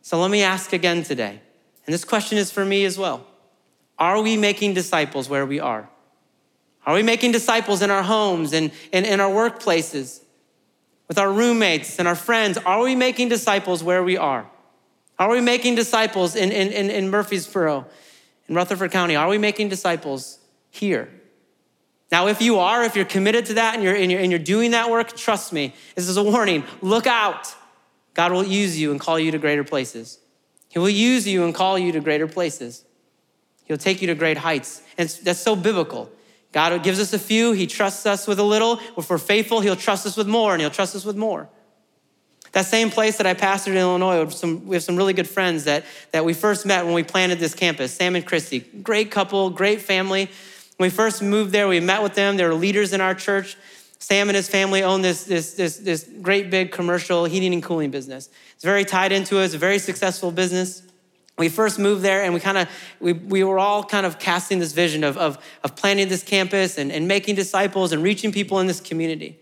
So 0.02 0.20
let 0.20 0.30
me 0.30 0.42
ask 0.42 0.72
again 0.72 1.02
today, 1.02 1.40
and 1.86 1.94
this 1.94 2.04
question 2.04 2.38
is 2.38 2.50
for 2.50 2.64
me 2.64 2.84
as 2.84 2.96
well. 2.96 3.26
Are 3.98 4.20
we 4.20 4.36
making 4.36 4.74
disciples 4.74 5.28
where 5.28 5.46
we 5.46 5.58
are? 5.58 5.88
Are 6.84 6.94
we 6.94 7.02
making 7.02 7.32
disciples 7.32 7.82
in 7.82 7.90
our 7.90 8.04
homes 8.04 8.52
and 8.52 8.70
in 8.92 9.20
our 9.20 9.30
workplaces, 9.30 10.20
with 11.08 11.18
our 11.18 11.32
roommates 11.32 11.98
and 11.98 12.06
our 12.06 12.14
friends? 12.14 12.58
Are 12.58 12.82
we 12.82 12.94
making 12.94 13.28
disciples 13.28 13.82
where 13.82 14.04
we 14.04 14.16
are? 14.16 14.48
Are 15.18 15.30
we 15.30 15.40
making 15.40 15.74
disciples 15.74 16.36
in, 16.36 16.52
in, 16.52 16.68
in, 16.72 16.90
in 16.90 17.10
Murfreesboro, 17.10 17.86
in 18.48 18.54
Rutherford 18.54 18.92
County? 18.92 19.16
Are 19.16 19.28
we 19.28 19.38
making 19.38 19.68
disciples 19.68 20.38
here? 20.76 21.08
Now, 22.12 22.28
if 22.28 22.40
you 22.40 22.58
are, 22.58 22.84
if 22.84 22.94
you're 22.94 23.04
committed 23.04 23.46
to 23.46 23.54
that 23.54 23.74
and 23.74 23.82
you're, 23.82 23.94
and 23.94 24.10
you're, 24.10 24.20
and 24.20 24.30
you're 24.30 24.38
doing 24.38 24.70
that 24.70 24.90
work, 24.90 25.16
trust 25.16 25.52
me, 25.52 25.74
this 25.96 26.08
is 26.08 26.16
a 26.16 26.22
warning. 26.22 26.64
Look 26.80 27.06
out. 27.06 27.54
God 28.14 28.32
will 28.32 28.44
use 28.44 28.78
you 28.78 28.92
and 28.92 29.00
call 29.00 29.18
you 29.18 29.32
to 29.32 29.38
greater 29.38 29.64
places. 29.64 30.18
He 30.68 30.78
will 30.78 30.88
use 30.88 31.26
you 31.26 31.44
and 31.44 31.54
call 31.54 31.78
you 31.78 31.92
to 31.92 32.00
greater 32.00 32.28
places. 32.28 32.84
He'll 33.64 33.76
take 33.76 34.00
you 34.00 34.06
to 34.06 34.14
great 34.14 34.38
heights. 34.38 34.82
And 34.96 35.08
that's 35.08 35.40
so 35.40 35.56
biblical. 35.56 36.10
God 36.52 36.82
gives 36.82 37.00
us 37.00 37.12
a 37.12 37.18
few, 37.18 37.52
He 37.52 37.66
trusts 37.66 38.06
us 38.06 38.26
with 38.26 38.38
a 38.38 38.44
little. 38.44 38.80
If 38.96 39.10
we're 39.10 39.18
faithful, 39.18 39.60
He'll 39.60 39.76
trust 39.76 40.06
us 40.06 40.16
with 40.16 40.28
more, 40.28 40.52
and 40.52 40.60
He'll 40.60 40.70
trust 40.70 40.94
us 40.94 41.04
with 41.04 41.16
more. 41.16 41.48
That 42.52 42.64
same 42.64 42.90
place 42.90 43.18
that 43.18 43.26
I 43.26 43.34
pastored 43.34 43.72
in 43.72 43.76
Illinois, 43.76 44.28
some, 44.30 44.66
we 44.66 44.76
have 44.76 44.82
some 44.82 44.96
really 44.96 45.12
good 45.12 45.28
friends 45.28 45.64
that, 45.64 45.84
that 46.12 46.24
we 46.24 46.32
first 46.32 46.64
met 46.64 46.86
when 46.86 46.94
we 46.94 47.02
planted 47.02 47.38
this 47.38 47.54
campus, 47.54 47.92
Sam 47.92 48.16
and 48.16 48.24
Christy. 48.24 48.60
Great 48.60 49.10
couple, 49.10 49.50
great 49.50 49.82
family. 49.82 50.30
When 50.76 50.86
we 50.86 50.90
first 50.90 51.22
moved 51.22 51.52
there, 51.52 51.68
we 51.68 51.80
met 51.80 52.02
with 52.02 52.14
them. 52.14 52.36
They 52.36 52.44
were 52.44 52.54
leaders 52.54 52.92
in 52.92 53.00
our 53.00 53.14
church. 53.14 53.56
Sam 53.98 54.28
and 54.28 54.36
his 54.36 54.48
family 54.48 54.82
own 54.82 55.02
this, 55.02 55.24
this, 55.24 55.54
this, 55.54 55.78
this 55.78 56.08
great 56.20 56.50
big 56.50 56.70
commercial 56.70 57.24
heating 57.24 57.52
and 57.54 57.62
cooling 57.62 57.90
business. 57.90 58.28
It's 58.54 58.64
very 58.64 58.84
tied 58.84 59.10
into 59.10 59.40
it. 59.40 59.46
It's 59.46 59.54
a 59.54 59.58
very 59.58 59.78
successful 59.78 60.30
business. 60.30 60.82
We 61.38 61.48
first 61.48 61.78
moved 61.78 62.02
there 62.02 62.22
and 62.22 62.32
we 62.32 62.40
kind 62.40 62.58
of, 62.58 62.68
we, 63.00 63.12
we 63.12 63.44
were 63.44 63.58
all 63.58 63.84
kind 63.84 64.06
of 64.06 64.18
casting 64.18 64.58
this 64.58 64.72
vision 64.72 65.02
of, 65.02 65.18
of, 65.18 65.38
of 65.64 65.76
planning 65.76 66.08
this 66.08 66.22
campus 66.22 66.78
and, 66.78 66.92
and 66.92 67.08
making 67.08 67.34
disciples 67.34 67.92
and 67.92 68.02
reaching 68.02 68.32
people 68.32 68.60
in 68.60 68.66
this 68.66 68.80
community. 68.80 69.38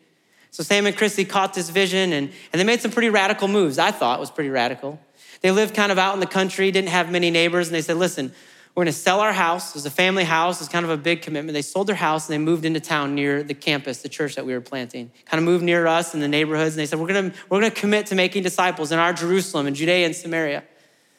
So 0.50 0.62
Sam 0.62 0.86
and 0.86 0.96
Christy 0.96 1.24
caught 1.24 1.54
this 1.54 1.68
vision 1.68 2.12
and, 2.12 2.30
and 2.52 2.60
they 2.60 2.64
made 2.64 2.80
some 2.80 2.90
pretty 2.90 3.10
radical 3.10 3.48
moves. 3.48 3.78
I 3.78 3.90
thought 3.90 4.20
was 4.20 4.30
pretty 4.30 4.50
radical. 4.50 5.00
They 5.40 5.50
lived 5.50 5.74
kind 5.74 5.92
of 5.92 5.98
out 5.98 6.14
in 6.14 6.20
the 6.20 6.26
country, 6.26 6.70
didn't 6.70 6.88
have 6.88 7.10
many 7.10 7.30
neighbors, 7.30 7.68
and 7.68 7.74
they 7.74 7.82
said, 7.82 7.96
listen, 7.96 8.32
we're 8.74 8.82
gonna 8.82 8.92
sell 8.92 9.20
our 9.20 9.32
house. 9.32 9.70
It 9.70 9.74
was 9.74 9.86
a 9.86 9.90
family 9.90 10.24
house. 10.24 10.60
It's 10.60 10.68
kind 10.68 10.84
of 10.84 10.90
a 10.90 10.96
big 10.96 11.22
commitment. 11.22 11.54
They 11.54 11.62
sold 11.62 11.86
their 11.86 11.94
house 11.94 12.28
and 12.28 12.34
they 12.34 12.44
moved 12.44 12.64
into 12.64 12.80
town 12.80 13.14
near 13.14 13.44
the 13.44 13.54
campus, 13.54 14.02
the 14.02 14.08
church 14.08 14.34
that 14.34 14.44
we 14.44 14.52
were 14.52 14.60
planting. 14.60 15.12
Kind 15.26 15.38
of 15.38 15.44
moved 15.44 15.62
near 15.62 15.86
us 15.86 16.12
in 16.12 16.20
the 16.20 16.26
neighborhoods. 16.26 16.74
And 16.74 16.80
they 16.80 16.86
said, 16.86 16.98
we're 16.98 17.06
gonna, 17.06 17.32
we're 17.48 17.60
gonna 17.60 17.70
commit 17.70 18.06
to 18.06 18.16
making 18.16 18.42
disciples 18.42 18.90
in 18.90 18.98
our 18.98 19.12
Jerusalem 19.12 19.68
and 19.68 19.76
Judea 19.76 20.06
and 20.06 20.16
Samaria. 20.16 20.64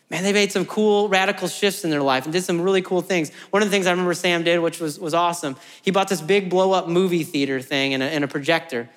Man, 0.10 0.24
they 0.24 0.34
made 0.34 0.52
some 0.52 0.66
cool 0.66 1.08
radical 1.08 1.48
shifts 1.48 1.86
in 1.86 1.90
their 1.90 2.02
life 2.02 2.26
and 2.26 2.34
did 2.34 2.44
some 2.44 2.60
really 2.60 2.82
cool 2.82 3.02
things. 3.02 3.32
One 3.52 3.64
of 3.64 3.70
the 3.70 3.72
things 3.72 3.88
I 3.88 3.92
remember 3.92 4.14
Sam 4.14 4.44
did, 4.44 4.60
which 4.60 4.82
was, 4.82 5.00
was 5.00 5.14
awesome, 5.14 5.56
he 5.82 5.92
bought 5.92 6.10
this 6.10 6.22
big 6.22 6.50
blow 6.50 6.74
up 6.74 6.90
movie 6.90 7.24
theater 7.24 7.62
thing 7.62 7.94
and 7.94 8.04
a, 8.04 8.06
and 8.06 8.24
a 8.24 8.28
projector. 8.28 8.90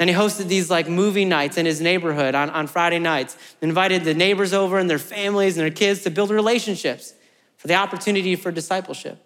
And 0.00 0.08
he 0.08 0.16
hosted 0.16 0.48
these 0.48 0.70
like 0.70 0.88
movie 0.88 1.26
nights 1.26 1.58
in 1.58 1.66
his 1.66 1.80
neighborhood 1.82 2.34
on, 2.34 2.48
on 2.50 2.68
Friday 2.68 2.98
nights, 2.98 3.36
invited 3.60 4.04
the 4.04 4.14
neighbors 4.14 4.54
over 4.54 4.78
and 4.78 4.88
their 4.88 4.98
families 4.98 5.58
and 5.58 5.64
their 5.64 5.74
kids 5.74 6.04
to 6.04 6.10
build 6.10 6.30
relationships 6.30 7.12
for 7.58 7.68
the 7.68 7.74
opportunity 7.74 8.34
for 8.36 8.50
discipleship. 8.50 9.22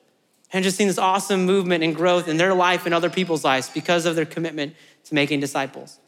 And 0.53 0.64
just 0.64 0.77
seen 0.77 0.88
this 0.88 0.99
awesome 0.99 1.47
movement 1.47 1.83
and 1.85 1.95
growth 1.95 2.29
in 2.29 2.37
their 2.37 2.53
life 2.53 2.85
and 2.85 2.95
other 2.95 3.09
people's 3.09 3.45
lives 3.45 3.71
because 3.71 4.05
of 4.05 4.16
their 4.16 4.27
commitment 4.27 4.75
to 5.05 5.14
making 5.14 5.40
disciples. 5.40 5.99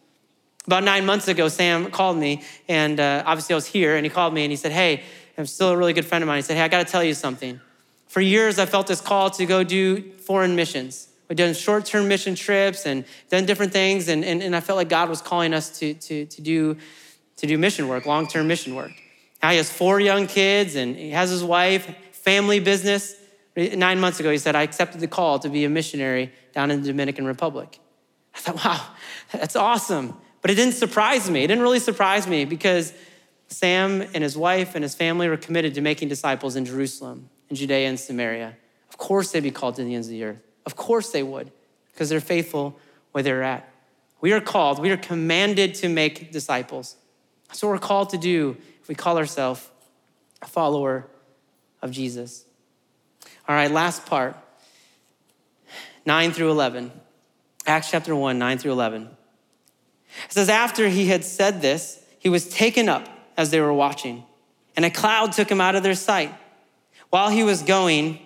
About 0.66 0.82
nine 0.84 1.06
months 1.06 1.28
ago, 1.28 1.48
Sam 1.48 1.90
called 1.90 2.16
me, 2.16 2.42
and 2.68 2.98
uh, 2.98 3.22
obviously 3.24 3.54
I 3.54 3.56
was 3.56 3.66
here, 3.66 3.96
and 3.96 4.04
he 4.04 4.10
called 4.10 4.34
me 4.34 4.42
and 4.44 4.50
he 4.50 4.56
said, 4.56 4.72
Hey, 4.72 5.02
I'm 5.38 5.46
still 5.46 5.70
a 5.70 5.76
really 5.76 5.92
good 5.92 6.06
friend 6.06 6.22
of 6.22 6.28
mine. 6.28 6.38
He 6.38 6.42
said, 6.42 6.56
Hey, 6.56 6.62
I 6.62 6.68
got 6.68 6.86
to 6.86 6.90
tell 6.90 7.04
you 7.04 7.14
something. 7.14 7.60
For 8.06 8.20
years, 8.20 8.58
I 8.58 8.66
felt 8.66 8.86
this 8.86 9.00
call 9.00 9.30
to 9.30 9.46
go 9.46 9.64
do 9.64 10.12
foreign 10.12 10.56
missions. 10.56 11.08
We've 11.28 11.36
done 11.36 11.54
short 11.54 11.84
term 11.86 12.06
mission 12.08 12.34
trips 12.34 12.86
and 12.86 13.04
done 13.30 13.46
different 13.46 13.72
things, 13.72 14.08
and, 14.08 14.24
and, 14.24 14.42
and 14.42 14.54
I 14.54 14.60
felt 14.60 14.76
like 14.76 14.88
God 14.88 15.08
was 15.08 15.20
calling 15.20 15.54
us 15.54 15.78
to, 15.78 15.94
to, 15.94 16.26
to, 16.26 16.40
do, 16.42 16.76
to 17.36 17.46
do 17.46 17.58
mission 17.58 17.88
work, 17.88 18.06
long 18.06 18.26
term 18.26 18.46
mission 18.46 18.74
work. 18.74 18.92
Now 19.42 19.50
he 19.50 19.56
has 19.56 19.70
four 19.70 20.00
young 20.00 20.26
kids, 20.26 20.76
and 20.76 20.96
he 20.96 21.10
has 21.10 21.30
his 21.30 21.42
wife, 21.42 21.94
family 22.24 22.58
business. 22.58 23.14
Nine 23.56 24.00
months 24.00 24.18
ago, 24.18 24.30
he 24.30 24.38
said, 24.38 24.56
I 24.56 24.62
accepted 24.62 25.00
the 25.00 25.06
call 25.06 25.38
to 25.40 25.48
be 25.48 25.64
a 25.64 25.68
missionary 25.68 26.32
down 26.52 26.70
in 26.70 26.80
the 26.80 26.88
Dominican 26.88 27.26
Republic. 27.26 27.78
I 28.34 28.38
thought, 28.38 28.64
wow, 28.64 28.86
that's 29.30 29.54
awesome. 29.54 30.16
But 30.40 30.50
it 30.50 30.54
didn't 30.54 30.74
surprise 30.74 31.30
me. 31.30 31.44
It 31.44 31.46
didn't 31.48 31.62
really 31.62 31.78
surprise 31.78 32.26
me 32.26 32.46
because 32.46 32.92
Sam 33.48 34.00
and 34.00 34.24
his 34.24 34.36
wife 34.36 34.74
and 34.74 34.82
his 34.82 34.94
family 34.94 35.28
were 35.28 35.36
committed 35.36 35.74
to 35.74 35.80
making 35.80 36.08
disciples 36.08 36.56
in 36.56 36.64
Jerusalem, 36.64 37.28
in 37.48 37.56
Judea 37.56 37.88
and 37.88 38.00
Samaria. 38.00 38.56
Of 38.88 38.96
course, 38.96 39.30
they'd 39.30 39.40
be 39.40 39.50
called 39.50 39.76
to 39.76 39.84
the 39.84 39.94
ends 39.94 40.08
of 40.08 40.12
the 40.12 40.24
earth. 40.24 40.38
Of 40.66 40.76
course, 40.76 41.10
they 41.10 41.22
would, 41.22 41.52
because 41.92 42.08
they're 42.08 42.20
faithful 42.20 42.78
where 43.12 43.22
they're 43.22 43.42
at. 43.42 43.68
We 44.20 44.32
are 44.32 44.40
called, 44.40 44.78
we 44.80 44.90
are 44.90 44.96
commanded 44.96 45.74
to 45.76 45.88
make 45.88 46.32
disciples. 46.32 46.96
That's 47.48 47.62
what 47.62 47.68
we're 47.68 47.78
called 47.78 48.10
to 48.10 48.18
do 48.18 48.56
if 48.80 48.88
we 48.88 48.94
call 48.94 49.18
ourselves 49.18 49.70
a 50.42 50.46
follower 50.46 51.06
of 51.84 51.92
Jesus. 51.92 52.46
All 53.46 53.54
right, 53.54 53.70
last 53.70 54.06
part 54.06 54.36
9 56.06 56.32
through 56.32 56.50
11. 56.50 56.90
Acts 57.66 57.90
chapter 57.90 58.16
1, 58.16 58.38
9 58.38 58.58
through 58.58 58.72
11. 58.72 59.02
It 60.24 60.32
says, 60.32 60.48
After 60.48 60.88
he 60.88 61.06
had 61.06 61.24
said 61.24 61.60
this, 61.60 62.02
he 62.18 62.28
was 62.28 62.48
taken 62.48 62.88
up 62.88 63.06
as 63.36 63.50
they 63.50 63.60
were 63.60 63.72
watching, 63.72 64.24
and 64.76 64.84
a 64.84 64.90
cloud 64.90 65.32
took 65.32 65.50
him 65.50 65.60
out 65.60 65.76
of 65.76 65.82
their 65.82 65.94
sight. 65.94 66.34
While 67.10 67.30
he 67.30 67.42
was 67.42 67.62
going, 67.62 68.18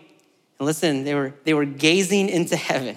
and 0.59 0.67
listen, 0.67 1.05
they 1.05 1.15
were, 1.15 1.35
they 1.45 1.53
were 1.53 1.65
gazing 1.65 2.29
into 2.29 2.57
heaven. 2.57 2.97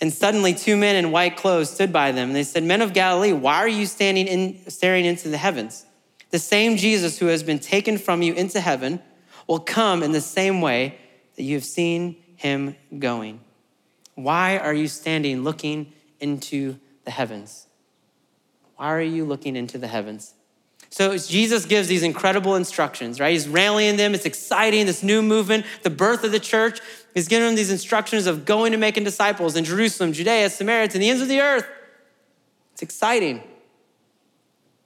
And 0.00 0.12
suddenly, 0.12 0.54
two 0.54 0.76
men 0.76 0.96
in 0.96 1.12
white 1.12 1.36
clothes 1.36 1.70
stood 1.70 1.92
by 1.92 2.12
them. 2.12 2.28
And 2.28 2.36
they 2.36 2.44
said, 2.44 2.62
Men 2.62 2.82
of 2.82 2.92
Galilee, 2.92 3.32
why 3.32 3.56
are 3.56 3.68
you 3.68 3.86
standing 3.86 4.26
in, 4.26 4.70
staring 4.70 5.04
into 5.04 5.28
the 5.28 5.38
heavens? 5.38 5.86
The 6.30 6.38
same 6.38 6.76
Jesus 6.76 7.18
who 7.18 7.26
has 7.26 7.42
been 7.42 7.58
taken 7.58 7.98
from 7.98 8.22
you 8.22 8.34
into 8.34 8.60
heaven 8.60 9.00
will 9.48 9.58
come 9.58 10.02
in 10.02 10.12
the 10.12 10.20
same 10.20 10.60
way 10.60 10.96
that 11.34 11.42
you 11.42 11.56
have 11.56 11.64
seen 11.64 12.16
him 12.36 12.76
going. 12.98 13.40
Why 14.14 14.58
are 14.58 14.74
you 14.74 14.86
standing 14.86 15.42
looking 15.42 15.92
into 16.20 16.78
the 17.04 17.10
heavens? 17.10 17.66
Why 18.76 18.86
are 18.92 19.00
you 19.00 19.24
looking 19.24 19.56
into 19.56 19.78
the 19.78 19.88
heavens? 19.88 20.34
So 20.90 21.16
Jesus 21.18 21.66
gives 21.66 21.88
these 21.88 22.02
incredible 22.02 22.54
instructions, 22.54 23.20
right? 23.20 23.32
He's 23.32 23.48
rallying 23.48 23.96
them. 23.96 24.14
It's 24.14 24.24
exciting, 24.24 24.86
this 24.86 25.02
new 25.02 25.20
movement, 25.20 25.66
the 25.82 25.90
birth 25.90 26.24
of 26.24 26.32
the 26.32 26.40
church. 26.40 26.80
He's 27.14 27.28
giving 27.28 27.46
them 27.46 27.56
these 27.56 27.70
instructions 27.70 28.26
of 28.26 28.44
going 28.44 28.72
and 28.72 28.80
making 28.80 29.04
disciples 29.04 29.56
in 29.56 29.64
Jerusalem, 29.64 30.12
Judea, 30.12 30.48
Samaria, 30.50 30.88
to 30.88 30.98
the 30.98 31.08
ends 31.08 31.22
of 31.22 31.28
the 31.28 31.40
earth. 31.40 31.66
It's 32.72 32.82
exciting. 32.82 33.42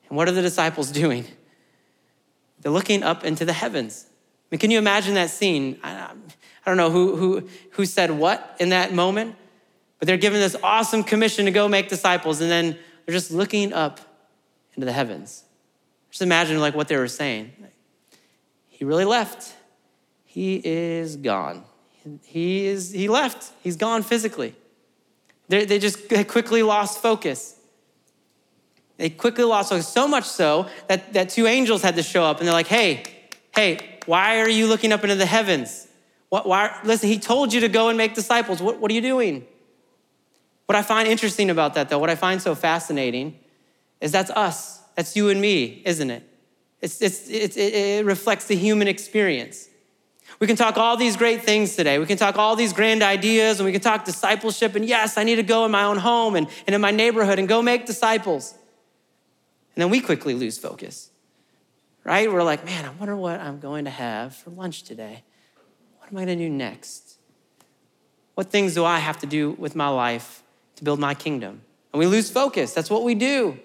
And 0.08 0.16
what 0.16 0.28
are 0.28 0.32
the 0.32 0.42
disciples 0.42 0.90
doing? 0.90 1.26
They're 2.60 2.72
looking 2.72 3.02
up 3.02 3.24
into 3.24 3.44
the 3.44 3.52
heavens 3.52 4.06
mean, 4.52 4.58
can 4.58 4.70
you 4.70 4.78
imagine 4.78 5.14
that 5.14 5.30
scene? 5.30 5.80
I, 5.82 6.10
I 6.64 6.70
don't 6.70 6.76
know 6.76 6.90
who, 6.90 7.16
who, 7.16 7.48
who 7.72 7.86
said 7.86 8.10
what 8.10 8.56
in 8.60 8.68
that 8.68 8.92
moment, 8.92 9.34
but 9.98 10.06
they're 10.06 10.16
given 10.16 10.40
this 10.40 10.56
awesome 10.62 11.02
commission 11.02 11.46
to 11.46 11.50
go 11.50 11.68
make 11.68 11.88
disciples, 11.88 12.40
and 12.40 12.50
then 12.50 12.78
they're 13.06 13.14
just 13.14 13.30
looking 13.30 13.72
up 13.72 13.98
into 14.74 14.84
the 14.84 14.92
heavens. 14.92 15.42
Just 16.10 16.22
imagine 16.22 16.60
like 16.60 16.74
what 16.74 16.88
they 16.88 16.96
were 16.96 17.08
saying. 17.08 17.52
He 18.68 18.84
really 18.84 19.06
left. 19.06 19.54
He 20.24 20.60
is 20.62 21.16
gone. 21.16 21.64
He 22.24 22.66
is 22.66 22.92
he 22.92 23.08
left. 23.08 23.52
He's 23.62 23.76
gone 23.76 24.02
physically. 24.02 24.54
They, 25.48 25.64
they 25.64 25.78
just 25.78 26.08
quickly 26.28 26.62
lost 26.62 27.00
focus. 27.00 27.56
They 28.96 29.10
quickly 29.10 29.44
lost 29.44 29.70
focus, 29.70 29.88
so 29.88 30.06
much 30.06 30.24
so 30.24 30.68
that, 30.88 31.12
that 31.12 31.30
two 31.30 31.46
angels 31.46 31.82
had 31.82 31.96
to 31.96 32.02
show 32.02 32.24
up 32.24 32.38
and 32.38 32.46
they're 32.46 32.54
like, 32.54 32.66
hey, 32.66 33.04
hey, 33.54 33.91
why 34.06 34.40
are 34.40 34.48
you 34.48 34.66
looking 34.66 34.92
up 34.92 35.02
into 35.02 35.14
the 35.14 35.26
heavens? 35.26 35.88
What, 36.28 36.46
why, 36.46 36.78
listen, 36.84 37.08
he 37.08 37.18
told 37.18 37.52
you 37.52 37.60
to 37.60 37.68
go 37.68 37.88
and 37.88 37.98
make 37.98 38.14
disciples. 38.14 38.62
What, 38.62 38.80
what 38.80 38.90
are 38.90 38.94
you 38.94 39.00
doing? 39.00 39.46
What 40.66 40.76
I 40.76 40.82
find 40.82 41.06
interesting 41.06 41.50
about 41.50 41.74
that, 41.74 41.88
though, 41.88 41.98
what 41.98 42.10
I 42.10 42.14
find 42.14 42.40
so 42.40 42.54
fascinating 42.54 43.38
is 44.00 44.12
that's 44.12 44.30
us. 44.30 44.80
That's 44.96 45.14
you 45.14 45.28
and 45.28 45.40
me, 45.40 45.82
isn't 45.84 46.10
it? 46.10 46.26
It's, 46.80 47.00
it's, 47.00 47.28
it's, 47.28 47.56
it 47.56 48.04
reflects 48.04 48.46
the 48.46 48.56
human 48.56 48.88
experience. 48.88 49.68
We 50.40 50.46
can 50.46 50.56
talk 50.56 50.76
all 50.76 50.96
these 50.96 51.16
great 51.16 51.42
things 51.42 51.76
today. 51.76 51.98
We 51.98 52.06
can 52.06 52.18
talk 52.18 52.36
all 52.36 52.56
these 52.56 52.72
grand 52.72 53.02
ideas 53.02 53.60
and 53.60 53.64
we 53.66 53.72
can 53.72 53.80
talk 53.80 54.04
discipleship. 54.04 54.74
And 54.74 54.84
yes, 54.84 55.16
I 55.16 55.22
need 55.22 55.36
to 55.36 55.44
go 55.44 55.64
in 55.64 55.70
my 55.70 55.84
own 55.84 55.98
home 55.98 56.34
and, 56.34 56.48
and 56.66 56.74
in 56.74 56.80
my 56.80 56.90
neighborhood 56.90 57.38
and 57.38 57.46
go 57.46 57.62
make 57.62 57.86
disciples. 57.86 58.52
And 59.76 59.82
then 59.82 59.90
we 59.90 60.00
quickly 60.00 60.34
lose 60.34 60.58
focus 60.58 61.11
right? 62.04 62.30
We're 62.30 62.42
like, 62.42 62.64
man, 62.64 62.84
I 62.84 62.90
wonder 62.90 63.16
what 63.16 63.40
I'm 63.40 63.60
going 63.60 63.84
to 63.84 63.90
have 63.90 64.34
for 64.34 64.50
lunch 64.50 64.82
today. 64.82 65.22
What 65.98 66.10
am 66.10 66.18
I 66.18 66.24
going 66.24 66.38
to 66.38 66.44
do 66.44 66.50
next? 66.50 67.18
What 68.34 68.50
things 68.50 68.74
do 68.74 68.84
I 68.84 68.98
have 68.98 69.18
to 69.18 69.26
do 69.26 69.52
with 69.52 69.76
my 69.76 69.88
life 69.88 70.42
to 70.76 70.84
build 70.84 70.98
my 70.98 71.14
kingdom? 71.14 71.62
And 71.92 72.00
we 72.00 72.06
lose 72.06 72.30
focus. 72.30 72.72
That's 72.72 72.90
what 72.90 73.04
we 73.04 73.14
do. 73.14 73.58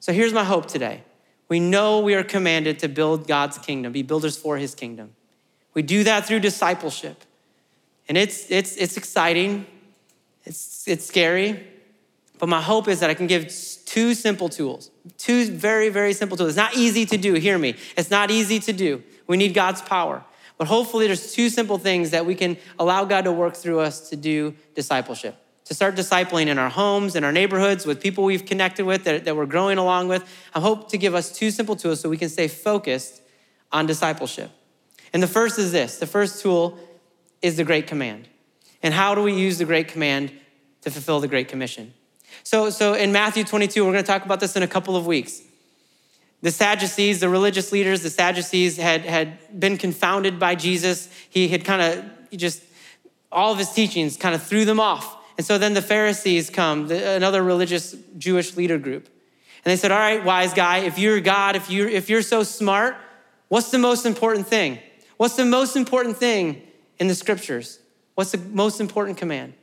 So 0.00 0.12
here's 0.12 0.32
my 0.32 0.44
hope 0.44 0.66
today. 0.66 1.02
We 1.48 1.60
know 1.60 2.00
we 2.00 2.14
are 2.14 2.24
commanded 2.24 2.78
to 2.80 2.88
build 2.88 3.28
God's 3.28 3.58
kingdom, 3.58 3.92
be 3.92 4.02
builders 4.02 4.36
for 4.36 4.56
his 4.56 4.74
kingdom. 4.74 5.14
We 5.74 5.82
do 5.82 6.04
that 6.04 6.26
through 6.26 6.40
discipleship. 6.40 7.22
And 8.08 8.16
it's, 8.16 8.50
it's, 8.50 8.76
it's 8.76 8.96
exciting, 8.96 9.66
it's, 10.44 10.86
it's 10.88 11.04
scary, 11.04 11.66
but 12.38 12.48
my 12.48 12.60
hope 12.62 12.88
is 12.88 13.00
that 13.00 13.10
I 13.10 13.14
can 13.14 13.26
give 13.26 13.50
two 13.86 14.12
simple 14.12 14.50
tools, 14.50 14.90
two 15.16 15.50
very, 15.50 15.88
very 15.88 16.12
simple 16.12 16.36
tools. 16.36 16.50
It's 16.50 16.56
not 16.56 16.76
easy 16.76 17.06
to 17.06 17.16
do, 17.16 17.34
hear 17.34 17.56
me. 17.56 17.76
It's 17.96 18.10
not 18.10 18.30
easy 18.30 18.60
to 18.60 18.72
do. 18.72 19.02
We 19.26 19.38
need 19.38 19.54
God's 19.54 19.80
power. 19.80 20.22
But 20.58 20.66
hopefully, 20.68 21.06
there's 21.06 21.32
two 21.32 21.48
simple 21.48 21.78
things 21.78 22.10
that 22.10 22.26
we 22.26 22.34
can 22.34 22.56
allow 22.78 23.04
God 23.04 23.24
to 23.24 23.32
work 23.32 23.54
through 23.54 23.80
us 23.80 24.10
to 24.10 24.16
do 24.16 24.54
discipleship, 24.74 25.36
to 25.66 25.74
start 25.74 25.94
discipling 25.94 26.46
in 26.46 26.58
our 26.58 26.70
homes, 26.70 27.14
in 27.14 27.24
our 27.24 27.32
neighborhoods, 27.32 27.86
with 27.86 28.00
people 28.00 28.24
we've 28.24 28.46
connected 28.46 28.84
with 28.86 29.04
that, 29.04 29.24
that 29.24 29.36
we're 29.36 29.46
growing 29.46 29.78
along 29.78 30.08
with. 30.08 30.24
I 30.54 30.60
hope 30.60 30.90
to 30.90 30.98
give 30.98 31.14
us 31.14 31.30
two 31.30 31.50
simple 31.50 31.76
tools 31.76 32.00
so 32.00 32.08
we 32.08 32.16
can 32.16 32.28
stay 32.28 32.48
focused 32.48 33.22
on 33.70 33.86
discipleship. 33.86 34.50
And 35.12 35.22
the 35.22 35.28
first 35.28 35.58
is 35.58 35.72
this 35.72 35.98
the 35.98 36.06
first 36.06 36.42
tool 36.42 36.78
is 37.42 37.56
the 37.56 37.64
Great 37.64 37.86
Command. 37.86 38.28
And 38.82 38.94
how 38.94 39.14
do 39.14 39.22
we 39.22 39.34
use 39.34 39.58
the 39.58 39.64
Great 39.64 39.88
Command 39.88 40.32
to 40.82 40.90
fulfill 40.90 41.20
the 41.20 41.28
Great 41.28 41.48
Commission? 41.48 41.92
So, 42.42 42.70
so 42.70 42.94
in 42.94 43.12
Matthew 43.12 43.44
22, 43.44 43.84
we're 43.84 43.92
going 43.92 44.04
to 44.04 44.06
talk 44.06 44.24
about 44.24 44.40
this 44.40 44.56
in 44.56 44.62
a 44.62 44.68
couple 44.68 44.96
of 44.96 45.06
weeks. 45.06 45.42
The 46.42 46.50
Sadducees, 46.50 47.20
the 47.20 47.28
religious 47.28 47.72
leaders, 47.72 48.02
the 48.02 48.10
Sadducees 48.10 48.76
had, 48.76 49.02
had 49.02 49.58
been 49.58 49.78
confounded 49.78 50.38
by 50.38 50.54
Jesus. 50.54 51.08
He 51.28 51.48
had 51.48 51.64
kind 51.64 51.82
of 51.82 52.38
just, 52.38 52.62
all 53.32 53.52
of 53.52 53.58
his 53.58 53.70
teachings 53.70 54.16
kind 54.16 54.34
of 54.34 54.42
threw 54.42 54.64
them 54.64 54.78
off. 54.78 55.16
And 55.38 55.46
so 55.46 55.58
then 55.58 55.74
the 55.74 55.82
Pharisees 55.82 56.50
come, 56.50 56.88
the, 56.88 57.10
another 57.10 57.42
religious 57.42 57.94
Jewish 58.16 58.56
leader 58.56 58.78
group. 58.78 59.06
And 59.64 59.72
they 59.72 59.76
said, 59.76 59.90
All 59.90 59.98
right, 59.98 60.24
wise 60.24 60.54
guy, 60.54 60.78
if 60.78 60.98
you're 60.98 61.20
God, 61.20 61.56
if 61.56 61.70
you're, 61.70 61.88
if 61.88 62.08
you're 62.08 62.22
so 62.22 62.42
smart, 62.42 62.96
what's 63.48 63.70
the 63.70 63.78
most 63.78 64.06
important 64.06 64.46
thing? 64.46 64.78
What's 65.16 65.36
the 65.36 65.44
most 65.44 65.76
important 65.76 66.16
thing 66.16 66.62
in 66.98 67.08
the 67.08 67.14
scriptures? 67.14 67.80
What's 68.14 68.32
the 68.32 68.38
most 68.38 68.80
important 68.80 69.18
command? 69.18 69.54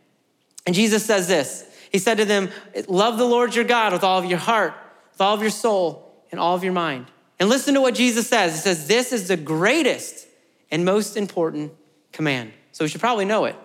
And 0.66 0.76
Jesus 0.76 1.06
says 1.06 1.28
this 1.28 1.66
He 1.94 2.00
said 2.00 2.18
to 2.18 2.26
them, 2.26 2.50
Love 2.88 3.18
the 3.18 3.24
Lord 3.24 3.56
your 3.56 3.64
God 3.64 3.94
with 3.94 4.04
all 4.04 4.20
of 4.20 4.26
your 4.26 4.40
heart, 4.40 4.74
with 5.12 5.22
all 5.22 5.36
of 5.36 5.42
your 5.42 5.52
soul, 5.52 6.12
and 6.32 6.40
all 6.40 6.56
of 6.56 6.64
your 6.64 6.74
mind. 6.74 7.06
And 7.40 7.48
listen 7.50 7.76
to 7.76 7.82
what 7.82 7.94
Jesus 7.94 8.28
says. 8.28 8.54
He 8.54 8.60
says, 8.60 8.88
This 8.88 9.14
is 9.14 9.28
the 9.28 9.38
greatest 9.38 10.28
and 10.72 10.84
most 10.84 11.16
important 11.16 11.72
command. 12.12 12.52
So 12.72 12.84
we 12.84 12.90
should 12.90 13.00
probably 13.00 13.26
know 13.26 13.46
it. 13.46 13.56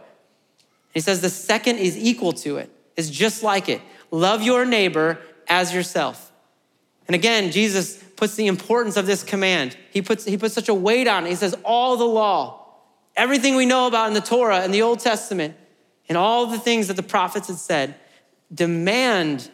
He 0.92 1.00
says, 1.00 1.22
The 1.22 1.30
second 1.30 1.78
is 1.78 1.96
equal 1.96 2.32
to 2.34 2.58
it, 2.58 2.70
it's 2.96 3.10
just 3.10 3.42
like 3.42 3.68
it. 3.68 3.80
Love 4.10 4.42
your 4.42 4.64
neighbor 4.64 5.18
as 5.48 5.74
yourself. 5.74 6.30
And 7.06 7.14
again, 7.14 7.50
Jesus 7.50 7.96
puts 8.16 8.34
the 8.36 8.46
importance 8.46 8.98
of 8.98 9.06
this 9.06 9.22
command. 9.22 9.76
He 9.90 10.02
puts, 10.02 10.24
he 10.26 10.36
puts 10.36 10.54
such 10.54 10.68
a 10.68 10.74
weight 10.74 11.08
on 11.08 11.24
it. 11.24 11.30
He 11.30 11.34
says, 11.34 11.54
All 11.64 11.96
the 11.96 12.04
law, 12.04 12.74
everything 13.16 13.56
we 13.56 13.64
know 13.64 13.86
about 13.86 14.08
in 14.08 14.12
the 14.12 14.20
Torah 14.20 14.60
and 14.60 14.74
the 14.74 14.82
Old 14.82 15.00
Testament, 15.00 15.56
and 16.10 16.18
all 16.18 16.46
the 16.46 16.58
things 16.58 16.88
that 16.88 16.94
the 16.94 17.02
prophets 17.02 17.48
had 17.48 17.56
said 17.56 17.94
demand 18.52 19.50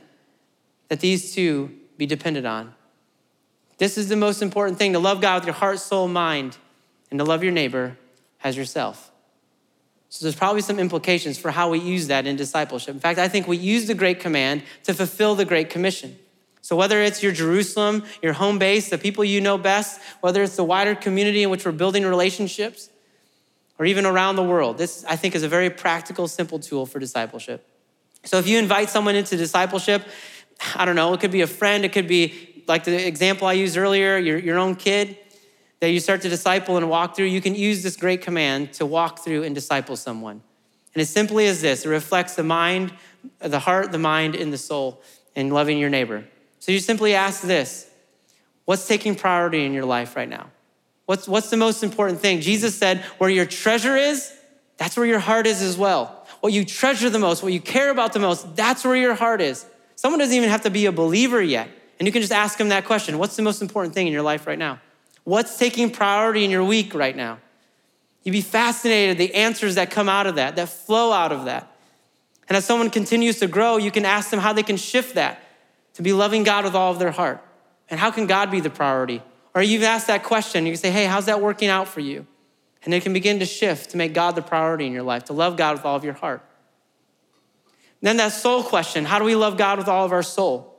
that 0.88 1.00
these 1.00 1.34
two 1.34 1.72
be 1.96 2.06
dependent 2.06 2.46
on. 2.46 2.74
This 3.78 3.98
is 3.98 4.08
the 4.08 4.16
most 4.16 4.42
important 4.42 4.78
thing 4.78 4.92
to 4.92 4.98
love 4.98 5.20
God 5.20 5.36
with 5.36 5.46
your 5.46 5.54
heart, 5.54 5.78
soul, 5.80 6.08
mind, 6.08 6.56
and 7.10 7.18
to 7.18 7.24
love 7.24 7.42
your 7.42 7.52
neighbor 7.52 7.96
as 8.42 8.56
yourself. 8.56 9.10
So 10.10 10.24
there's 10.24 10.36
probably 10.36 10.60
some 10.60 10.78
implications 10.78 11.38
for 11.38 11.50
how 11.50 11.70
we 11.70 11.80
use 11.80 12.06
that 12.06 12.26
in 12.26 12.36
discipleship. 12.36 12.94
In 12.94 13.00
fact, 13.00 13.18
I 13.18 13.26
think 13.26 13.48
we 13.48 13.56
use 13.56 13.86
the 13.86 13.94
Great 13.94 14.20
Command 14.20 14.62
to 14.84 14.94
fulfill 14.94 15.34
the 15.34 15.44
Great 15.44 15.70
Commission. 15.70 16.16
So 16.62 16.76
whether 16.76 17.02
it's 17.02 17.22
your 17.22 17.32
Jerusalem, 17.32 18.04
your 18.22 18.32
home 18.32 18.58
base, 18.58 18.90
the 18.90 18.96
people 18.96 19.24
you 19.24 19.40
know 19.40 19.58
best, 19.58 20.00
whether 20.20 20.42
it's 20.42 20.56
the 20.56 20.64
wider 20.64 20.94
community 20.94 21.42
in 21.42 21.50
which 21.50 21.64
we're 21.66 21.72
building 21.72 22.06
relationships, 22.06 22.90
or 23.78 23.86
even 23.86 24.06
around 24.06 24.36
the 24.36 24.42
world. 24.42 24.78
This, 24.78 25.04
I 25.08 25.16
think, 25.16 25.34
is 25.34 25.42
a 25.42 25.48
very 25.48 25.68
practical, 25.68 26.28
simple 26.28 26.60
tool 26.60 26.86
for 26.86 27.00
discipleship. 27.00 27.68
So 28.24 28.38
if 28.38 28.46
you 28.46 28.58
invite 28.58 28.90
someone 28.90 29.14
into 29.14 29.36
discipleship, 29.36 30.02
I 30.74 30.84
don't 30.84 30.96
know, 30.96 31.12
it 31.12 31.20
could 31.20 31.30
be 31.30 31.42
a 31.42 31.46
friend, 31.46 31.84
it 31.84 31.92
could 31.92 32.08
be 32.08 32.62
like 32.66 32.84
the 32.84 33.06
example 33.06 33.46
I 33.46 33.52
used 33.54 33.76
earlier, 33.76 34.16
your, 34.18 34.38
your 34.38 34.58
own 34.58 34.74
kid 34.74 35.18
that 35.80 35.90
you 35.90 36.00
start 36.00 36.22
to 36.22 36.28
disciple 36.28 36.76
and 36.76 36.88
walk 36.88 37.14
through, 37.14 37.26
you 37.26 37.42
can 37.42 37.54
use 37.54 37.82
this 37.82 37.96
great 37.96 38.22
command 38.22 38.72
to 38.74 38.86
walk 38.86 39.18
through 39.18 39.42
and 39.42 39.54
disciple 39.54 39.96
someone. 39.96 40.40
And 40.94 41.00
as 41.02 41.10
simply 41.10 41.46
as 41.46 41.60
this, 41.60 41.84
it 41.84 41.88
reflects 41.88 42.36
the 42.36 42.42
mind, 42.42 42.94
the 43.40 43.58
heart, 43.58 43.92
the 43.92 43.98
mind, 43.98 44.34
and 44.34 44.52
the 44.52 44.58
soul, 44.58 45.02
and 45.36 45.52
loving 45.52 45.78
your 45.78 45.90
neighbor. 45.90 46.24
So 46.60 46.72
you 46.72 46.78
simply 46.78 47.14
ask 47.14 47.42
this 47.42 47.90
What's 48.64 48.88
taking 48.88 49.14
priority 49.14 49.66
in 49.66 49.74
your 49.74 49.84
life 49.84 50.16
right 50.16 50.28
now? 50.28 50.50
What's, 51.06 51.28
what's 51.28 51.50
the 51.50 51.58
most 51.58 51.82
important 51.82 52.20
thing? 52.20 52.40
Jesus 52.40 52.74
said, 52.74 53.00
where 53.18 53.28
your 53.28 53.44
treasure 53.44 53.94
is, 53.94 54.32
that's 54.78 54.96
where 54.96 55.04
your 55.04 55.18
heart 55.18 55.46
is 55.46 55.60
as 55.60 55.76
well. 55.76 56.23
What 56.44 56.52
you 56.52 56.66
treasure 56.66 57.08
the 57.08 57.18
most, 57.18 57.42
what 57.42 57.54
you 57.54 57.60
care 57.60 57.88
about 57.88 58.12
the 58.12 58.18
most, 58.18 58.54
that's 58.54 58.84
where 58.84 58.94
your 58.94 59.14
heart 59.14 59.40
is. 59.40 59.64
Someone 59.96 60.18
doesn't 60.18 60.36
even 60.36 60.50
have 60.50 60.60
to 60.64 60.70
be 60.70 60.84
a 60.84 60.92
believer 60.92 61.40
yet. 61.40 61.70
And 61.98 62.06
you 62.06 62.12
can 62.12 62.20
just 62.20 62.34
ask 62.34 62.58
them 62.58 62.68
that 62.68 62.84
question 62.84 63.16
What's 63.16 63.34
the 63.34 63.40
most 63.40 63.62
important 63.62 63.94
thing 63.94 64.06
in 64.06 64.12
your 64.12 64.20
life 64.20 64.46
right 64.46 64.58
now? 64.58 64.78
What's 65.24 65.58
taking 65.58 65.88
priority 65.88 66.44
in 66.44 66.50
your 66.50 66.62
week 66.62 66.92
right 66.92 67.16
now? 67.16 67.38
You'd 68.24 68.32
be 68.32 68.42
fascinated 68.42 69.16
the 69.16 69.34
answers 69.34 69.76
that 69.76 69.90
come 69.90 70.06
out 70.06 70.26
of 70.26 70.34
that, 70.34 70.56
that 70.56 70.68
flow 70.68 71.12
out 71.12 71.32
of 71.32 71.46
that. 71.46 71.66
And 72.46 72.58
as 72.58 72.66
someone 72.66 72.90
continues 72.90 73.38
to 73.38 73.46
grow, 73.46 73.78
you 73.78 73.90
can 73.90 74.04
ask 74.04 74.28
them 74.28 74.38
how 74.38 74.52
they 74.52 74.62
can 74.62 74.76
shift 74.76 75.14
that 75.14 75.42
to 75.94 76.02
be 76.02 76.12
loving 76.12 76.42
God 76.42 76.66
with 76.66 76.74
all 76.74 76.92
of 76.92 76.98
their 76.98 77.12
heart. 77.12 77.42
And 77.88 77.98
how 77.98 78.10
can 78.10 78.26
God 78.26 78.50
be 78.50 78.60
the 78.60 78.68
priority? 78.68 79.22
Or 79.54 79.62
you've 79.62 79.82
asked 79.82 80.08
that 80.08 80.24
question, 80.24 80.66
you 80.66 80.72
can 80.72 80.80
say, 80.82 80.90
hey, 80.90 81.06
how's 81.06 81.24
that 81.24 81.40
working 81.40 81.70
out 81.70 81.88
for 81.88 82.00
you? 82.00 82.26
And 82.84 82.92
it 82.92 83.02
can 83.02 83.12
begin 83.12 83.38
to 83.38 83.46
shift 83.46 83.90
to 83.90 83.96
make 83.96 84.12
God 84.12 84.34
the 84.34 84.42
priority 84.42 84.86
in 84.86 84.92
your 84.92 85.02
life, 85.02 85.24
to 85.24 85.32
love 85.32 85.56
God 85.56 85.76
with 85.76 85.84
all 85.84 85.96
of 85.96 86.04
your 86.04 86.14
heart. 86.14 86.42
And 88.00 88.08
then 88.08 88.16
that 88.18 88.32
soul 88.32 88.62
question 88.62 89.04
how 89.04 89.18
do 89.18 89.24
we 89.24 89.34
love 89.34 89.56
God 89.56 89.78
with 89.78 89.88
all 89.88 90.04
of 90.04 90.12
our 90.12 90.22
soul? 90.22 90.70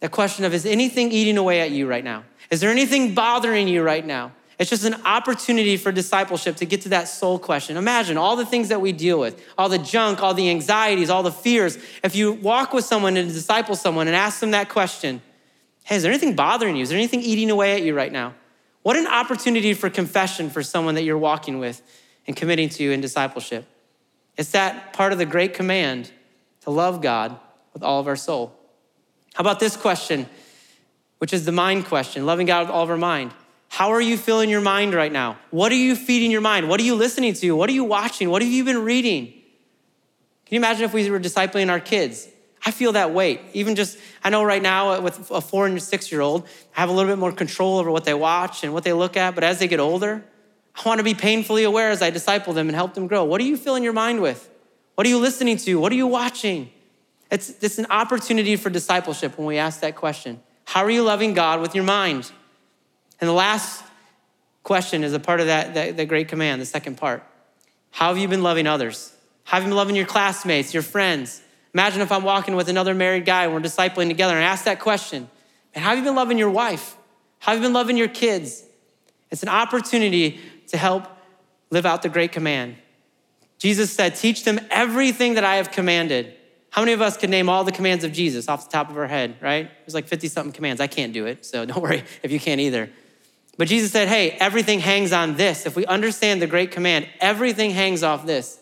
That 0.00 0.12
question 0.12 0.44
of, 0.44 0.54
is 0.54 0.64
anything 0.64 1.12
eating 1.12 1.36
away 1.36 1.60
at 1.60 1.72
you 1.72 1.86
right 1.86 2.04
now? 2.04 2.24
Is 2.50 2.60
there 2.60 2.70
anything 2.70 3.14
bothering 3.14 3.68
you 3.68 3.82
right 3.82 4.04
now? 4.04 4.32
It's 4.58 4.70
just 4.70 4.84
an 4.84 4.96
opportunity 5.04 5.76
for 5.76 5.90
discipleship 5.90 6.56
to 6.56 6.66
get 6.66 6.82
to 6.82 6.90
that 6.90 7.08
soul 7.08 7.38
question. 7.38 7.76
Imagine 7.76 8.16
all 8.16 8.36
the 8.36 8.44
things 8.44 8.68
that 8.68 8.80
we 8.80 8.92
deal 8.92 9.18
with, 9.18 9.42
all 9.56 9.68
the 9.68 9.78
junk, 9.78 10.22
all 10.22 10.34
the 10.34 10.50
anxieties, 10.50 11.08
all 11.08 11.22
the 11.22 11.32
fears. 11.32 11.78
If 12.04 12.14
you 12.14 12.32
walk 12.32 12.72
with 12.72 12.84
someone 12.84 13.16
and 13.16 13.30
disciple 13.32 13.74
someone 13.74 14.06
and 14.06 14.14
ask 14.14 14.40
them 14.40 14.50
that 14.50 14.68
question, 14.68 15.22
Hey, 15.84 15.96
is 15.96 16.02
there 16.02 16.12
anything 16.12 16.36
bothering 16.36 16.76
you? 16.76 16.82
Is 16.82 16.90
there 16.90 16.98
anything 16.98 17.22
eating 17.22 17.50
away 17.50 17.72
at 17.72 17.82
you 17.82 17.94
right 17.94 18.12
now? 18.12 18.34
What 18.82 18.96
an 18.96 19.06
opportunity 19.06 19.74
for 19.74 19.90
confession 19.90 20.50
for 20.50 20.62
someone 20.62 20.94
that 20.94 21.02
you're 21.02 21.18
walking 21.18 21.58
with 21.58 21.82
and 22.26 22.34
committing 22.34 22.68
to 22.70 22.92
in 22.92 23.00
discipleship. 23.00 23.66
It's 24.36 24.52
that 24.52 24.92
part 24.92 25.12
of 25.12 25.18
the 25.18 25.26
great 25.26 25.54
command 25.54 26.10
to 26.62 26.70
love 26.70 27.02
God 27.02 27.38
with 27.74 27.82
all 27.82 28.00
of 28.00 28.06
our 28.06 28.16
soul. 28.16 28.54
How 29.34 29.42
about 29.42 29.60
this 29.60 29.76
question, 29.76 30.26
which 31.18 31.32
is 31.32 31.44
the 31.44 31.52
mind 31.52 31.86
question 31.86 32.26
loving 32.26 32.46
God 32.46 32.66
with 32.66 32.70
all 32.70 32.84
of 32.84 32.90
our 32.90 32.96
mind? 32.96 33.32
How 33.68 33.90
are 33.92 34.00
you 34.00 34.16
filling 34.16 34.50
your 34.50 34.60
mind 34.60 34.94
right 34.94 35.12
now? 35.12 35.38
What 35.50 35.70
are 35.70 35.76
you 35.76 35.94
feeding 35.94 36.30
your 36.30 36.40
mind? 36.40 36.68
What 36.68 36.80
are 36.80 36.84
you 36.84 36.96
listening 36.96 37.34
to? 37.34 37.52
What 37.52 37.70
are 37.70 37.72
you 37.72 37.84
watching? 37.84 38.28
What 38.28 38.42
have 38.42 38.50
you 38.50 38.64
been 38.64 38.84
reading? 38.84 39.26
Can 39.26 40.56
you 40.56 40.58
imagine 40.58 40.84
if 40.84 40.92
we 40.92 41.08
were 41.08 41.20
discipling 41.20 41.70
our 41.70 41.78
kids? 41.78 42.26
I 42.64 42.70
feel 42.72 42.92
that 42.92 43.12
weight. 43.12 43.40
Even 43.54 43.74
just, 43.74 43.98
I 44.22 44.30
know 44.30 44.44
right 44.44 44.62
now 44.62 45.00
with 45.00 45.30
a 45.30 45.40
four 45.40 45.66
and 45.66 45.82
six 45.82 46.12
year 46.12 46.20
old, 46.20 46.46
I 46.76 46.80
have 46.80 46.90
a 46.90 46.92
little 46.92 47.10
bit 47.10 47.18
more 47.18 47.32
control 47.32 47.78
over 47.78 47.90
what 47.90 48.04
they 48.04 48.14
watch 48.14 48.64
and 48.64 48.74
what 48.74 48.84
they 48.84 48.92
look 48.92 49.16
at. 49.16 49.34
But 49.34 49.44
as 49.44 49.58
they 49.58 49.68
get 49.68 49.80
older, 49.80 50.24
I 50.74 50.88
want 50.88 50.98
to 50.98 51.04
be 51.04 51.14
painfully 51.14 51.64
aware 51.64 51.90
as 51.90 52.02
I 52.02 52.10
disciple 52.10 52.52
them 52.52 52.68
and 52.68 52.76
help 52.76 52.94
them 52.94 53.06
grow. 53.06 53.24
What 53.24 53.40
are 53.40 53.44
you 53.44 53.56
filling 53.56 53.82
your 53.82 53.92
mind 53.92 54.20
with? 54.20 54.48
What 54.94 55.06
are 55.06 55.10
you 55.10 55.18
listening 55.18 55.56
to? 55.58 55.80
What 55.80 55.92
are 55.92 55.96
you 55.96 56.06
watching? 56.06 56.70
It's, 57.30 57.50
it's 57.62 57.78
an 57.78 57.86
opportunity 57.88 58.56
for 58.56 58.70
discipleship 58.70 59.38
when 59.38 59.46
we 59.46 59.56
ask 59.56 59.80
that 59.80 59.96
question. 59.96 60.40
How 60.64 60.84
are 60.84 60.90
you 60.90 61.02
loving 61.02 61.32
God 61.32 61.60
with 61.60 61.74
your 61.74 61.84
mind? 61.84 62.30
And 63.20 63.28
the 63.28 63.34
last 63.34 63.82
question 64.62 65.04
is 65.04 65.12
a 65.12 65.20
part 65.20 65.40
of 65.40 65.46
that, 65.46 65.74
that, 65.74 65.96
that 65.96 66.08
great 66.08 66.28
command, 66.28 66.60
the 66.60 66.66
second 66.66 66.96
part. 66.96 67.22
How 67.90 68.08
have 68.08 68.18
you 68.18 68.28
been 68.28 68.42
loving 68.42 68.66
others? 68.66 69.14
How 69.44 69.56
have 69.56 69.64
you 69.64 69.70
been 69.70 69.76
loving 69.76 69.96
your 69.96 70.06
classmates, 70.06 70.74
your 70.74 70.82
friends? 70.82 71.40
Imagine 71.74 72.00
if 72.00 72.10
I'm 72.10 72.24
walking 72.24 72.56
with 72.56 72.68
another 72.68 72.94
married 72.94 73.24
guy 73.24 73.44
and 73.44 73.54
we're 73.54 73.60
discipling 73.60 74.08
together 74.08 74.34
and 74.34 74.44
I 74.44 74.48
ask 74.48 74.64
that 74.64 74.80
question, 74.80 75.28
and 75.74 75.84
how 75.84 75.90
have 75.90 75.98
you 75.98 76.04
been 76.04 76.16
loving 76.16 76.38
your 76.38 76.50
wife? 76.50 76.96
How 77.38 77.52
have 77.52 77.60
you 77.60 77.66
been 77.66 77.72
loving 77.72 77.96
your 77.96 78.08
kids? 78.08 78.64
It's 79.30 79.42
an 79.42 79.48
opportunity 79.48 80.40
to 80.68 80.76
help 80.76 81.06
live 81.70 81.86
out 81.86 82.02
the 82.02 82.08
great 82.08 82.32
command. 82.32 82.76
Jesus 83.58 83.92
said, 83.92 84.16
Teach 84.16 84.44
them 84.44 84.58
everything 84.70 85.34
that 85.34 85.44
I 85.44 85.56
have 85.56 85.70
commanded. 85.70 86.34
How 86.70 86.82
many 86.82 86.92
of 86.92 87.02
us 87.02 87.16
can 87.16 87.30
name 87.30 87.48
all 87.48 87.62
the 87.62 87.72
commands 87.72 88.04
of 88.04 88.12
Jesus 88.12 88.48
off 88.48 88.64
the 88.64 88.72
top 88.72 88.90
of 88.90 88.96
our 88.96 89.06
head, 89.06 89.36
right? 89.40 89.70
There's 89.84 89.94
like 89.94 90.08
50 90.08 90.28
something 90.28 90.52
commands. 90.52 90.80
I 90.80 90.86
can't 90.86 91.12
do 91.12 91.26
it, 91.26 91.44
so 91.44 91.64
don't 91.66 91.82
worry 91.82 92.02
if 92.22 92.32
you 92.32 92.40
can't 92.40 92.60
either. 92.60 92.90
But 93.58 93.68
Jesus 93.68 93.92
said, 93.92 94.08
Hey, 94.08 94.30
everything 94.30 94.80
hangs 94.80 95.12
on 95.12 95.36
this. 95.36 95.66
If 95.66 95.76
we 95.76 95.86
understand 95.86 96.42
the 96.42 96.46
great 96.46 96.72
command, 96.72 97.06
everything 97.20 97.70
hangs 97.70 98.02
off 98.02 98.26
this. 98.26 98.58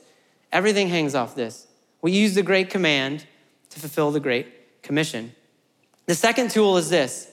Everything 0.52 0.88
hangs 0.88 1.14
off 1.14 1.34
this. 1.34 1.67
We 2.00 2.12
use 2.12 2.34
the 2.34 2.42
Great 2.42 2.70
Command 2.70 3.26
to 3.70 3.80
fulfill 3.80 4.10
the 4.10 4.20
Great 4.20 4.82
Commission. 4.82 5.34
The 6.06 6.14
second 6.14 6.50
tool 6.50 6.76
is 6.76 6.90
this 6.90 7.30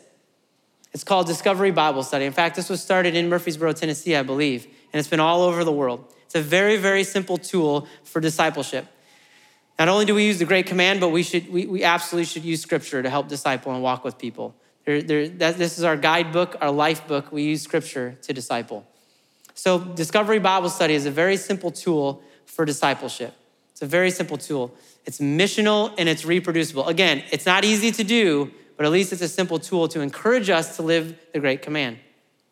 it's 0.93 1.03
called 1.03 1.28
Discovery 1.28 1.72
Bible 1.72 2.03
Study. 2.03 2.26
In 2.26 2.32
fact, 2.32 2.55
this 2.55 2.70
was 2.70 2.82
started 2.82 3.16
in 3.16 3.28
Murfreesboro, 3.28 3.74
Tennessee, 3.74 4.16
I 4.16 4.24
believe, 4.24 4.66
and 4.66 4.99
it's 4.99 5.09
been 5.09 5.20
all 5.20 5.41
over 5.41 5.63
the 5.63 5.72
world. 5.72 6.13
It's 6.26 6.36
a 6.36 6.41
very, 6.41 6.78
very 6.78 7.03
simple 7.03 7.38
tool 7.38 7.88
for 8.03 8.22
discipleship. 8.22 8.86
Not 9.78 9.89
only 9.89 10.05
do 10.05 10.16
we 10.16 10.26
use 10.26 10.39
the 10.39 10.45
Great 10.45 10.68
Command, 10.68 11.01
but 11.01 11.09
we, 11.09 11.22
should, 11.22 11.51
we, 11.51 11.66
we 11.66 11.84
absolutely 11.84 12.26
should 12.26 12.45
use 12.45 12.61
Scripture 12.61 13.03
to 13.03 13.09
help 13.09 13.28
disciple 13.28 13.74
and 13.74 13.84
walk 13.84 14.05
with 14.05 14.18
people. 14.18 14.55
There, 14.86 15.01
there, 15.01 15.28
that, 15.28 15.57
this 15.57 15.78
is 15.78 15.84
our 15.84 15.97
guidebook, 15.97 16.55
our 16.61 16.72
life 16.72 17.07
book. 17.07 17.32
We 17.32 17.43
use 17.43 17.61
Scripture 17.61 18.18
to 18.22 18.34
disciple. 18.34 18.86
So, 19.53 19.80
Discovery 19.80 20.39
Bible 20.39 20.70
Study 20.70 20.93
is 20.93 21.05
a 21.05 21.11
very 21.11 21.36
simple 21.36 21.72
tool 21.72 22.22
for 22.45 22.63
discipleship. 22.63 23.34
It's 23.76 23.82
a 23.82 23.86
very 23.86 24.10
simple 24.10 24.38
tool. 24.38 24.74
It's 25.04 25.20
missional 25.20 25.94
and 25.98 26.08
it's 26.08 26.24
reproducible. 26.24 26.88
Again, 26.88 27.26
it's 27.34 27.46
not 27.46 27.66
easy 27.66 27.92
to 27.92 28.06
do, 28.06 28.50
but 28.78 28.86
at 28.86 28.92
least 28.94 29.12
it's 29.12 29.22
a 29.22 29.28
simple 29.28 29.60
tool 29.60 29.90
to 29.90 30.00
encourage 30.00 30.50
us 30.50 30.78
to 30.78 30.82
live 30.82 31.20
the 31.34 31.42
great 31.42 31.62
command. 31.62 32.00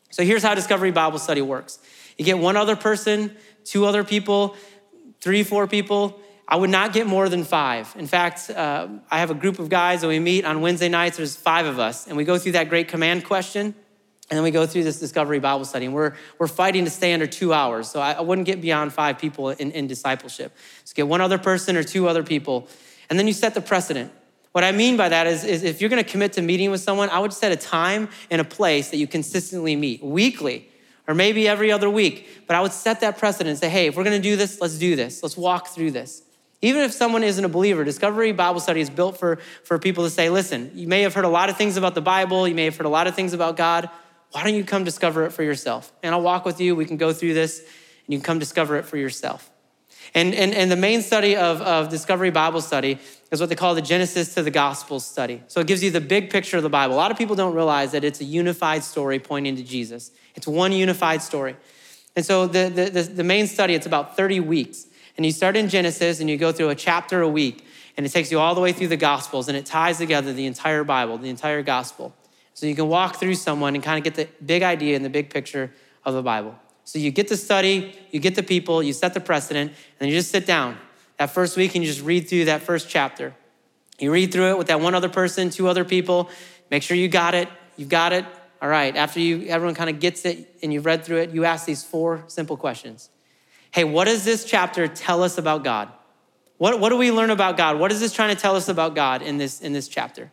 So 0.09 0.25
here's 0.25 0.43
how 0.43 0.53
Discovery 0.53 0.91
Bible 0.91 1.19
Study 1.19 1.41
works 1.41 1.79
you 2.17 2.25
get 2.25 2.39
one 2.39 2.57
other 2.57 2.75
person, 2.75 3.33
two 3.63 3.85
other 3.85 4.03
people, 4.03 4.57
three, 5.21 5.43
four 5.43 5.65
people, 5.65 6.19
I 6.45 6.57
would 6.57 6.69
not 6.69 6.91
get 6.91 7.07
more 7.07 7.29
than 7.29 7.45
five. 7.45 7.95
In 7.97 8.05
fact, 8.05 8.49
uh, 8.49 8.89
I 9.09 9.19
have 9.19 9.31
a 9.31 9.33
group 9.33 9.59
of 9.59 9.69
guys 9.69 10.01
that 10.01 10.09
we 10.09 10.19
meet 10.19 10.43
on 10.43 10.59
Wednesday 10.59 10.89
nights. 10.89 11.15
There's 11.15 11.37
five 11.37 11.65
of 11.65 11.79
us, 11.79 12.05
and 12.05 12.17
we 12.17 12.25
go 12.25 12.37
through 12.37 12.51
that 12.51 12.67
great 12.67 12.89
command 12.89 13.23
question, 13.23 13.75
and 14.29 14.37
then 14.37 14.43
we 14.43 14.51
go 14.51 14.65
through 14.65 14.83
this 14.83 14.99
discovery 14.99 15.39
Bible 15.39 15.65
study. 15.65 15.85
And 15.85 15.93
we're, 15.93 16.13
we're 16.39 16.47
fighting 16.47 16.85
to 16.85 16.89
stay 16.89 17.13
under 17.13 17.27
two 17.27 17.53
hours. 17.53 17.89
So 17.89 17.99
I, 17.99 18.13
I 18.13 18.21
wouldn't 18.21 18.45
get 18.45 18.61
beyond 18.61 18.93
five 18.93 19.19
people 19.19 19.49
in, 19.49 19.71
in 19.71 19.85
discipleship. 19.87 20.55
So 20.85 20.93
get 20.95 21.07
one 21.07 21.21
other 21.21 21.37
person 21.37 21.75
or 21.75 21.83
two 21.83 22.07
other 22.07 22.23
people, 22.23 22.67
and 23.09 23.19
then 23.19 23.27
you 23.27 23.33
set 23.33 23.53
the 23.53 23.61
precedent. 23.61 24.11
What 24.53 24.63
I 24.63 24.71
mean 24.71 24.97
by 24.97 25.09
that 25.09 25.25
is, 25.27 25.43
is 25.43 25.63
if 25.63 25.81
you're 25.81 25.89
gonna 25.89 26.03
commit 26.03 26.33
to 26.33 26.41
meeting 26.41 26.69
with 26.71 26.81
someone, 26.81 27.09
I 27.09 27.19
would 27.19 27.33
set 27.33 27.51
a 27.51 27.55
time 27.55 28.09
and 28.29 28.39
a 28.39 28.43
place 28.43 28.91
that 28.91 28.97
you 28.97 29.07
consistently 29.07 29.75
meet 29.75 30.03
weekly 30.03 30.69
or 31.07 31.15
maybe 31.15 31.47
every 31.47 31.71
other 31.71 31.89
week. 31.89 32.45
But 32.47 32.55
I 32.55 32.61
would 32.61 32.71
set 32.71 33.01
that 33.01 33.17
precedent 33.17 33.49
and 33.49 33.59
say, 33.59 33.67
hey, 33.67 33.87
if 33.87 33.97
we're 33.97 34.03
gonna 34.03 34.19
do 34.19 34.35
this, 34.35 34.61
let's 34.61 34.77
do 34.77 34.95
this. 34.95 35.23
Let's 35.23 35.35
walk 35.35 35.69
through 35.69 35.91
this. 35.91 36.21
Even 36.61 36.83
if 36.83 36.93
someone 36.93 37.23
isn't 37.23 37.43
a 37.43 37.49
believer, 37.49 37.83
Discovery 37.83 38.31
Bible 38.31 38.61
Study 38.61 38.79
is 38.79 38.89
built 38.89 39.17
for, 39.17 39.37
for 39.63 39.77
people 39.79 40.05
to 40.05 40.09
say, 40.09 40.29
listen, 40.29 40.71
you 40.75 40.87
may 40.87 41.01
have 41.01 41.13
heard 41.13 41.25
a 41.25 41.29
lot 41.29 41.49
of 41.49 41.57
things 41.57 41.75
about 41.75 41.93
the 41.93 42.01
Bible, 42.01 42.47
you 42.47 42.55
may 42.55 42.65
have 42.65 42.77
heard 42.77 42.85
a 42.85 42.89
lot 42.89 43.05
of 43.05 43.15
things 43.15 43.33
about 43.33 43.57
God. 43.57 43.89
Why 44.33 44.43
don't 44.43 44.55
you 44.55 44.63
come 44.63 44.83
discover 44.83 45.25
it 45.25 45.31
for 45.31 45.43
yourself? 45.43 45.93
And 46.01 46.13
I'll 46.13 46.21
walk 46.21 46.43
with 46.43 46.59
you, 46.59 46.75
we 46.75 46.85
can 46.85 46.97
go 46.97 47.13
through 47.13 47.35
this, 47.35 47.59
and 47.59 47.67
you 48.07 48.17
can 48.17 48.23
come 48.23 48.39
discover 48.39 48.75
it 48.77 48.85
for 48.85 48.97
yourself. 48.97 49.49
And, 50.15 50.33
and, 50.33 50.53
and 50.53 50.71
the 50.71 50.75
main 50.75 51.03
study 51.03 51.35
of, 51.35 51.61
of 51.61 51.89
Discovery 51.89 52.31
Bible 52.31 52.59
Study 52.59 52.97
is 53.31 53.39
what 53.39 53.49
they 53.49 53.55
call 53.55 53.75
the 53.75 53.81
Genesis 53.81 54.33
to 54.33 54.41
the 54.41 54.51
Gospels 54.51 55.05
study. 55.05 55.43
So 55.47 55.61
it 55.61 55.67
gives 55.67 55.83
you 55.83 55.91
the 55.91 56.01
big 56.01 56.31
picture 56.31 56.57
of 56.57 56.63
the 56.63 56.69
Bible. 56.69 56.95
A 56.95 56.97
lot 56.97 57.11
of 57.11 57.17
people 57.17 57.35
don't 57.35 57.53
realize 57.53 57.91
that 57.91 58.03
it's 58.03 58.21
a 58.21 58.25
unified 58.25 58.83
story 58.83 59.19
pointing 59.19 59.55
to 59.55 59.63
Jesus. 59.63 60.11
It's 60.35 60.47
one 60.47 60.71
unified 60.71 61.21
story. 61.21 61.55
And 62.15 62.25
so 62.25 62.47
the, 62.47 62.69
the, 62.69 63.03
the, 63.03 63.23
main 63.23 63.47
study, 63.47 63.75
it's 63.75 63.85
about 63.85 64.17
30 64.17 64.39
weeks. 64.39 64.87
And 65.15 65.25
you 65.25 65.31
start 65.31 65.55
in 65.55 65.69
Genesis 65.69 66.19
and 66.19 66.29
you 66.29 66.37
go 66.37 66.51
through 66.51 66.69
a 66.69 66.75
chapter 66.75 67.21
a 67.21 67.29
week, 67.29 67.65
and 67.97 68.05
it 68.05 68.09
takes 68.09 68.31
you 68.31 68.39
all 68.39 68.55
the 68.55 68.61
way 68.61 68.71
through 68.71 68.87
the 68.87 68.97
Gospels, 68.97 69.47
and 69.47 69.55
it 69.55 69.65
ties 69.65 69.99
together 69.99 70.33
the 70.33 70.47
entire 70.47 70.83
Bible, 70.83 71.19
the 71.19 71.29
entire 71.29 71.61
Gospel. 71.61 72.15
So 72.53 72.65
you 72.65 72.75
can 72.75 72.87
walk 72.87 73.17
through 73.17 73.35
someone 73.35 73.75
and 73.75 73.83
kind 73.83 73.97
of 73.97 74.03
get 74.03 74.15
the 74.15 74.27
big 74.45 74.63
idea 74.63 74.95
and 74.95 75.03
the 75.03 75.09
big 75.09 75.29
picture 75.29 75.71
of 76.05 76.13
the 76.13 76.21
Bible. 76.21 76.55
So 76.85 76.99
you 76.99 77.11
get 77.11 77.27
the 77.27 77.37
study, 77.37 77.97
you 78.11 78.19
get 78.19 78.35
the 78.35 78.43
people, 78.43 78.83
you 78.83 78.93
set 78.93 79.13
the 79.13 79.19
precedent, 79.19 79.71
and 79.71 79.77
then 79.99 80.09
you 80.09 80.15
just 80.15 80.31
sit 80.31 80.45
down 80.45 80.77
that 81.17 81.31
first 81.31 81.55
week 81.57 81.75
and 81.75 81.83
you 81.83 81.89
just 81.89 82.03
read 82.03 82.27
through 82.27 82.45
that 82.45 82.61
first 82.61 82.89
chapter. 82.89 83.33
You 83.99 84.11
read 84.11 84.31
through 84.31 84.51
it 84.51 84.57
with 84.57 84.67
that 84.67 84.81
one 84.81 84.95
other 84.95 85.09
person, 85.09 85.49
two 85.49 85.67
other 85.67 85.85
people. 85.85 86.29
Make 86.69 86.83
sure 86.83 86.97
you 86.97 87.07
got 87.07 87.35
it. 87.35 87.47
You've 87.77 87.89
got 87.89 88.13
it. 88.13 88.25
All 88.61 88.69
right. 88.69 88.95
After 88.95 89.19
you, 89.19 89.47
everyone 89.47 89.75
kind 89.75 89.89
of 89.89 89.99
gets 89.99 90.25
it 90.25 90.57
and 90.61 90.73
you've 90.73 90.85
read 90.85 91.05
through 91.05 91.17
it, 91.17 91.31
you 91.31 91.45
ask 91.45 91.65
these 91.65 91.83
four 91.83 92.23
simple 92.27 92.57
questions 92.57 93.09
hey, 93.71 93.83
what 93.83 94.05
does 94.05 94.23
this 94.23 94.45
chapter 94.45 94.87
tell 94.87 95.23
us 95.23 95.39
about 95.39 95.63
God? 95.63 95.89
What, 96.59 96.79
what 96.79 96.89
do 96.89 96.97
we 96.97 97.11
learn 97.11 97.31
about 97.31 97.57
God? 97.57 97.79
What 97.79 97.91
is 97.91 97.99
this 97.99 98.13
trying 98.13 98.35
to 98.35 98.39
tell 98.39 98.55
us 98.55 98.69
about 98.69 98.93
God 98.93 99.23
in 99.23 99.39
this, 99.39 99.61
in 99.61 99.73
this 99.73 99.87
chapter? 99.87 100.31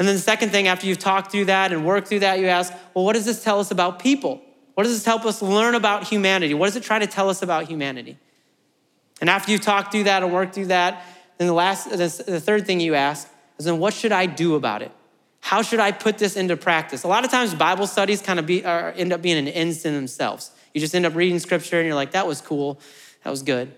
And 0.00 0.08
then 0.08 0.16
the 0.16 0.22
second 0.22 0.48
thing, 0.48 0.66
after 0.66 0.86
you've 0.86 0.98
talked 0.98 1.30
through 1.30 1.44
that 1.44 1.72
and 1.72 1.84
worked 1.84 2.08
through 2.08 2.20
that, 2.20 2.38
you 2.38 2.46
ask, 2.46 2.72
well, 2.94 3.04
what 3.04 3.12
does 3.12 3.26
this 3.26 3.44
tell 3.44 3.60
us 3.60 3.70
about 3.70 3.98
people? 3.98 4.40
What 4.72 4.84
does 4.84 4.94
this 4.94 5.04
help 5.04 5.26
us 5.26 5.42
learn 5.42 5.74
about 5.74 6.08
humanity? 6.08 6.54
What 6.54 6.68
does 6.68 6.76
it 6.76 6.82
try 6.82 6.98
to 6.98 7.06
tell 7.06 7.28
us 7.28 7.42
about 7.42 7.68
humanity? 7.68 8.16
And 9.20 9.28
after 9.28 9.52
you've 9.52 9.60
talked 9.60 9.92
through 9.92 10.04
that 10.04 10.22
and 10.22 10.32
worked 10.32 10.54
through 10.54 10.68
that, 10.68 11.04
then 11.36 11.48
the 11.48 11.52
last, 11.52 11.90
the 11.90 12.40
third 12.40 12.66
thing 12.66 12.80
you 12.80 12.94
ask 12.94 13.28
is 13.58 13.66
then 13.66 13.78
what 13.78 13.92
should 13.92 14.10
I 14.10 14.24
do 14.24 14.54
about 14.54 14.80
it? 14.80 14.90
How 15.40 15.60
should 15.60 15.80
I 15.80 15.92
put 15.92 16.16
this 16.16 16.34
into 16.34 16.56
practice? 16.56 17.04
A 17.04 17.08
lot 17.08 17.26
of 17.26 17.30
times 17.30 17.54
Bible 17.54 17.86
studies 17.86 18.22
kind 18.22 18.38
of 18.38 18.46
be, 18.46 18.64
end 18.64 19.12
up 19.12 19.20
being 19.20 19.36
an 19.36 19.48
ends 19.48 19.84
in 19.84 19.92
themselves. 19.92 20.50
You 20.72 20.80
just 20.80 20.94
end 20.94 21.04
up 21.04 21.14
reading 21.14 21.38
scripture 21.38 21.78
and 21.78 21.86
you're 21.86 21.94
like, 21.94 22.12
that 22.12 22.26
was 22.26 22.40
cool, 22.40 22.80
that 23.22 23.28
was 23.28 23.42
good. 23.42 23.70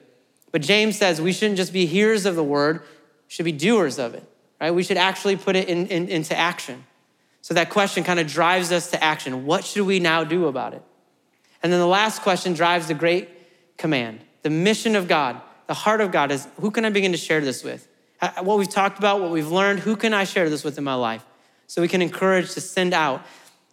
But 0.53 0.63
James 0.63 0.97
says 0.97 1.21
we 1.21 1.33
shouldn't 1.33 1.57
just 1.57 1.73
be 1.73 1.85
hearers 1.85 2.27
of 2.27 2.37
the 2.37 2.45
word, 2.45 2.85
should 3.27 3.45
be 3.45 3.51
doers 3.51 3.99
of 3.99 4.15
it, 4.15 4.23
right? 4.63 4.71
We 4.71 4.85
should 4.85 4.97
actually 4.97 5.35
put 5.35 5.57
it 5.57 5.69
in, 5.69 5.89
in, 5.89 6.09
into 6.09 6.39
action. 6.39 6.85
So 7.41 7.55
that 7.55 7.69
question 7.69 8.05
kind 8.05 8.21
of 8.21 8.29
drives 8.29 8.71
us 8.71 8.93
to 8.93 9.03
action. 9.03 9.45
What 9.45 9.65
should 9.65 9.85
we 9.85 9.99
now 9.99 10.23
do 10.23 10.47
about 10.47 10.73
it? 10.73 10.83
And 11.65 11.73
then 11.73 11.81
the 11.81 11.87
last 11.87 12.23
question 12.23 12.53
drives 12.53 12.87
the 12.87 12.95
great 12.95 13.29
command. 13.77 14.21
The 14.43 14.51
mission 14.51 14.95
of 14.95 15.09
God, 15.09 15.43
the 15.67 15.75
heart 15.75 16.01
of 16.01 16.13
God 16.13 16.31
is 16.31 16.47
who 16.61 16.71
can 16.71 16.85
I 16.85 16.91
begin 16.91 17.11
to 17.11 17.19
share 17.19 17.41
this 17.41 17.65
with? 17.65 17.89
Uh, 18.21 18.31
uh, 18.37 18.45
what 18.45 18.57
we've 18.57 18.69
talked 18.69 18.99
about, 18.99 19.21
what 19.21 19.33
we've 19.33 19.51
learned, 19.51 19.81
who 19.81 19.97
can 19.97 20.15
I 20.15 20.23
share 20.23 20.49
this 20.49 20.63
with 20.63 20.79
in 20.79 20.85
my 20.85 20.95
life? 20.95 21.27
So 21.67 21.83
we 21.83 21.89
can 21.89 22.01
encourage 22.01 22.55
to 22.55 22.61
send 22.61 22.95
out 22.95 23.27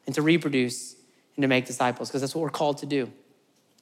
and 0.08 0.16
to 0.16 0.24
reproduce 0.24 0.96
and 1.36 1.44
to 1.44 1.48
make 1.48 1.68
disciples, 1.68 2.10
because 2.10 2.22
that's 2.22 2.34
what 2.34 2.42
we're 2.42 2.50
called 2.50 2.80
to 2.80 2.88
do. 2.88 3.12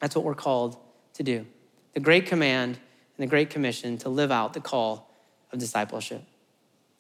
That's 0.02 0.14
what 0.14 0.26
we're 0.26 0.36
called 0.36 0.76
to 1.14 1.24
do. 1.24 1.46
The 1.94 2.02
great 2.02 2.26
command 2.26 2.78
and 3.18 3.24
the 3.24 3.28
great 3.28 3.50
commission 3.50 3.98
to 4.00 4.10
live 4.10 4.30
out 4.30 4.54
the 4.54 4.60
call 4.60 5.10
of 5.54 5.60
discipleship. 5.60 6.22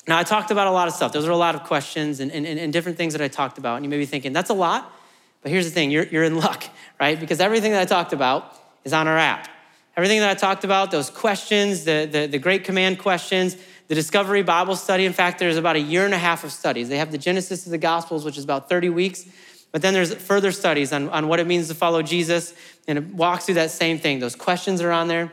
Now, 0.07 0.17
I 0.17 0.23
talked 0.23 0.51
about 0.51 0.67
a 0.67 0.71
lot 0.71 0.87
of 0.87 0.93
stuff. 0.93 1.11
Those 1.11 1.27
are 1.27 1.31
a 1.31 1.37
lot 1.37 1.53
of 1.53 1.63
questions 1.63 2.21
and, 2.21 2.31
and, 2.31 2.45
and 2.45 2.71
different 2.71 2.97
things 2.97 3.13
that 3.13 3.21
I 3.21 3.27
talked 3.27 3.57
about. 3.57 3.75
And 3.75 3.85
you 3.85 3.89
may 3.89 3.97
be 3.97 4.05
thinking, 4.05 4.31
that's 4.31 4.49
a 4.49 4.53
lot. 4.53 4.93
But 5.41 5.51
here's 5.51 5.65
the 5.65 5.71
thing 5.71 5.91
you're, 5.91 6.05
you're 6.05 6.23
in 6.23 6.37
luck, 6.37 6.63
right? 6.99 7.19
Because 7.19 7.39
everything 7.39 7.73
that 7.73 7.81
I 7.81 7.85
talked 7.85 8.13
about 8.13 8.53
is 8.85 8.93
on 8.93 9.07
our 9.07 9.17
app. 9.17 9.49
Everything 9.97 10.19
that 10.19 10.29
I 10.29 10.35
talked 10.35 10.63
about, 10.63 10.91
those 10.91 11.09
questions, 11.09 11.83
the, 11.83 12.07
the, 12.09 12.27
the 12.27 12.37
great 12.37 12.63
command 12.63 12.99
questions, 12.99 13.57
the 13.87 13.95
Discovery 13.95 14.43
Bible 14.43 14.75
study. 14.75 15.05
In 15.05 15.13
fact, 15.13 15.39
there's 15.39 15.57
about 15.57 15.75
a 15.75 15.79
year 15.79 16.05
and 16.05 16.13
a 16.13 16.19
half 16.19 16.43
of 16.43 16.51
studies. 16.51 16.87
They 16.87 16.99
have 16.99 17.11
the 17.11 17.17
Genesis 17.17 17.65
of 17.65 17.71
the 17.71 17.77
Gospels, 17.77 18.23
which 18.23 18.37
is 18.37 18.43
about 18.43 18.69
30 18.69 18.89
weeks. 18.89 19.25
But 19.71 19.81
then 19.81 19.93
there's 19.93 20.13
further 20.13 20.51
studies 20.51 20.93
on, 20.93 21.09
on 21.09 21.27
what 21.27 21.39
it 21.39 21.47
means 21.47 21.67
to 21.67 21.73
follow 21.73 22.01
Jesus, 22.01 22.53
and 22.87 22.97
it 22.97 23.05
walks 23.07 23.45
through 23.45 23.55
that 23.55 23.71
same 23.71 23.99
thing. 23.99 24.19
Those 24.19 24.35
questions 24.35 24.81
are 24.81 24.91
on 24.91 25.07
there. 25.07 25.31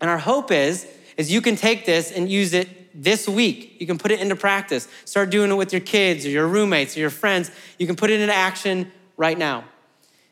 And 0.00 0.10
our 0.10 0.18
hope 0.18 0.52
is, 0.52 0.86
is 1.16 1.32
you 1.32 1.40
can 1.40 1.56
take 1.56 1.86
this 1.86 2.12
and 2.12 2.28
use 2.30 2.52
it 2.52 2.68
this 2.94 3.28
week. 3.28 3.76
You 3.80 3.86
can 3.86 3.98
put 3.98 4.10
it 4.10 4.20
into 4.20 4.36
practice. 4.36 4.88
Start 5.04 5.30
doing 5.30 5.50
it 5.50 5.54
with 5.54 5.72
your 5.72 5.80
kids 5.80 6.24
or 6.24 6.30
your 6.30 6.46
roommates 6.46 6.96
or 6.96 7.00
your 7.00 7.10
friends. 7.10 7.50
You 7.78 7.86
can 7.86 7.96
put 7.96 8.10
it 8.10 8.20
into 8.20 8.34
action 8.34 8.92
right 9.16 9.36
now. 9.36 9.64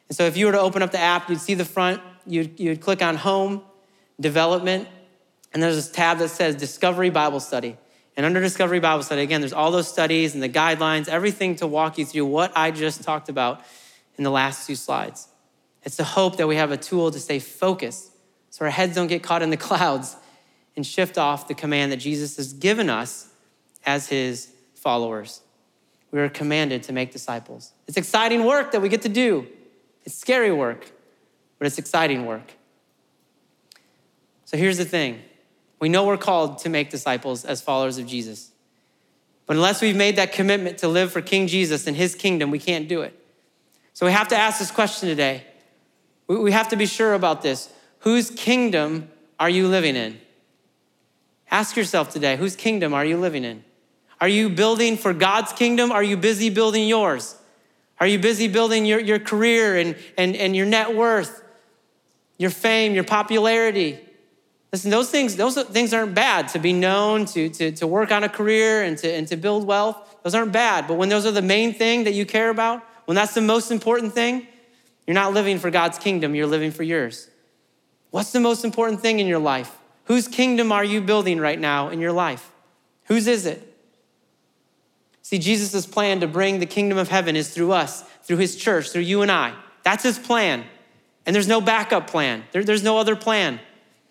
And 0.09 0.17
so 0.17 0.25
if 0.25 0.37
you 0.37 0.47
were 0.47 0.53
to 0.53 0.61
open 0.61 0.83
up 0.83 0.93
the 0.93 1.01
app, 1.01 1.29
you'd 1.29 1.41
see 1.41 1.55
the 1.55 1.65
front, 1.65 2.01
you'd, 2.27 2.61
you'd 2.61 2.81
click 2.81 3.03
on 3.03 3.17
home, 3.17 3.63
development, 4.21 4.89
and 5.53 5.63
there's 5.63 5.77
this 5.77 5.91
tab 5.91 6.19
that 6.19 6.29
says 6.29 6.55
Discovery 6.57 7.11
Bible 7.11 7.41
Study. 7.41 7.77
And 8.17 8.27
under 8.27 8.41
Discovery 8.41 8.81
Bible 8.81 9.03
Study, 9.03 9.23
again, 9.23 9.41
there's 9.41 9.53
all 9.53 9.71
those 9.71 9.89
studies 9.89 10.35
and 10.35 10.43
the 10.43 10.49
guidelines, 10.49 11.09
everything 11.09 11.57
to 11.57 11.67
walk 11.67 11.99
you 11.99 12.07
through 12.07 12.27
what 12.27 12.53
I 12.57 12.71
just 12.71 13.03
talked 13.03 13.29
about 13.29 13.63
in 14.17 14.25
the 14.25 14.31
last 14.31 14.67
two 14.67 14.77
slides. 14.77 15.29
It's 15.83 15.97
the 15.97 16.05
hope 16.05 16.37
that 16.37 16.47
we 16.47 16.57
have 16.57 16.71
a 16.71 16.77
tool 16.77 17.11
to 17.11 17.19
stay 17.19 17.39
focused 17.39 18.11
so 18.51 18.65
our 18.65 18.71
heads 18.71 18.95
don't 18.95 19.07
get 19.07 19.23
caught 19.23 19.43
in 19.43 19.51
the 19.51 19.57
clouds 19.69 20.17
and 20.77 20.87
shift 20.87 21.19
off 21.19 21.49
the 21.49 21.55
command 21.55 21.93
that 21.93 21.99
Jesus 21.99 22.37
has 22.37 22.53
given 22.53 22.89
us 22.89 23.29
as 23.85 24.09
his 24.09 24.53
followers. 24.75 25.43
We 26.11 26.21
are 26.21 26.29
commanded 26.29 26.83
to 26.85 26.93
make 26.93 27.13
disciples. 27.13 27.73
It's 27.87 27.97
exciting 27.97 28.45
work 28.45 28.73
that 28.73 28.81
we 28.81 28.89
get 28.89 29.03
to 29.03 29.09
do. 29.09 29.47
It's 30.05 30.17
scary 30.17 30.53
work, 30.53 30.91
but 31.59 31.67
it's 31.67 31.79
exciting 31.79 32.27
work. 32.27 32.53
So 34.45 34.57
here's 34.57 34.79
the 34.79 34.85
thing 34.85 35.23
we 35.79 35.89
know 35.89 36.07
we're 36.07 36.17
called 36.17 36.59
to 36.59 36.69
make 36.69 36.91
disciples 36.91 37.45
as 37.45 37.61
followers 37.61 37.99
of 37.99 38.07
Jesus. 38.07 38.51
But 39.47 39.57
unless 39.57 39.83
we've 39.83 39.97
made 39.97 40.17
that 40.17 40.33
commitment 40.33 40.79
to 40.79 40.89
live 40.89 41.11
for 41.13 41.21
King 41.21 41.49
Jesus 41.49 41.87
and 41.87 41.97
his 41.97 42.15
kingdom, 42.15 42.51
we 42.51 42.59
can't 42.59 42.89
do 42.89 43.03
it. 43.03 43.19
So 43.93 44.07
we 44.07 44.13
have 44.13 44.29
to 44.29 44.37
ask 44.37 44.59
this 44.59 44.71
question 44.71 45.09
today. 45.09 45.45
We 46.29 46.53
have 46.53 46.69
to 46.69 46.77
be 46.77 46.87
sure 46.87 47.15
about 47.15 47.43
this. 47.43 47.69
Whose 48.01 48.31
kingdom 48.31 49.11
are 49.41 49.51
you 49.51 49.67
living 49.69 49.97
in? 49.97 50.21
Ask 51.53 51.77
yourself 51.77 52.09
today, 52.09 52.37
whose 52.39 52.57
kingdom 52.57 52.95
are 52.95 53.05
you 53.05 53.19
living 53.19 53.45
in? 53.45 53.63
Are 54.23 54.29
you 54.29 54.49
building 54.49 54.97
for 54.97 55.13
God's 55.13 55.53
kingdom? 55.53 55.93
Are 55.93 56.03
you 56.03 56.17
busy 56.17 56.49
building 56.49 56.89
yours? 56.89 57.37
Are 58.01 58.07
you 58.07 58.19
busy 58.19 58.49
building 58.49 58.87
your, 58.87 58.99
your 58.99 59.19
career 59.19 59.77
and, 59.77 59.95
and, 60.17 60.35
and 60.35 60.57
your 60.57 60.65
net 60.65 60.97
worth, 60.97 61.45
your 62.39 62.49
fame, 62.49 62.95
your 62.95 63.05
popularity? 63.05 64.01
Listen, 64.73 64.91
those 64.91 65.11
things, 65.11 65.37
those 65.37 65.63
things 65.65 65.93
aren't 65.93 66.15
bad 66.15 66.49
to 66.49 66.59
be 66.59 66.73
known, 66.73 67.27
to, 67.27 67.51
to, 67.51 67.71
to 67.73 67.87
work 67.87 68.11
on 68.11 68.25
a 68.25 68.31
career 68.31 68.83
and 68.83 68.97
to, 68.97 69.13
and 69.13 69.29
to 69.29 69.37
build 69.37 69.67
wealth. 69.67 70.17
Those 70.23 70.35
aren't 70.35 70.53
bad. 70.53 70.89
But 70.89 70.95
when 70.95 71.11
those 71.11 71.27
are 71.27 71.33
the 71.33 71.43
main 71.43 71.75
thing 71.75 72.05
that 72.05 72.15
you 72.15 72.25
care 72.25 72.49
about, 72.49 72.83
when 73.05 73.15
that's 73.15 73.35
the 73.35 73.43
most 73.43 73.71
important 73.71 74.15
thing, 74.15 74.47
you're 75.07 75.13
not 75.13 75.35
living 75.35 75.59
for 75.59 75.71
God's 75.71 75.99
kingdom, 75.99 76.35
you're 76.35 76.47
living 76.47 76.71
for 76.71 76.83
yours. 76.83 77.29
What's 78.11 78.33
the 78.33 78.41
most 78.41 78.65
important 78.65 79.03
thing 79.03 79.21
in 79.21 79.27
your 79.27 79.39
life? 79.39 79.77
Whose 80.05 80.29
kingdom 80.29 80.73
are 80.73 80.85
you 80.85 81.01
building 81.01 81.41
right 81.41 81.59
now 81.59 81.89
in 81.89 82.01
your 82.01 82.13
life? 82.13 82.51
Whose 83.05 83.27
is 83.27 83.47
it? 83.47 83.69
See, 85.23 85.39
Jesus' 85.39 85.87
plan 85.87 86.21
to 86.21 86.27
bring 86.27 86.59
the 86.59 86.67
kingdom 86.67 86.99
of 86.99 87.09
heaven 87.09 87.37
is 87.37 87.51
through 87.51 87.73
us, 87.73 88.03
through 88.25 88.39
his 88.39 88.57
church, 88.57 88.91
through 88.91 89.03
you 89.03 89.23
and 89.23 89.31
I. 89.31 89.55
That's 89.83 90.03
his 90.03 90.19
plan. 90.19 90.65
And 91.25 91.35
there's 91.35 91.49
no 91.49 91.61
backup 91.61 92.09
plan, 92.09 92.45
there, 92.53 92.65
there's 92.65 92.83
no 92.83 92.99
other 92.99 93.17
plan. 93.17 93.61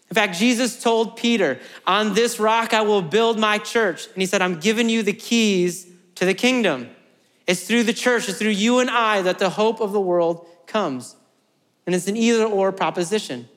In 0.09 0.15
fact, 0.15 0.37
Jesus 0.37 0.81
told 0.81 1.15
Peter, 1.15 1.59
On 1.87 2.13
this 2.13 2.39
rock 2.39 2.73
I 2.73 2.81
will 2.81 3.01
build 3.01 3.39
my 3.39 3.57
church. 3.57 4.07
And 4.07 4.17
he 4.17 4.25
said, 4.25 4.41
I'm 4.41 4.59
giving 4.59 4.89
you 4.89 5.03
the 5.03 5.13
keys 5.13 5.87
to 6.15 6.25
the 6.25 6.33
kingdom. 6.33 6.89
It's 7.47 7.63
through 7.63 7.83
the 7.83 7.93
church, 7.93 8.27
it's 8.29 8.37
through 8.37 8.49
you 8.49 8.79
and 8.79 8.89
I 8.89 9.21
that 9.21 9.39
the 9.39 9.49
hope 9.49 9.79
of 9.79 9.91
the 9.91 10.01
world 10.01 10.47
comes. 10.67 11.15
And 11.85 11.95
it's 11.95 12.07
an 12.07 12.17
either 12.17 12.45
or 12.45 12.71
proposition. 12.71 13.47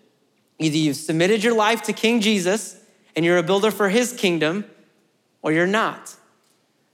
Either 0.58 0.76
you've 0.76 0.96
submitted 0.96 1.42
your 1.42 1.54
life 1.54 1.82
to 1.82 1.92
King 1.92 2.20
Jesus 2.20 2.80
and 3.16 3.24
you're 3.24 3.38
a 3.38 3.42
builder 3.42 3.70
for 3.70 3.88
his 3.88 4.12
kingdom, 4.12 4.64
or 5.42 5.52
you're 5.52 5.66
not. 5.66 6.14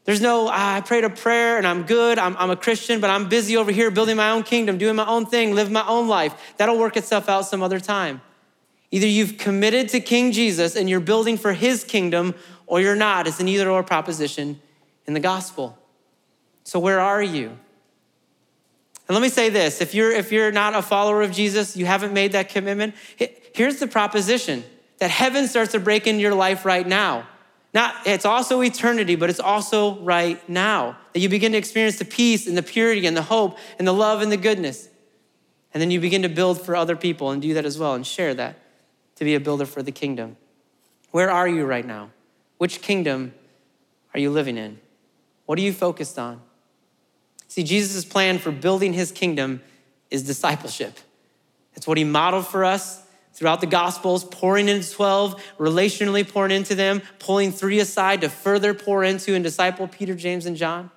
There's 0.04 0.20
no, 0.20 0.48
ah, 0.48 0.76
I 0.76 0.80
prayed 0.80 1.04
a 1.04 1.10
prayer 1.10 1.56
and 1.58 1.66
I'm 1.66 1.84
good, 1.84 2.18
I'm, 2.18 2.36
I'm 2.36 2.50
a 2.50 2.56
Christian, 2.56 3.00
but 3.00 3.10
I'm 3.10 3.28
busy 3.28 3.56
over 3.56 3.70
here 3.70 3.90
building 3.90 4.16
my 4.16 4.30
own 4.30 4.42
kingdom, 4.42 4.78
doing 4.78 4.96
my 4.96 5.06
own 5.06 5.26
thing, 5.26 5.54
living 5.54 5.72
my 5.72 5.86
own 5.86 6.08
life. 6.08 6.54
That'll 6.56 6.78
work 6.78 6.96
itself 6.96 7.28
out 7.28 7.42
some 7.42 7.62
other 7.62 7.80
time. 7.80 8.20
Either 8.90 9.06
you've 9.06 9.38
committed 9.38 9.88
to 9.90 10.00
King 10.00 10.32
Jesus 10.32 10.74
and 10.74 10.90
you're 10.90 11.00
building 11.00 11.36
for 11.36 11.52
his 11.52 11.84
kingdom, 11.84 12.34
or 12.66 12.80
you're 12.80 12.96
not. 12.96 13.26
It's 13.26 13.40
an 13.40 13.48
either 13.48 13.70
or 13.70 13.82
proposition 13.82 14.60
in 15.06 15.14
the 15.14 15.20
gospel. 15.20 15.78
So, 16.64 16.78
where 16.78 17.00
are 17.00 17.22
you? 17.22 17.48
And 17.48 19.14
let 19.16 19.22
me 19.22 19.28
say 19.28 19.48
this 19.48 19.80
if 19.80 19.94
you're, 19.94 20.12
if 20.12 20.30
you're 20.30 20.52
not 20.52 20.74
a 20.74 20.82
follower 20.82 21.22
of 21.22 21.32
Jesus, 21.32 21.76
you 21.76 21.84
haven't 21.84 22.12
made 22.12 22.32
that 22.32 22.48
commitment, 22.48 22.94
here's 23.54 23.78
the 23.78 23.86
proposition 23.86 24.64
that 24.98 25.10
heaven 25.10 25.48
starts 25.48 25.72
to 25.72 25.80
break 25.80 26.06
into 26.06 26.20
your 26.20 26.34
life 26.34 26.64
right 26.64 26.86
now. 26.86 27.26
Not, 27.72 27.94
it's 28.04 28.24
also 28.24 28.62
eternity, 28.62 29.14
but 29.14 29.30
it's 29.30 29.40
also 29.40 29.98
right 30.00 30.46
now. 30.48 30.96
That 31.12 31.20
you 31.20 31.28
begin 31.28 31.52
to 31.52 31.58
experience 31.58 31.98
the 31.98 32.04
peace 32.04 32.46
and 32.46 32.56
the 32.56 32.62
purity 32.62 33.06
and 33.06 33.16
the 33.16 33.22
hope 33.22 33.58
and 33.78 33.86
the 33.86 33.92
love 33.92 34.22
and 34.22 34.30
the 34.30 34.36
goodness. 34.36 34.88
And 35.72 35.80
then 35.80 35.90
you 35.90 36.00
begin 36.00 36.22
to 36.22 36.28
build 36.28 36.60
for 36.60 36.74
other 36.74 36.96
people 36.96 37.30
and 37.30 37.40
do 37.40 37.54
that 37.54 37.64
as 37.64 37.78
well 37.78 37.94
and 37.94 38.06
share 38.06 38.34
that 38.34 38.56
to 39.16 39.24
be 39.24 39.34
a 39.34 39.40
builder 39.40 39.66
for 39.66 39.82
the 39.82 39.92
kingdom. 39.92 40.36
Where 41.12 41.30
are 41.30 41.46
you 41.46 41.64
right 41.64 41.86
now? 41.86 42.10
Which 42.58 42.82
kingdom 42.82 43.34
are 44.14 44.20
you 44.20 44.30
living 44.30 44.56
in? 44.56 44.80
What 45.46 45.58
are 45.58 45.62
you 45.62 45.72
focused 45.72 46.18
on? 46.18 46.40
See, 47.48 47.62
Jesus' 47.62 48.04
plan 48.04 48.38
for 48.38 48.50
building 48.50 48.92
his 48.92 49.12
kingdom 49.12 49.62
is 50.10 50.24
discipleship. 50.24 50.98
It's 51.74 51.86
what 51.86 51.98
he 51.98 52.04
modeled 52.04 52.46
for 52.46 52.64
us 52.64 53.02
throughout 53.40 53.62
the 53.62 53.66
Gospels, 53.66 54.22
pouring 54.22 54.68
into 54.68 54.92
12, 54.92 55.42
relationally 55.56 56.30
pouring 56.30 56.52
into 56.52 56.74
them, 56.74 57.00
pulling 57.18 57.50
three 57.50 57.80
aside 57.80 58.20
to 58.20 58.28
further 58.28 58.74
pour 58.74 59.02
into 59.02 59.34
and 59.34 59.42
disciple 59.42 59.88
Peter, 59.88 60.14
James, 60.14 60.44
and 60.44 60.58
John. 60.58 60.90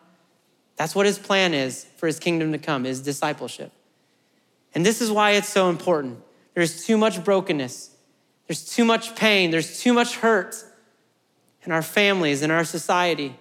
That's 0.75 0.93
what 0.93 1.05
his 1.05 1.17
plan 1.17 1.53
is 1.53 1.85
for 1.95 2.05
his 2.05 2.19
kingdom 2.19 2.51
to 2.51 2.57
come, 2.57 2.85
is 2.85 2.99
discipleship. 2.99 3.71
And 4.75 4.85
this 4.85 4.99
is 4.99 5.09
why 5.09 5.31
it's 5.31 5.47
so 5.47 5.69
important. 5.69 6.19
There's 6.53 6.85
too 6.85 6.97
much 6.97 7.23
brokenness. 7.23 7.91
There's 8.47 8.65
too 8.65 8.83
much 8.83 9.15
pain. 9.15 9.49
There's 9.49 9.79
too 9.79 9.93
much 9.93 10.17
hurt 10.17 10.53
in 11.63 11.71
our 11.71 11.81
families, 11.81 12.41
in 12.41 12.51
our 12.51 12.65
society, 12.65 13.37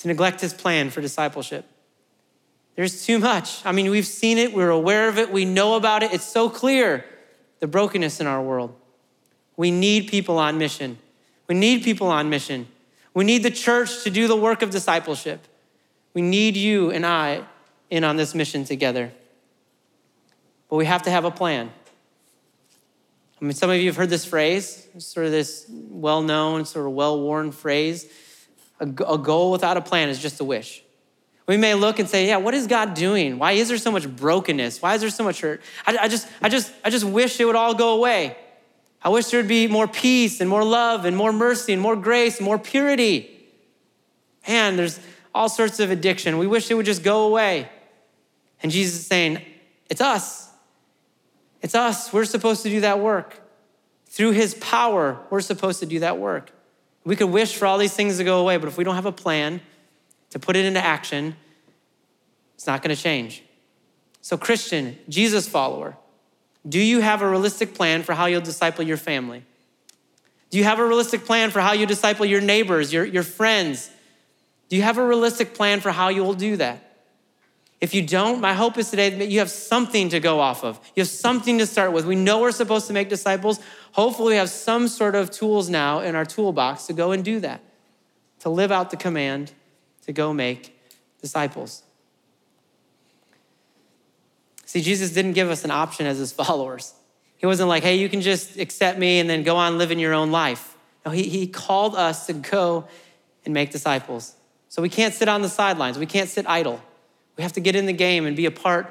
to 0.00 0.08
neglect 0.08 0.42
his 0.42 0.52
plan 0.52 0.90
for 0.90 1.00
discipleship. 1.00 1.64
There's 2.74 3.06
too 3.06 3.18
much. 3.18 3.64
I 3.64 3.72
mean, 3.72 3.90
we've 3.90 4.06
seen 4.06 4.36
it, 4.36 4.52
we're 4.52 4.68
aware 4.68 5.08
of 5.08 5.16
it, 5.16 5.32
we 5.32 5.46
know 5.46 5.76
about 5.76 6.02
it. 6.02 6.12
It's 6.12 6.26
so 6.26 6.50
clear 6.50 7.06
the 7.60 7.66
brokenness 7.66 8.20
in 8.20 8.26
our 8.26 8.42
world. 8.42 8.74
We 9.56 9.70
need 9.70 10.08
people 10.08 10.38
on 10.38 10.58
mission. 10.58 10.98
We 11.48 11.54
need 11.54 11.82
people 11.82 12.08
on 12.08 12.28
mission. 12.28 12.68
We 13.14 13.24
need 13.24 13.42
the 13.42 13.50
church 13.50 14.02
to 14.04 14.10
do 14.10 14.28
the 14.28 14.36
work 14.36 14.62
of 14.62 14.70
discipleship. 14.70 15.46
We 16.12 16.22
need 16.22 16.56
you 16.56 16.90
and 16.90 17.06
I 17.06 17.44
in 17.90 18.04
on 18.04 18.16
this 18.16 18.34
mission 18.34 18.64
together. 18.64 19.12
But 20.68 20.76
we 20.76 20.84
have 20.86 21.02
to 21.02 21.10
have 21.10 21.24
a 21.24 21.30
plan. 21.30 21.70
I 23.40 23.44
mean, 23.44 23.52
some 23.52 23.70
of 23.70 23.76
you 23.76 23.86
have 23.86 23.96
heard 23.96 24.10
this 24.10 24.24
phrase, 24.24 24.88
sort 24.98 25.26
of 25.26 25.32
this 25.32 25.66
well 25.68 26.22
known, 26.22 26.64
sort 26.64 26.86
of 26.86 26.92
well 26.92 27.20
worn 27.20 27.52
phrase. 27.52 28.10
A, 28.80 28.86
goal 28.86 29.52
without 29.52 29.76
a 29.76 29.80
plan 29.80 30.08
is 30.08 30.18
just 30.18 30.40
a 30.40 30.44
wish. 30.44 30.82
We 31.46 31.56
may 31.56 31.74
look 31.74 31.98
and 31.98 32.08
say, 32.08 32.26
yeah, 32.26 32.38
what 32.38 32.54
is 32.54 32.66
God 32.66 32.94
doing? 32.94 33.38
Why 33.38 33.52
is 33.52 33.68
there 33.68 33.78
so 33.78 33.92
much 33.92 34.08
brokenness? 34.08 34.82
Why 34.82 34.94
is 34.94 35.00
there 35.00 35.10
so 35.10 35.22
much 35.22 35.40
hurt? 35.40 35.62
I, 35.86 35.96
I, 36.02 36.08
just, 36.08 36.26
I, 36.42 36.48
just, 36.48 36.72
I 36.84 36.90
just 36.90 37.04
wish 37.04 37.38
it 37.38 37.44
would 37.44 37.54
all 37.54 37.74
go 37.74 37.94
away. 37.94 38.36
I 39.00 39.10
wish 39.10 39.26
there 39.26 39.38
would 39.38 39.48
be 39.48 39.68
more 39.68 39.86
peace 39.86 40.40
and 40.40 40.50
more 40.50 40.64
love 40.64 41.04
and 41.04 41.16
more 41.16 41.32
mercy 41.32 41.72
and 41.72 41.80
more 41.80 41.94
grace 41.94 42.38
and 42.38 42.44
more 42.44 42.58
purity. 42.58 43.30
Man, 44.48 44.76
there's 44.76 44.98
all 45.32 45.48
sorts 45.48 45.78
of 45.78 45.92
addiction. 45.92 46.38
We 46.38 46.48
wish 46.48 46.70
it 46.70 46.74
would 46.74 46.86
just 46.86 47.04
go 47.04 47.28
away. 47.28 47.68
And 48.62 48.72
Jesus 48.72 49.00
is 49.00 49.06
saying, 49.06 49.40
it's 49.88 50.00
us. 50.00 50.50
It's 51.62 51.76
us. 51.76 52.12
We're 52.12 52.24
supposed 52.24 52.62
to 52.64 52.70
do 52.70 52.80
that 52.80 52.98
work. 52.98 53.40
Through 54.06 54.32
his 54.32 54.54
power, 54.54 55.20
we're 55.30 55.40
supposed 55.40 55.78
to 55.80 55.86
do 55.86 56.00
that 56.00 56.18
work. 56.18 56.50
We 57.04 57.14
could 57.14 57.30
wish 57.30 57.54
for 57.54 57.66
all 57.66 57.78
these 57.78 57.92
things 57.92 58.16
to 58.16 58.24
go 58.24 58.40
away, 58.40 58.56
but 58.56 58.66
if 58.66 58.76
we 58.76 58.82
don't 58.82 58.96
have 58.96 59.06
a 59.06 59.12
plan, 59.12 59.60
to 60.36 60.40
put 60.40 60.54
it 60.54 60.66
into 60.66 60.84
action, 60.84 61.34
it's 62.56 62.66
not 62.66 62.82
going 62.82 62.94
to 62.94 63.02
change. 63.02 63.42
So, 64.20 64.36
Christian, 64.36 64.98
Jesus 65.08 65.48
follower, 65.48 65.96
do 66.68 66.78
you 66.78 67.00
have 67.00 67.22
a 67.22 67.28
realistic 67.28 67.72
plan 67.72 68.02
for 68.02 68.12
how 68.12 68.26
you'll 68.26 68.42
disciple 68.42 68.84
your 68.84 68.98
family? 68.98 69.44
Do 70.50 70.58
you 70.58 70.64
have 70.64 70.78
a 70.78 70.84
realistic 70.84 71.24
plan 71.24 71.50
for 71.50 71.60
how 71.60 71.72
you 71.72 71.86
disciple 71.86 72.26
your 72.26 72.42
neighbors, 72.42 72.92
your, 72.92 73.06
your 73.06 73.22
friends? 73.22 73.90
Do 74.68 74.76
you 74.76 74.82
have 74.82 74.98
a 74.98 75.06
realistic 75.06 75.54
plan 75.54 75.80
for 75.80 75.90
how 75.90 76.08
you 76.10 76.22
will 76.22 76.34
do 76.34 76.58
that? 76.58 76.98
If 77.80 77.94
you 77.94 78.06
don't, 78.06 78.38
my 78.42 78.52
hope 78.52 78.76
is 78.76 78.90
today 78.90 79.08
that 79.08 79.28
you 79.28 79.38
have 79.38 79.50
something 79.50 80.10
to 80.10 80.20
go 80.20 80.40
off 80.40 80.64
of. 80.64 80.78
You 80.94 81.00
have 81.00 81.08
something 81.08 81.56
to 81.56 81.66
start 81.66 81.92
with. 81.92 82.04
We 82.04 82.14
know 82.14 82.42
we're 82.42 82.52
supposed 82.52 82.88
to 82.88 82.92
make 82.92 83.08
disciples. 83.08 83.58
Hopefully, 83.92 84.34
we 84.34 84.36
have 84.36 84.50
some 84.50 84.86
sort 84.88 85.14
of 85.14 85.30
tools 85.30 85.70
now 85.70 86.00
in 86.00 86.14
our 86.14 86.26
toolbox 86.26 86.88
to 86.88 86.92
go 86.92 87.12
and 87.12 87.24
do 87.24 87.40
that, 87.40 87.62
to 88.40 88.50
live 88.50 88.70
out 88.70 88.90
the 88.90 88.98
command 88.98 89.52
to 90.06 90.12
go 90.12 90.32
make 90.32 90.78
disciples. 91.20 91.82
See, 94.64 94.80
Jesus 94.80 95.12
didn't 95.12 95.32
give 95.32 95.50
us 95.50 95.64
an 95.64 95.70
option 95.70 96.06
as 96.06 96.18
his 96.18 96.32
followers. 96.40 96.94
He 97.36 97.46
wasn't 97.46 97.68
like, 97.68 97.82
hey, 97.82 97.96
you 97.96 98.08
can 98.08 98.20
just 98.20 98.58
accept 98.58 98.98
me 98.98 99.20
and 99.20 99.28
then 99.28 99.42
go 99.42 99.56
on 99.56 99.78
living 99.78 99.98
your 99.98 100.14
own 100.14 100.30
life. 100.30 100.76
No, 101.04 101.12
he, 101.12 101.24
he 101.24 101.46
called 101.46 101.94
us 101.94 102.26
to 102.26 102.32
go 102.32 102.88
and 103.44 103.54
make 103.54 103.70
disciples. 103.70 104.34
So 104.68 104.82
we 104.82 104.88
can't 104.88 105.14
sit 105.14 105.28
on 105.28 105.42
the 105.42 105.48
sidelines, 105.48 105.98
we 105.98 106.06
can't 106.06 106.28
sit 106.28 106.46
idle. 106.48 106.80
We 107.36 107.42
have 107.42 107.52
to 107.52 107.60
get 107.60 107.76
in 107.76 107.84
the 107.84 107.92
game 107.92 108.24
and 108.24 108.34
be 108.34 108.46
a 108.46 108.50
part 108.50 108.90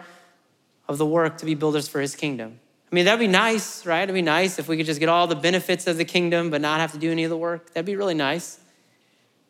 of 0.88 1.00
the 1.00 1.06
work 1.06 1.40
to 1.40 1.46
be 1.46 1.56
builders 1.56 1.88
for 1.88 2.00
his 2.00 2.16
kingdom. 2.16 2.60
I 2.92 2.96
mean, 2.96 3.06
that'd 3.06 3.20
be 3.20 3.28
nice, 3.28 3.86
right? 3.88 4.04
It'd 4.04 4.14
be 4.14 4.22
nice 4.22 4.60
if 4.60 4.68
we 4.68 4.78
could 4.78 4.86
just 4.86 5.00
get 5.00 5.10
all 5.10 5.26
the 5.26 5.36
benefits 5.36 5.88
of 5.88 5.98
the 5.98 6.06
kingdom 6.06 6.52
but 6.52 6.62
not 6.62 6.80
have 6.80 6.92
to 6.92 7.00
do 7.00 7.12
any 7.12 7.24
of 7.24 7.32
the 7.32 7.38
work. 7.38 7.74
That'd 7.74 7.88
be 7.88 7.96
really 7.96 8.14
nice. 8.14 8.60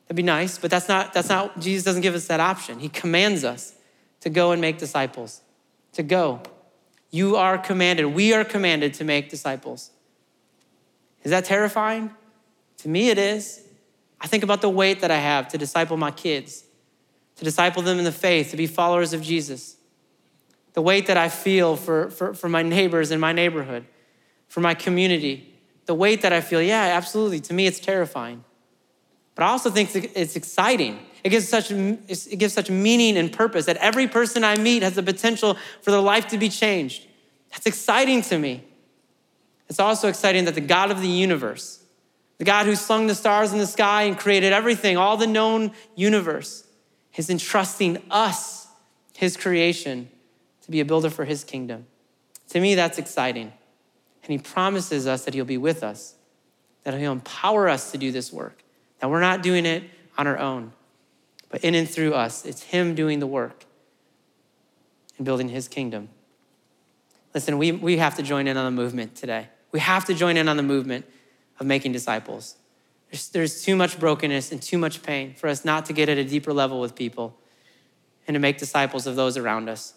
That'd 0.08 0.16
be 0.16 0.24
nice, 0.24 0.58
but 0.58 0.70
that's 0.70 0.88
not, 0.88 1.14
that's 1.14 1.30
not, 1.30 1.60
Jesus 1.60 1.84
doesn't 1.84 2.02
give 2.02 2.14
us 2.14 2.28
that 2.28 2.40
option. 2.40 2.80
He 2.80 2.90
commands 2.90 3.44
us 3.44 3.74
to 4.22 4.30
go 4.30 4.52
and 4.52 4.62
make 4.62 4.78
disciples, 4.78 5.42
to 5.94 6.04
go. 6.04 6.42
You 7.10 7.38
are 7.38 7.58
commanded, 7.58 8.06
we 8.08 8.34
are 8.34 8.44
commanded 8.44 8.94
to 8.96 9.04
make 9.04 9.30
disciples. 9.30 9.92
Is 11.24 11.32
that 11.32 11.46
terrifying? 11.46 12.12
To 12.80 12.90
me, 12.90 13.10
it 13.10 13.18
is. 13.18 13.62
I 14.22 14.28
think 14.28 14.44
about 14.44 14.62
the 14.62 14.70
weight 14.70 15.02
that 15.02 15.12
I 15.12 15.18
have 15.18 15.48
to 15.50 15.58
disciple 15.58 15.98
my 15.98 16.12
kids, 16.12 16.64
to 17.38 17.44
disciple 17.44 17.82
them 17.82 17.98
in 17.98 18.06
the 18.06 18.12
faith, 18.12 18.52
to 18.52 18.58
be 18.58 18.68
followers 18.68 19.14
of 19.14 19.22
Jesus. 19.22 19.76
The 20.74 20.82
weight 20.82 21.08
that 21.08 21.18
I 21.18 21.30
feel 21.30 21.78
for, 21.78 22.12
for, 22.12 22.34
for 22.34 22.48
my 22.48 22.62
neighbors 22.62 23.10
in 23.10 23.20
my 23.20 23.34
neighborhood, 23.34 23.86
for 24.48 24.60
my 24.60 24.74
community. 24.74 25.54
The 25.86 25.96
weight 25.96 26.22
that 26.22 26.34
I 26.34 26.42
feel, 26.42 26.62
yeah, 26.62 26.92
absolutely. 26.96 27.40
To 27.42 27.54
me, 27.54 27.66
it's 27.66 27.80
terrifying. 27.80 28.44
But 29.36 29.44
I 29.44 29.48
also 29.48 29.70
think 29.70 29.94
it's 30.16 30.36
exciting. 30.36 31.00
It 31.24 31.30
gives 31.30 31.48
such, 31.48 31.72
it 31.72 32.40
gives 32.40 32.54
such 32.54 32.70
meaning 32.70 33.18
and 33.18 33.32
purpose 33.32 33.66
that 33.66 33.78
every 33.78 34.08
person 34.08 34.44
I 34.44 34.58
meet 34.58 34.82
has 34.82 34.96
the 34.96 35.04
potential 35.04 35.58
for 35.82 35.92
their 35.92 36.00
life 36.00 36.28
to 36.28 36.38
be 36.38 36.50
changed. 36.50 37.06
That's 37.52 37.66
exciting 37.66 38.22
to 38.24 38.38
me. 38.38 38.64
It's 39.68 39.80
also 39.80 40.08
exciting 40.08 40.46
that 40.46 40.56
the 40.56 40.62
God 40.62 40.92
of 40.92 41.02
the 41.02 41.08
universe, 41.08 41.84
the 42.38 42.44
God 42.46 42.66
who 42.66 42.76
slung 42.76 43.08
the 43.08 43.16
stars 43.16 43.52
in 43.52 43.60
the 43.60 43.68
sky 43.68 44.04
and 44.04 44.18
created 44.18 44.54
everything, 44.54 44.98
all 44.98 45.18
the 45.18 45.28
known 45.28 45.72
universe, 45.96 46.68
is 47.16 47.30
entrusting 47.30 48.02
us, 48.12 48.68
his 49.16 49.38
creation, 49.38 50.10
to 50.62 50.72
be 50.72 50.80
a 50.80 50.86
builder 50.86 51.10
for 51.10 51.26
his 51.26 51.44
kingdom. 51.44 51.88
To 52.50 52.60
me, 52.60 52.76
that's 52.76 52.98
exciting. 52.98 53.52
And 54.24 54.32
he 54.32 54.38
promises 54.38 55.08
us 55.08 55.26
that 55.26 55.34
he'll 55.34 55.46
be 55.46 55.58
with 55.58 55.84
us, 55.84 56.16
that 56.84 56.94
he'll 57.00 57.12
empower 57.12 57.68
us 57.70 57.92
to 57.92 57.98
do 57.98 58.12
this 58.12 58.32
work. 58.34 58.65
That 59.06 59.12
we're 59.12 59.20
not 59.20 59.44
doing 59.44 59.68
it 59.68 59.84
on 60.18 60.26
our 60.26 60.40
own, 60.40 60.74
but 61.50 61.64
in 61.64 61.76
and 61.76 61.88
through 61.88 62.16
us. 62.16 62.44
It's 62.44 62.64
Him 62.64 62.96
doing 62.96 63.20
the 63.20 63.28
work 63.28 63.64
and 65.18 65.26
building 65.28 65.48
His 65.48 65.68
kingdom. 65.68 66.10
Listen, 67.32 67.60
we, 67.60 67.72
we 67.72 67.98
have 67.98 68.16
to 68.16 68.24
join 68.24 68.48
in 68.48 68.58
on 68.58 68.66
the 68.66 68.72
movement 68.72 69.14
today. 69.14 69.50
We 69.72 69.80
have 69.80 70.06
to 70.06 70.16
join 70.16 70.38
in 70.38 70.50
on 70.50 70.58
the 70.58 70.64
movement 70.64 71.06
of 71.60 71.68
making 71.68 71.92
disciples. 71.92 72.56
There's, 73.12 73.30
there's 73.30 73.62
too 73.64 73.76
much 73.76 74.00
brokenness 74.00 74.52
and 74.52 74.60
too 74.60 74.80
much 74.80 75.04
pain 75.04 75.36
for 75.36 75.50
us 75.50 75.64
not 75.64 75.86
to 75.86 75.94
get 75.94 76.10
at 76.10 76.18
a 76.18 76.24
deeper 76.24 76.52
level 76.52 76.82
with 76.82 76.96
people 76.96 77.38
and 78.28 78.34
to 78.34 78.40
make 78.40 78.58
disciples 78.58 79.06
of 79.06 79.16
those 79.16 79.38
around 79.38 79.70
us. 79.70 79.94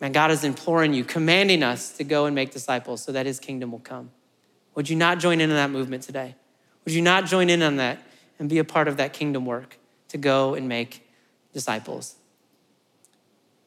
Man, 0.00 0.12
God 0.12 0.30
is 0.30 0.44
imploring 0.44 0.94
you, 0.94 1.02
commanding 1.02 1.64
us 1.64 1.90
to 1.96 2.04
go 2.04 2.26
and 2.26 2.34
make 2.36 2.52
disciples 2.52 3.02
so 3.02 3.10
that 3.10 3.26
his 3.26 3.40
kingdom 3.40 3.72
will 3.72 3.80
come. 3.80 4.12
Would 4.76 4.88
you 4.88 4.94
not 4.94 5.18
join 5.18 5.40
in 5.40 5.50
on 5.50 5.56
that 5.56 5.72
movement 5.72 6.04
today? 6.04 6.36
Would 6.84 6.94
you 6.94 7.02
not 7.02 7.26
join 7.26 7.50
in 7.50 7.62
on 7.62 7.76
that 7.76 7.98
and 8.38 8.48
be 8.48 8.58
a 8.58 8.64
part 8.64 8.88
of 8.88 8.96
that 8.98 9.12
kingdom 9.12 9.46
work 9.46 9.78
to 10.08 10.18
go 10.18 10.54
and 10.54 10.68
make 10.68 11.08
disciples? 11.52 12.16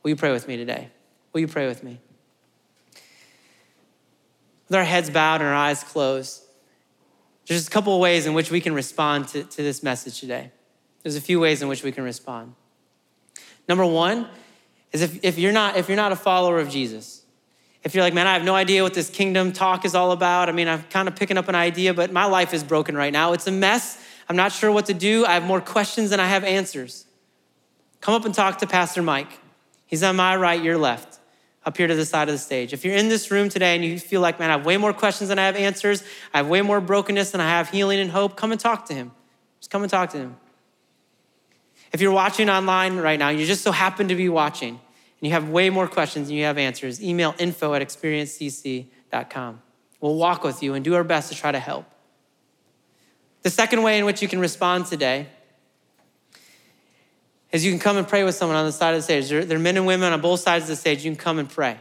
Will 0.03 0.09
you 0.09 0.15
pray 0.15 0.31
with 0.31 0.47
me 0.47 0.57
today? 0.57 0.89
Will 1.33 1.41
you 1.41 1.47
pray 1.47 1.67
with 1.67 1.83
me? 1.83 1.99
with 4.67 4.75
our 4.75 4.83
heads 4.83 5.09
bowed 5.09 5.41
and 5.41 5.49
our 5.49 5.55
eyes 5.55 5.83
closed, 5.83 6.43
there's 7.47 7.61
just 7.61 7.69
a 7.69 7.71
couple 7.71 7.93
of 7.93 8.01
ways 8.01 8.25
in 8.25 8.33
which 8.33 8.51
we 8.51 8.59
can 8.59 8.73
respond 8.73 9.27
to, 9.29 9.43
to 9.43 9.57
this 9.57 9.81
message 9.81 10.19
today. 10.19 10.51
There's 11.03 11.15
a 11.15 11.21
few 11.21 11.39
ways 11.39 11.61
in 11.61 11.67
which 11.67 11.83
we 11.83 11.91
can 11.91 12.03
respond. 12.03 12.53
Number 13.69 13.85
one 13.85 14.27
is 14.91 15.01
if, 15.01 15.23
if, 15.23 15.37
you're 15.37 15.53
not, 15.53 15.77
if 15.77 15.87
you're 15.87 15.95
not 15.95 16.11
a 16.11 16.17
follower 16.17 16.59
of 16.59 16.69
Jesus, 16.69 17.16
if 17.87 17.95
you're 17.95 18.03
like, 18.03 18.13
man, 18.13 18.27
I 18.27 18.33
have 18.33 18.43
no 18.43 18.53
idea 18.53 18.83
what 18.83 18.93
this 18.93 19.09
kingdom 19.09 19.53
talk 19.53 19.85
is 19.85 19.95
all 19.95 20.11
about. 20.11 20.49
I 20.49 20.51
mean, 20.51 20.67
I'm 20.67 20.83
kind 20.89 21.07
of 21.07 21.15
picking 21.15 21.37
up 21.37 21.47
an 21.47 21.55
idea, 21.55 21.93
but 21.93 22.11
my 22.11 22.25
life 22.25 22.53
is 22.53 22.61
broken 22.61 22.97
right 22.97 23.13
now. 23.13 23.31
It's 23.31 23.47
a 23.47 23.51
mess. 23.51 23.97
I'm 24.27 24.35
not 24.35 24.51
sure 24.51 24.69
what 24.69 24.87
to 24.87 24.93
do. 24.93 25.25
I 25.25 25.35
have 25.35 25.43
more 25.43 25.61
questions 25.61 26.09
than 26.09 26.19
I 26.19 26.27
have 26.27 26.43
answers. 26.43 27.05
Come 28.01 28.13
up 28.13 28.25
and 28.25 28.35
talk 28.35 28.57
to 28.57 28.67
Pastor 28.67 29.01
Mike. 29.01 29.39
He's 29.85 30.03
on 30.03 30.17
my 30.17 30.35
right, 30.35 30.61
your 30.61 30.77
left, 30.77 31.19
up 31.65 31.77
here 31.77 31.87
to 31.87 31.95
the 31.95 32.03
side 32.03 32.27
of 32.27 32.33
the 32.33 32.39
stage. 32.39 32.73
If 32.73 32.83
you're 32.83 32.93
in 32.93 33.07
this 33.07 33.31
room 33.31 33.47
today 33.47 33.73
and 33.73 33.85
you 33.85 33.97
feel 33.99 34.19
like, 34.19 34.37
man, 34.37 34.49
I 34.49 34.57
have 34.57 34.65
way 34.65 34.75
more 34.75 34.91
questions 34.91 35.29
than 35.29 35.39
I 35.39 35.45
have 35.45 35.55
answers, 35.55 36.03
I 36.33 36.39
have 36.39 36.49
way 36.49 36.61
more 36.61 36.81
brokenness 36.81 37.31
than 37.31 37.39
I 37.39 37.47
have 37.47 37.69
healing 37.69 38.01
and 38.01 38.11
hope, 38.11 38.35
come 38.35 38.51
and 38.51 38.59
talk 38.59 38.87
to 38.87 38.93
him. 38.93 39.13
Just 39.61 39.71
come 39.71 39.83
and 39.83 39.89
talk 39.89 40.09
to 40.09 40.17
him. 40.17 40.35
If 41.93 42.01
you're 42.01 42.11
watching 42.11 42.49
online 42.49 42.97
right 42.97 43.17
now, 43.17 43.29
you 43.29 43.45
just 43.45 43.63
so 43.63 43.71
happen 43.71 44.09
to 44.09 44.15
be 44.15 44.27
watching, 44.27 44.81
and 45.19 45.27
you 45.27 45.33
have 45.33 45.49
way 45.49 45.69
more 45.69 45.87
questions 45.87 46.27
than 46.27 46.37
you 46.37 46.43
have 46.43 46.57
answers, 46.57 47.01
email 47.01 47.33
info 47.39 47.73
at 47.73 47.81
experiencecc.com. 47.81 49.61
We'll 49.99 50.15
walk 50.15 50.43
with 50.43 50.61
you 50.61 50.75
and 50.75 50.85
do 50.85 50.93
our 50.95 51.03
best 51.03 51.31
to 51.31 51.35
try 51.35 51.51
to 51.51 51.59
help. 51.59 51.85
The 53.41 53.49
second 53.49 53.81
way 53.81 53.97
in 53.97 54.05
which 54.05 54.21
you 54.21 54.27
can 54.27 54.39
respond 54.39 54.85
today 54.85 55.27
is 57.51 57.65
you 57.65 57.71
can 57.71 57.79
come 57.79 57.97
and 57.97 58.07
pray 58.07 58.23
with 58.23 58.35
someone 58.35 58.57
on 58.57 58.65
the 58.65 58.71
side 58.71 58.93
of 58.93 58.99
the 58.99 59.03
stage. 59.03 59.29
There, 59.29 59.43
there 59.43 59.57
are 59.57 59.61
men 59.61 59.77
and 59.77 59.87
women 59.87 60.13
on 60.13 60.21
both 60.21 60.41
sides 60.41 60.65
of 60.65 60.69
the 60.69 60.75
stage. 60.75 61.03
You 61.03 61.11
can 61.11 61.19
come 61.19 61.39
and 61.39 61.49
pray. 61.49 61.77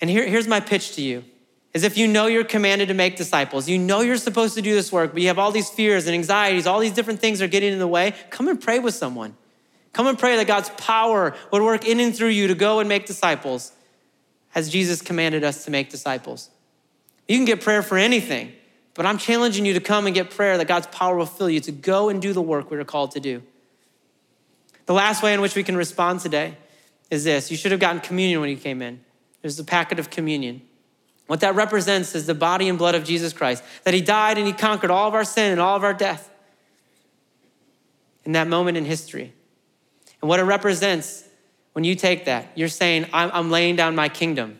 And 0.00 0.10
here, 0.10 0.26
here's 0.26 0.46
my 0.46 0.60
pitch 0.60 0.94
to 0.96 1.02
you 1.02 1.24
is 1.72 1.84
if 1.84 1.96
you 1.96 2.06
know 2.06 2.26
you're 2.26 2.44
commanded 2.44 2.88
to 2.88 2.94
make 2.94 3.16
disciples, 3.16 3.68
you 3.68 3.78
know 3.78 4.02
you're 4.02 4.18
supposed 4.18 4.54
to 4.54 4.60
do 4.62 4.74
this 4.74 4.92
work, 4.92 5.12
but 5.12 5.22
you 5.22 5.28
have 5.28 5.38
all 5.38 5.50
these 5.50 5.70
fears 5.70 6.06
and 6.06 6.14
anxieties, 6.14 6.66
all 6.66 6.78
these 6.78 6.92
different 6.92 7.18
things 7.18 7.40
are 7.40 7.48
getting 7.48 7.72
in 7.72 7.78
the 7.78 7.88
way, 7.88 8.14
come 8.28 8.46
and 8.48 8.60
pray 8.60 8.78
with 8.78 8.94
someone. 8.94 9.34
Come 9.92 10.06
and 10.06 10.18
pray 10.18 10.36
that 10.36 10.46
God's 10.46 10.70
power 10.70 11.34
would 11.50 11.62
work 11.62 11.86
in 11.86 12.00
and 12.00 12.16
through 12.16 12.28
you 12.28 12.48
to 12.48 12.54
go 12.54 12.80
and 12.80 12.88
make 12.88 13.06
disciples 13.06 13.72
as 14.54 14.70
Jesus 14.70 15.02
commanded 15.02 15.44
us 15.44 15.64
to 15.64 15.70
make 15.70 15.90
disciples. 15.90 16.50
You 17.28 17.36
can 17.36 17.44
get 17.44 17.60
prayer 17.60 17.82
for 17.82 17.98
anything, 17.98 18.52
but 18.94 19.06
I'm 19.06 19.18
challenging 19.18 19.64
you 19.64 19.74
to 19.74 19.80
come 19.80 20.06
and 20.06 20.14
get 20.14 20.30
prayer 20.30 20.58
that 20.58 20.68
God's 20.68 20.86
power 20.88 21.16
will 21.16 21.26
fill 21.26 21.50
you 21.50 21.60
to 21.60 21.72
go 21.72 22.08
and 22.08 22.20
do 22.20 22.32
the 22.32 22.42
work 22.42 22.70
we 22.70 22.78
are 22.78 22.84
called 22.84 23.12
to 23.12 23.20
do. 23.20 23.42
The 24.86 24.94
last 24.94 25.22
way 25.22 25.32
in 25.32 25.40
which 25.40 25.54
we 25.54 25.62
can 25.62 25.76
respond 25.76 26.20
today 26.20 26.56
is 27.10 27.24
this 27.24 27.50
you 27.50 27.56
should 27.56 27.70
have 27.70 27.80
gotten 27.80 28.00
communion 28.00 28.40
when 28.40 28.50
you 28.50 28.56
came 28.56 28.82
in. 28.82 29.00
There's 29.42 29.58
a 29.58 29.64
packet 29.64 29.98
of 29.98 30.10
communion. 30.10 30.62
What 31.26 31.40
that 31.40 31.54
represents 31.54 32.14
is 32.14 32.26
the 32.26 32.34
body 32.34 32.68
and 32.68 32.78
blood 32.78 32.94
of 32.94 33.04
Jesus 33.04 33.32
Christ, 33.32 33.62
that 33.84 33.94
he 33.94 34.00
died 34.00 34.38
and 34.38 34.46
he 34.46 34.52
conquered 34.52 34.90
all 34.90 35.08
of 35.08 35.14
our 35.14 35.24
sin 35.24 35.52
and 35.52 35.60
all 35.60 35.76
of 35.76 35.84
our 35.84 35.94
death 35.94 36.30
in 38.24 38.32
that 38.32 38.48
moment 38.48 38.76
in 38.76 38.84
history. 38.84 39.32
And 40.22 40.28
what 40.28 40.40
it 40.40 40.44
represents 40.44 41.28
when 41.74 41.84
you 41.84 41.94
take 41.94 42.24
that, 42.24 42.52
you're 42.54 42.68
saying, 42.68 43.06
I'm, 43.12 43.30
I'm 43.32 43.50
laying 43.50 43.76
down 43.76 43.94
my 43.94 44.08
kingdom. 44.08 44.58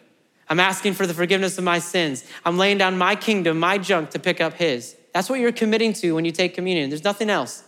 I'm 0.49 0.61
asking 0.61 0.95
for 0.95 1.07
the 1.07 1.15
forgiveness 1.15 1.57
of 1.57 1.65
my 1.65 1.79
sins. 1.79 2.25
I'm 2.45 2.59
laying 2.59 2.77
down 2.77 2.99
my 2.99 3.17
kingdom, 3.17 3.59
my 3.59 3.79
junk 3.79 4.11
to 4.11 4.19
pick 4.19 4.41
up 4.41 4.55
his. 4.55 4.97
That's 5.15 5.31
what 5.31 5.41
you're 5.41 5.53
committing 5.53 5.93
to 5.95 6.13
when 6.13 6.25
you 6.25 6.33
take 6.33 6.55
communion. 6.55 6.91
There's 6.91 7.05
nothing 7.05 7.31
else. 7.31 7.65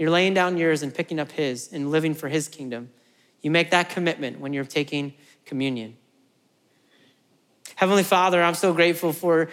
You're 0.00 0.10
laying 0.10 0.32
down 0.32 0.56
yours 0.56 0.82
and 0.82 0.94
picking 0.94 1.20
up 1.20 1.30
His 1.32 1.70
and 1.74 1.90
living 1.90 2.14
for 2.14 2.28
His 2.28 2.48
kingdom. 2.48 2.90
You 3.42 3.50
make 3.50 3.70
that 3.72 3.90
commitment 3.90 4.40
when 4.40 4.54
you're 4.54 4.64
taking 4.64 5.12
communion. 5.44 5.98
Heavenly 7.74 8.02
Father, 8.02 8.42
I'm 8.42 8.54
so 8.54 8.72
grateful 8.72 9.12
for, 9.12 9.50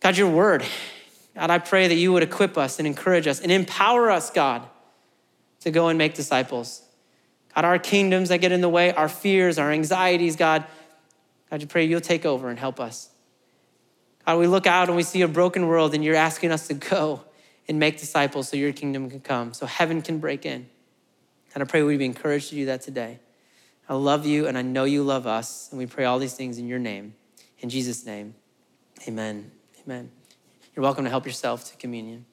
God, 0.00 0.18
your 0.18 0.28
word. 0.28 0.64
God, 1.34 1.50
I 1.50 1.58
pray 1.58 1.88
that 1.88 1.94
you 1.94 2.12
would 2.12 2.22
equip 2.22 2.58
us 2.58 2.78
and 2.78 2.86
encourage 2.86 3.26
us 3.26 3.40
and 3.40 3.50
empower 3.50 4.10
us, 4.10 4.30
God, 4.30 4.68
to 5.60 5.70
go 5.70 5.88
and 5.88 5.96
make 5.96 6.14
disciples. 6.14 6.82
God, 7.54 7.64
our 7.64 7.78
kingdoms 7.78 8.28
that 8.28 8.38
get 8.38 8.52
in 8.52 8.60
the 8.60 8.68
way, 8.68 8.92
our 8.92 9.08
fears, 9.08 9.58
our 9.58 9.72
anxieties, 9.72 10.36
God, 10.36 10.64
God, 11.50 11.60
you 11.60 11.66
pray 11.66 11.84
you'll 11.84 12.00
take 12.00 12.24
over 12.24 12.48
and 12.48 12.58
help 12.58 12.78
us. 12.78 13.10
God, 14.24 14.38
we 14.38 14.46
look 14.46 14.66
out 14.66 14.88
and 14.88 14.96
we 14.96 15.02
see 15.02 15.22
a 15.22 15.28
broken 15.28 15.66
world 15.66 15.94
and 15.94 16.04
you're 16.04 16.14
asking 16.14 16.52
us 16.52 16.68
to 16.68 16.74
go 16.74 17.24
and 17.68 17.78
make 17.78 17.98
disciples 17.98 18.48
so 18.48 18.56
your 18.56 18.72
kingdom 18.72 19.10
can 19.10 19.20
come, 19.20 19.52
so 19.52 19.66
heaven 19.66 20.02
can 20.02 20.18
break 20.18 20.46
in. 20.46 20.68
And 21.54 21.62
I 21.62 21.66
pray 21.66 21.82
we'd 21.82 21.98
be 21.98 22.04
encouraged 22.04 22.50
to 22.50 22.54
do 22.54 22.66
that 22.66 22.82
today. 22.82 23.18
I 23.88 23.94
love 23.94 24.24
you 24.24 24.46
and 24.46 24.56
I 24.56 24.62
know 24.62 24.84
you 24.84 25.02
love 25.02 25.26
us. 25.26 25.68
And 25.70 25.78
we 25.78 25.86
pray 25.86 26.04
all 26.04 26.20
these 26.20 26.34
things 26.34 26.58
in 26.58 26.68
your 26.68 26.78
name. 26.78 27.14
In 27.58 27.68
Jesus' 27.68 28.06
name, 28.06 28.34
amen. 29.08 29.50
Amen. 29.84 30.10
You're 30.74 30.84
welcome 30.84 31.04
to 31.04 31.10
help 31.10 31.26
yourself 31.26 31.70
to 31.72 31.76
communion. 31.76 32.24